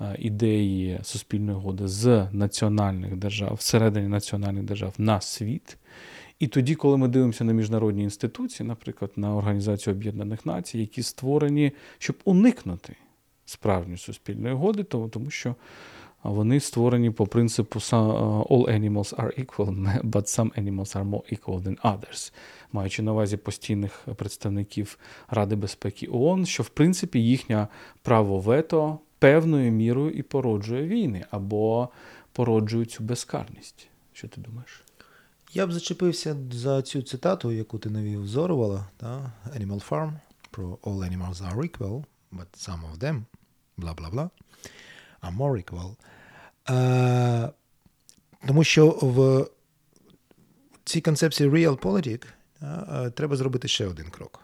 е, 0.00 0.16
ідеї 0.18 1.00
суспільної 1.02 1.58
годи 1.58 1.88
з 1.88 2.28
національних 2.32 3.16
держав, 3.16 3.54
всередині 3.54 4.08
національних 4.08 4.64
держав 4.64 4.94
на 4.98 5.20
світ. 5.20 5.76
І 6.38 6.46
тоді, 6.46 6.74
коли 6.74 6.96
ми 6.96 7.08
дивимося 7.08 7.44
на 7.44 7.52
міжнародні 7.52 8.02
інституції, 8.02 8.66
наприклад, 8.68 9.10
на 9.16 9.36
Організацію 9.36 9.94
Об'єднаних 9.94 10.46
Націй, 10.46 10.78
які 10.78 11.02
створені, 11.02 11.72
щоб 11.98 12.16
уникнути 12.24 12.96
справжньої 13.44 13.98
суспільної 13.98 14.54
годи, 14.54 14.82
тому 14.82 15.30
що 15.30 15.54
вони 16.22 16.60
створені 16.60 17.10
по 17.10 17.26
принципу 17.26 17.78
all 17.78 18.80
animals 18.80 19.14
are 19.16 19.44
equal, 19.44 20.02
but 20.04 20.22
some 20.22 20.50
animals 20.58 20.96
are 20.96 21.04
more 21.04 21.22
equal 21.32 21.62
than 21.62 21.80
others, 21.80 22.32
маючи 22.72 23.02
на 23.02 23.12
увазі 23.12 23.36
постійних 23.36 24.06
представників 24.16 24.98
Ради 25.28 25.56
безпеки 25.56 26.08
ООН, 26.12 26.46
що 26.46 26.62
в 26.62 26.68
принципі 26.68 27.18
їхнє 27.18 27.68
право 28.02 28.38
вето 28.38 28.98
певною 29.18 29.72
мірою 29.72 30.10
і 30.10 30.22
породжує 30.22 30.86
війни 30.86 31.24
або 31.30 31.88
породжує 32.32 32.86
цю 32.86 33.02
безкарність. 33.02 33.88
Що 34.12 34.28
ти 34.28 34.40
думаєш? 34.40 34.84
Я 35.52 35.66
б 35.66 35.72
зачепився 35.72 36.36
за 36.52 36.82
цю 36.82 37.02
цитату, 37.02 37.52
яку 37.52 37.78
ти 37.78 37.90
навів 37.90 38.26
зорувала, 38.26 38.86
та? 38.96 39.32
Animal 39.56 39.88
Farm, 39.88 40.12
про 40.50 40.78
all 40.82 40.98
animals 40.98 41.34
are 41.34 41.56
equal, 41.56 42.04
but 42.32 42.46
some 42.56 42.80
of 42.92 42.98
them, 42.98 43.22
бла 43.76 43.94
бла 43.94 44.10
бла 44.10 44.30
more 45.22 45.64
equal. 45.64 45.96
Е, 46.70 47.48
Тому 48.46 48.64
що 48.64 48.86
в 48.88 49.46
цій 50.84 51.00
концепції 51.00 51.50
Realpolitik 51.50 52.26
е, 52.62 53.10
треба 53.10 53.36
зробити 53.36 53.68
ще 53.68 53.86
один 53.86 54.10
крок, 54.10 54.40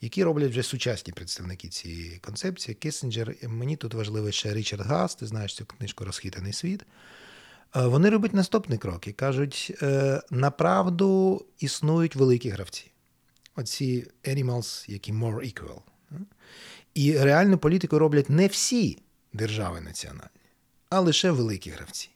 який 0.00 0.24
роблять 0.24 0.50
вже 0.50 0.62
сучасні 0.62 1.12
представники 1.12 1.68
цієї 1.68 2.18
концепції. 2.18 2.74
Кисенджер, 2.74 3.34
мені 3.42 3.76
тут 3.76 3.94
важливий 3.94 4.32
ще 4.32 4.54
Річард 4.54 4.82
Гас, 4.82 5.14
ти 5.14 5.26
знаєш 5.26 5.54
цю 5.54 5.66
книжку 5.66 6.04
Розхитаний 6.04 6.52
світ. 6.52 6.84
Е, 7.76 7.86
вони 7.86 8.10
роблять 8.10 8.34
наступний 8.34 8.78
крок 8.78 9.06
і 9.08 9.12
кажуть: 9.12 9.72
е, 9.82 10.22
направду 10.30 11.44
існують 11.58 12.16
великі 12.16 12.50
гравці. 12.50 12.90
Оці 13.56 14.06
animals, 14.24 14.90
які 14.90 15.12
more 15.12 15.40
equal. 15.40 15.78
І 16.94 17.18
реальну 17.18 17.58
політику 17.58 17.98
роблять 17.98 18.30
не 18.30 18.46
всі 18.46 18.98
держави 19.32 19.80
національні 19.80 20.38
а 20.88 21.00
лише 21.00 21.30
великі 21.30 21.70
гравці. 21.70 22.10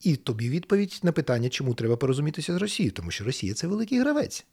І 0.00 0.16
тобі 0.16 0.48
відповідь 0.48 1.00
на 1.02 1.12
питання, 1.12 1.48
чому 1.48 1.74
треба 1.74 1.96
порозумітися 1.96 2.54
з 2.54 2.56
Росією, 2.56 2.92
тому 2.92 3.10
що 3.10 3.24
Росія 3.24 3.54
це 3.54 3.66
великий 3.66 4.00
гравець. 4.00 4.44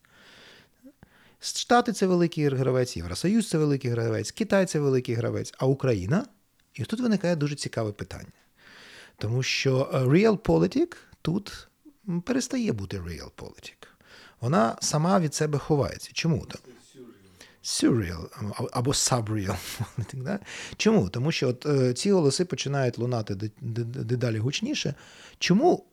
Штати 1.39 1.93
це 1.93 2.07
великий 2.07 2.47
гравець, 2.49 2.97
Євросоюз 2.97 3.49
це 3.49 3.57
великий 3.57 3.91
гравець, 3.91 4.31
Китай 4.31 4.65
це 4.65 4.79
великий 4.79 5.15
гравець, 5.15 5.53
а 5.57 5.65
Україна. 5.65 6.25
І 6.73 6.83
тут 6.83 6.99
виникає 6.99 7.35
дуже 7.35 7.55
цікаве 7.55 7.91
питання. 7.91 8.31
Тому 9.17 9.43
що 9.43 9.89
е, 9.93 9.97
Realpolitik 9.97 10.95
тут 11.21 11.67
перестає 12.25 12.71
бути 12.71 12.99
Realpolitik. 12.99 13.87
Вона 14.41 14.77
сама 14.81 15.19
від 15.19 15.33
себе 15.33 15.57
ховається. 15.57 16.09
Чому? 16.13 16.45
Surreal 17.63 18.27
або 18.71 18.91
subreal. 18.91 19.57
Чому? 20.77 21.09
Тому 21.09 21.31
що 21.31 21.49
от 21.49 21.65
е, 21.65 21.93
ці 21.93 22.11
голоси 22.11 22.45
починають 22.45 22.97
лунати 22.97 23.51
дедалі 23.61 24.37
гучніше. 24.37 24.93
Чому, 25.39 25.85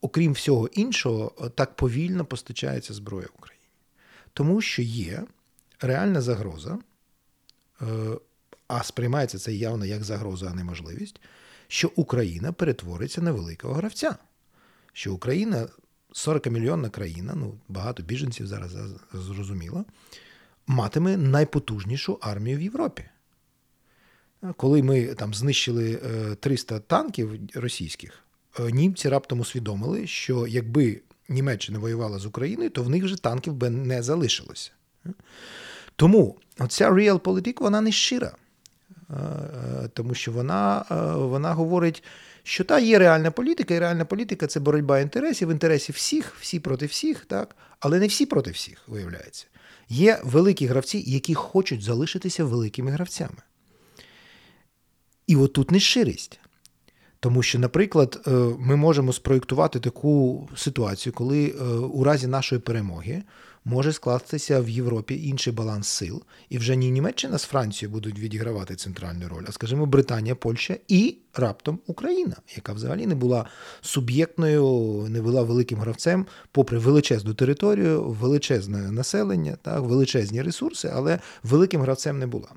окрім 0.00 0.32
всього 0.32 0.66
іншого, 0.66 1.50
так 1.54 1.76
повільно 1.76 2.24
постачається 2.24 2.94
зброя 2.94 3.26
в 3.26 3.38
Україні? 3.38 3.66
Тому 4.32 4.60
що 4.60 4.82
є 4.82 5.22
реальна 5.80 6.20
загроза, 6.20 6.78
е, 7.82 7.86
а 8.68 8.82
сприймається 8.82 9.38
це 9.38 9.52
явно 9.52 9.84
як 9.86 10.04
загроза, 10.04 10.48
а 10.50 10.54
не 10.54 10.64
можливість, 10.64 11.20
що 11.68 11.90
Україна 11.96 12.52
перетвориться 12.52 13.20
на 13.20 13.32
великого 13.32 13.74
гравця. 13.74 14.16
Що 14.92 15.14
Україна 15.14 15.68
40 16.12 16.46
мільйонна 16.46 16.90
країна, 16.90 17.32
ну 17.36 17.58
багато 17.68 18.02
біженців 18.02 18.46
зараз 18.46 18.76
зрозуміло 19.12 19.84
матиме 20.66 21.16
найпотужнішу 21.16 22.18
армію 22.20 22.58
в 22.58 22.62
Європі. 22.62 23.04
Коли 24.56 24.82
ми 24.82 25.06
там 25.06 25.34
знищили 25.34 26.00
300 26.40 26.76
е, 26.76 26.80
танків 26.80 27.40
російських, 27.54 28.24
е, 28.60 28.70
німці 28.72 29.08
раптом 29.08 29.40
усвідомили, 29.40 30.06
що 30.06 30.46
якби 30.46 31.00
Німеччина 31.28 31.78
воювала 31.78 32.18
з 32.18 32.26
Україною, 32.26 32.70
то 32.70 32.82
в 32.82 32.90
них 32.90 33.04
вже 33.04 33.22
танків 33.22 33.54
би 33.54 33.70
не 33.70 34.02
залишилося. 34.02 34.70
Тому 35.96 36.36
оця 36.58 36.90
Realpolitik, 36.90 37.60
вона 37.60 37.80
не 37.80 37.92
щира, 37.92 38.32
е, 39.10 39.14
тому 39.94 40.14
що 40.14 40.32
вона, 40.32 40.84
вона 41.16 41.52
говорить. 41.52 42.04
Що 42.44 42.64
та 42.64 42.78
є 42.78 42.98
реальна 42.98 43.30
політика, 43.30 43.74
і 43.74 43.78
реальна 43.78 44.04
політика 44.04 44.46
це 44.46 44.60
боротьба 44.60 45.00
інтересів, 45.00 45.50
інтересів 45.50 45.94
всіх, 45.94 46.36
всі 46.40 46.60
проти 46.60 46.86
всіх, 46.86 47.24
так? 47.24 47.56
але 47.80 47.98
не 47.98 48.06
всі 48.06 48.26
проти 48.26 48.50
всіх, 48.50 48.88
виявляється. 48.88 49.46
Є 49.92 50.20
великі 50.24 50.66
гравці, 50.66 51.04
які 51.06 51.34
хочуть 51.34 51.82
залишитися 51.82 52.44
великими 52.44 52.90
гравцями. 52.90 53.42
І 55.26 55.36
отут 55.36 55.70
не 55.70 55.80
щирість. 55.80 56.40
Тому 57.20 57.42
що, 57.42 57.58
наприклад, 57.58 58.20
е, 58.26 58.30
ми 58.58 58.76
можемо 58.76 59.12
спроєктувати 59.12 59.80
таку 59.80 60.48
ситуацію, 60.56 61.12
коли 61.12 61.46
е, 61.46 61.64
у 61.74 62.04
разі 62.04 62.26
нашої 62.26 62.60
перемоги 62.60 63.22
може 63.64 63.92
скластися 63.92 64.60
в 64.60 64.68
Європі 64.68 65.28
інший 65.28 65.52
баланс 65.52 65.88
сил, 65.88 66.22
і 66.48 66.58
вже 66.58 66.76
не 66.76 66.90
Німеччина 66.90 67.38
з 67.38 67.44
Францією 67.44 67.92
будуть 67.92 68.18
відігравати 68.18 68.76
центральну 68.76 69.28
роль, 69.28 69.44
а 69.48 69.52
скажімо, 69.52 69.86
Британія, 69.86 70.34
Польща 70.34 70.76
і 70.88 71.16
раптом 71.34 71.78
Україна, 71.86 72.36
яка 72.56 72.72
взагалі 72.72 73.06
не 73.06 73.14
була 73.14 73.46
суб'єктною, 73.80 75.06
не 75.08 75.22
була 75.22 75.42
великим 75.42 75.78
гравцем, 75.78 76.26
попри 76.52 76.78
величезну 76.78 77.34
територію, 77.34 78.02
величезне 78.02 78.92
населення, 78.92 79.56
так, 79.62 79.80
величезні 79.80 80.42
ресурси, 80.42 80.90
але 80.94 81.18
великим 81.42 81.80
гравцем 81.80 82.18
не 82.18 82.26
була. 82.26 82.48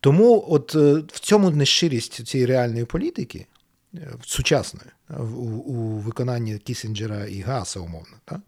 Тому, 0.00 0.44
от 0.48 0.74
е, 0.74 0.94
в 0.94 1.20
цьому 1.20 1.50
нещирість 1.50 2.26
цієї 2.26 2.46
реальної 2.46 2.84
політики. 2.84 3.46
Е, 3.94 4.14
сучасної 4.26 4.90
у, 5.18 5.22
у 5.42 5.98
виконанні 5.98 6.58
Кісінджера 6.58 7.24
і 7.24 7.40
Гаса, 7.40 7.80
умовно, 7.80 8.16
так? 8.24 8.40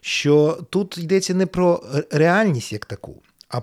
Що 0.00 0.58
тут 0.70 0.98
йдеться 0.98 1.34
не 1.34 1.46
про 1.46 1.82
реальність 2.10 2.72
як 2.72 2.86
таку, 2.86 3.22
а 3.48 3.60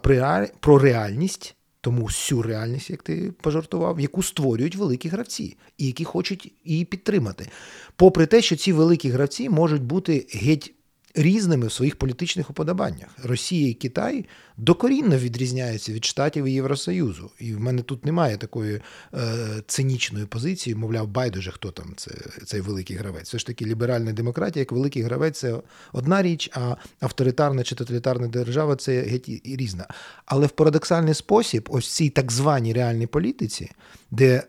про 0.60 0.80
реальність, 0.80 1.56
тому 1.82 2.06
всю 2.06 2.42
реальність, 2.42 2.90
як 2.90 3.04
ти 3.04 3.34
пожартував, 3.42 4.00
яку 4.00 4.24
створюють 4.24 4.76
великі 4.76 5.10
гравці, 5.10 5.58
і 5.78 5.86
які 5.86 6.04
хочуть 6.04 6.54
її 6.66 6.86
підтримати. 6.86 7.50
Попри 7.96 8.26
те, 8.26 8.42
що 8.42 8.56
ці 8.56 8.74
великі 8.74 9.10
гравці 9.10 9.50
можуть 9.50 9.84
бути 9.84 10.28
геть 10.34 10.74
різними 11.16 11.68
в 11.68 11.72
своїх 11.72 11.96
політичних 11.96 12.50
уподобаннях. 12.50 13.10
Росія 13.24 13.70
і 13.70 13.74
Китай 13.74 14.26
докорінно 14.58 15.18
відрізняються 15.18 15.94
від 15.94 16.06
Штатів 16.06 16.46
і 16.46 16.52
Євросоюзу. 16.54 17.32
І 17.40 17.54
в 17.54 17.60
мене 17.60 17.82
тут 17.82 18.06
немає 18.06 18.38
такої 18.38 18.82
е, 19.14 19.20
цинічної 19.68 20.26
позиції, 20.26 20.76
мовляв, 20.76 21.08
байдуже, 21.08 21.52
хто 21.52 21.72
там 21.72 21.94
це, 21.98 22.12
цей 22.46 22.62
великий 22.62 22.96
гравець. 22.96 23.28
Все 23.28 23.40
ж 23.40 23.46
таки, 23.46 23.66
ліберальна 23.66 24.14
демократія, 24.14 24.62
як 24.62 24.72
великий 24.72 25.02
гравець, 25.02 25.40
це 25.40 25.62
одна 25.94 26.22
річ, 26.22 26.50
а 26.54 26.76
авторитарна 27.00 27.64
чи 27.64 27.76
тоталітарна 27.76 28.28
держава 28.28 28.76
це 28.76 29.02
геть 29.02 29.30
і 29.30 29.56
різна. 29.60 29.88
Але 30.26 30.48
в 30.48 30.52
парадоксальний 30.52 31.14
спосіб, 31.14 31.70
ось 31.72 31.88
цій 31.88 32.10
так 32.10 32.32
званій 32.32 32.74
реальній 32.74 33.08
політиці, 33.08 33.72
де 34.12 34.44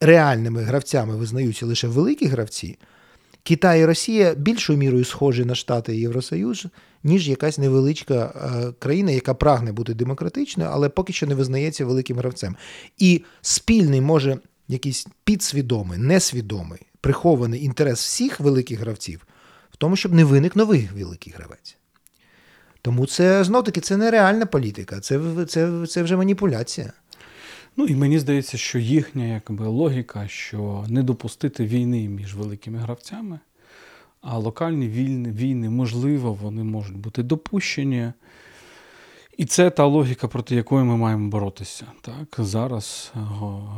реальними 0.00 0.62
гравцями 0.62 1.16
визнаються 1.16 1.66
лише 1.66 1.88
великі 1.88 2.26
гравці. 2.26 2.78
Китай 3.42 3.80
і 3.80 3.84
Росія 3.84 4.34
більшою 4.34 4.78
мірою 4.78 5.04
схожі 5.04 5.44
на 5.44 5.54
Штати 5.54 5.96
і 5.96 6.00
Євросоюз, 6.00 6.66
ніж 7.04 7.28
якась 7.28 7.58
невеличка 7.58 8.14
е, 8.14 8.72
країна, 8.78 9.10
яка 9.10 9.34
прагне 9.34 9.72
бути 9.72 9.94
демократичною, 9.94 10.70
але 10.72 10.88
поки 10.88 11.12
що 11.12 11.26
не 11.26 11.34
визнається 11.34 11.84
великим 11.84 12.18
гравцем. 12.18 12.56
І 12.98 13.22
спільний 13.40 14.00
може 14.00 14.38
якийсь 14.68 15.06
підсвідомий, 15.24 15.98
несвідомий, 15.98 16.80
прихований 17.00 17.64
інтерес 17.64 18.00
всіх 18.00 18.40
великих 18.40 18.80
гравців 18.80 19.26
в 19.70 19.76
тому, 19.76 19.96
щоб 19.96 20.12
не 20.12 20.24
виник 20.24 20.56
новий 20.56 20.88
великий 20.94 21.32
гравець. 21.32 21.76
Тому 22.82 23.06
це 23.06 23.44
знов 23.44 23.64
таки 23.64 23.80
це 23.80 23.96
не 23.96 24.10
реальна 24.10 24.46
політика, 24.46 25.00
це, 25.00 25.20
це, 25.48 25.86
це 25.86 26.02
вже 26.02 26.16
маніпуляція. 26.16 26.92
Ну 27.76 27.86
і 27.86 27.94
мені 27.94 28.18
здається, 28.18 28.58
що 28.58 28.78
їхня 28.78 29.24
якби 29.24 29.66
логіка, 29.66 30.28
що 30.28 30.84
не 30.88 31.02
допустити 31.02 31.66
війни 31.66 32.08
між 32.08 32.34
великими 32.34 32.78
гравцями, 32.78 33.38
а 34.20 34.38
локальні 34.38 34.88
війни, 34.88 35.30
війни, 35.30 35.70
можливо, 35.70 36.32
вони 36.32 36.64
можуть 36.64 36.96
бути 36.96 37.22
допущені. 37.22 38.12
І 39.36 39.44
це 39.44 39.70
та 39.70 39.86
логіка, 39.86 40.28
проти 40.28 40.54
якої 40.54 40.84
ми 40.84 40.96
маємо 40.96 41.30
боротися 41.30 41.86
так 42.00 42.34
зараз, 42.38 43.12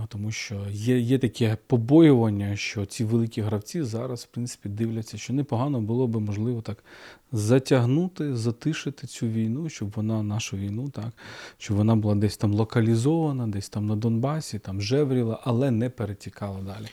тому 0.09 0.31
що 0.31 0.61
є 0.71 0.99
є 0.99 1.19
таке 1.19 1.57
побоювання, 1.67 2.57
що 2.57 2.87
ці 2.87 3.05
великі 3.05 3.43
гравці 3.43 3.83
зараз, 3.83 4.23
в 4.23 4.27
принципі, 4.27 4.69
дивляться, 4.69 5.19
що 5.19 5.33
непогано 5.33 5.81
було 5.81 6.07
би 6.07 6.21
можливо 6.21 6.61
так 6.61 6.85
затягнути, 7.33 8.37
затишити 8.37 9.07
цю 9.07 9.27
війну, 9.27 9.69
щоб 9.69 9.93
вона 9.97 10.23
нашу 10.23 10.57
війну, 10.57 10.89
так 10.89 11.13
щоб 11.59 11.77
вона 11.77 11.97
була 11.97 12.15
десь 12.15 12.37
там 12.37 12.55
локалізована, 12.55 13.47
десь 13.47 13.69
там 13.69 13.87
на 13.87 13.97
Донбасі, 13.97 14.59
там 14.59 14.81
жевріла, 14.81 15.41
але 15.45 15.71
не 15.71 15.91
перетікала 15.91 16.61
далі. 16.61 16.87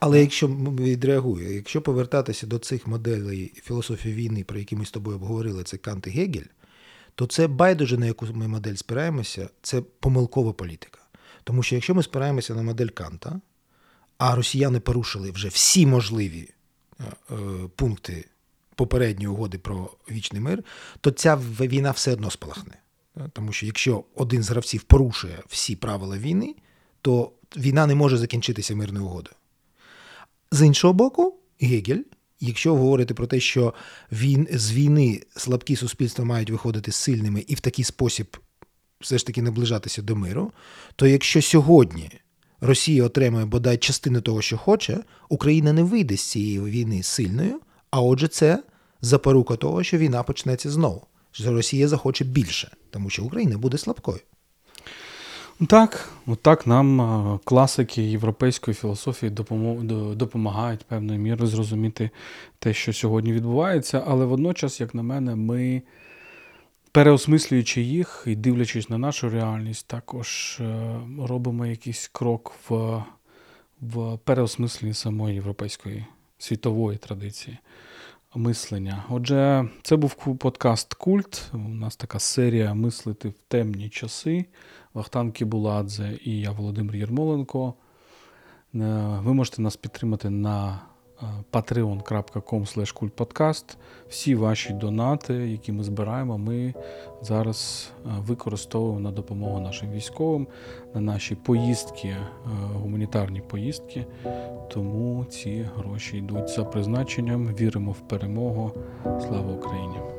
Але 0.00 0.20
якщо 0.20 0.48
відреагує, 0.48 1.54
якщо 1.54 1.82
повертатися 1.82 2.46
до 2.46 2.58
цих 2.58 2.86
моделей 2.86 3.52
філософії 3.54 4.14
війни, 4.14 4.44
про 4.44 4.58
які 4.58 4.76
ми 4.76 4.84
з 4.84 4.90
тобою 4.90 5.16
обговорили, 5.16 5.64
це 5.64 5.76
Кант 5.76 6.06
і 6.06 6.10
Гегель 6.10 6.46
то 7.14 7.26
це 7.26 7.46
байдуже, 7.46 7.98
на 7.98 8.06
яку 8.06 8.26
ми 8.32 8.48
модель 8.48 8.74
спираємося, 8.74 9.48
це 9.62 9.80
помилкова 9.80 10.52
політика. 10.52 10.98
Тому 11.44 11.62
що 11.62 11.74
якщо 11.74 11.94
ми 11.94 12.02
спираємося 12.02 12.54
на 12.54 12.62
модель 12.62 12.88
Канта, 12.88 13.40
а 14.18 14.34
росіяни 14.34 14.80
порушили 14.80 15.30
вже 15.30 15.48
всі 15.48 15.86
можливі 15.86 16.50
е, 17.00 17.04
е, 17.30 17.36
пункти 17.76 18.24
попередньої 18.74 19.28
угоди 19.28 19.58
про 19.58 19.90
вічний 20.10 20.42
мир, 20.42 20.64
то 21.00 21.10
ця 21.10 21.36
війна 21.36 21.90
все 21.90 22.12
одно 22.12 22.30
спалахне. 22.30 22.78
Тому 23.32 23.52
що 23.52 23.66
якщо 23.66 24.04
один 24.14 24.42
з 24.42 24.50
гравців 24.50 24.82
порушує 24.82 25.42
всі 25.46 25.76
правила 25.76 26.18
війни, 26.18 26.54
то 27.00 27.32
війна 27.56 27.86
не 27.86 27.94
може 27.94 28.16
закінчитися 28.16 28.76
мирною 28.76 29.06
угодою. 29.06 29.36
З 30.50 30.66
іншого 30.66 30.94
боку, 30.94 31.38
Гегель 31.60 32.02
якщо 32.44 32.74
говорити 32.74 33.14
про 33.14 33.26
те, 33.26 33.40
що 33.40 33.74
він, 34.12 34.48
з 34.52 34.72
війни 34.72 35.22
слабкі 35.36 35.76
суспільства 35.76 36.24
мають 36.24 36.50
виходити 36.50 36.92
сильними 36.92 37.44
і 37.48 37.54
в 37.54 37.60
такий 37.60 37.84
спосіб 37.84 38.36
все 39.00 39.18
ж 39.18 39.26
таки 39.26 39.42
наближатися 39.42 40.02
до 40.02 40.16
миру, 40.16 40.52
то 40.96 41.06
якщо 41.06 41.42
сьогодні 41.42 42.10
Росія 42.60 43.04
отримує 43.04 43.44
бодай 43.44 43.76
частину 43.76 44.20
того, 44.20 44.42
що 44.42 44.58
хоче, 44.58 44.98
Україна 45.28 45.72
не 45.72 45.82
вийде 45.82 46.16
з 46.16 46.22
цієї 46.22 46.60
війни 46.60 47.02
сильною, 47.02 47.60
а 47.90 48.00
отже, 48.00 48.28
це 48.28 48.62
запорука 49.00 49.56
того, 49.56 49.82
що 49.82 49.98
війна 49.98 50.22
почнеться 50.22 50.70
знову. 50.70 51.06
Що 51.32 51.52
Росія 51.52 51.88
захоче 51.88 52.24
більше, 52.24 52.76
тому 52.90 53.10
що 53.10 53.24
Україна 53.24 53.58
буде 53.58 53.78
слабкою. 53.78 54.20
Так, 55.60 56.08
отак 56.26 56.66
нам 56.66 57.40
класики 57.44 58.02
європейської 58.02 58.74
філософії 58.74 59.30
допомагають 60.14 60.84
певною 60.84 61.18
мірою 61.18 61.46
зрозуміти 61.46 62.10
те, 62.58 62.74
що 62.74 62.92
сьогодні 62.92 63.32
відбувається, 63.32 64.04
але 64.06 64.24
водночас, 64.24 64.80
як 64.80 64.94
на 64.94 65.02
мене, 65.02 65.36
ми, 65.36 65.82
переосмислюючи 66.92 67.82
їх 67.82 68.24
і 68.26 68.36
дивлячись 68.36 68.90
на 68.90 68.98
нашу 68.98 69.30
реальність, 69.30 69.86
також 69.86 70.58
е, 70.60 71.00
робимо 71.20 71.66
якийсь 71.66 72.08
крок 72.08 72.54
в, 72.68 73.02
в 73.80 74.18
переосмисленні 74.18 74.94
самої 74.94 75.34
європейської 75.34 76.06
світової 76.38 76.98
традиції. 76.98 77.58
Мислення. 78.36 79.04
Отже, 79.08 79.68
це 79.82 79.96
був 79.96 80.38
подкаст 80.38 80.94
Культ. 80.94 81.42
У 81.52 81.58
нас 81.58 81.96
така 81.96 82.18
серія 82.18 82.74
мислити 82.74 83.28
в 83.28 83.34
темні 83.48 83.88
часи. 83.88 84.44
Вахтан 84.94 85.32
Кібуладзе 85.32 86.18
і 86.24 86.40
я, 86.40 86.50
Володимир 86.50 86.96
Єрмоленко. 86.96 87.74
Е, 88.74 88.78
ви 89.22 89.34
можете 89.34 89.62
нас 89.62 89.76
підтримати 89.76 90.30
на 90.30 90.80
е, 91.22 91.26
patreon.com 91.52 93.00
kultpodcast. 93.00 93.76
Всі 94.08 94.34
ваші 94.34 94.72
донати, 94.72 95.34
які 95.34 95.72
ми 95.72 95.84
збираємо, 95.84 96.38
ми 96.38 96.74
зараз 97.22 97.90
е, 98.06 98.08
використовуємо 98.18 99.00
на 99.00 99.10
допомогу 99.10 99.60
нашим 99.60 99.90
військовим, 99.90 100.46
на 100.94 101.00
наші 101.00 101.34
поїздки, 101.34 102.16
гуманітарні 102.74 103.40
поїздки. 103.40 104.06
Тому 104.70 105.24
ці 105.24 105.68
гроші 105.76 106.16
йдуть 106.16 106.48
за 106.48 106.64
призначенням. 106.64 107.46
Віримо 107.46 107.92
в 107.92 108.00
перемогу. 108.08 108.72
Слава 109.02 109.52
Україні! 109.52 110.13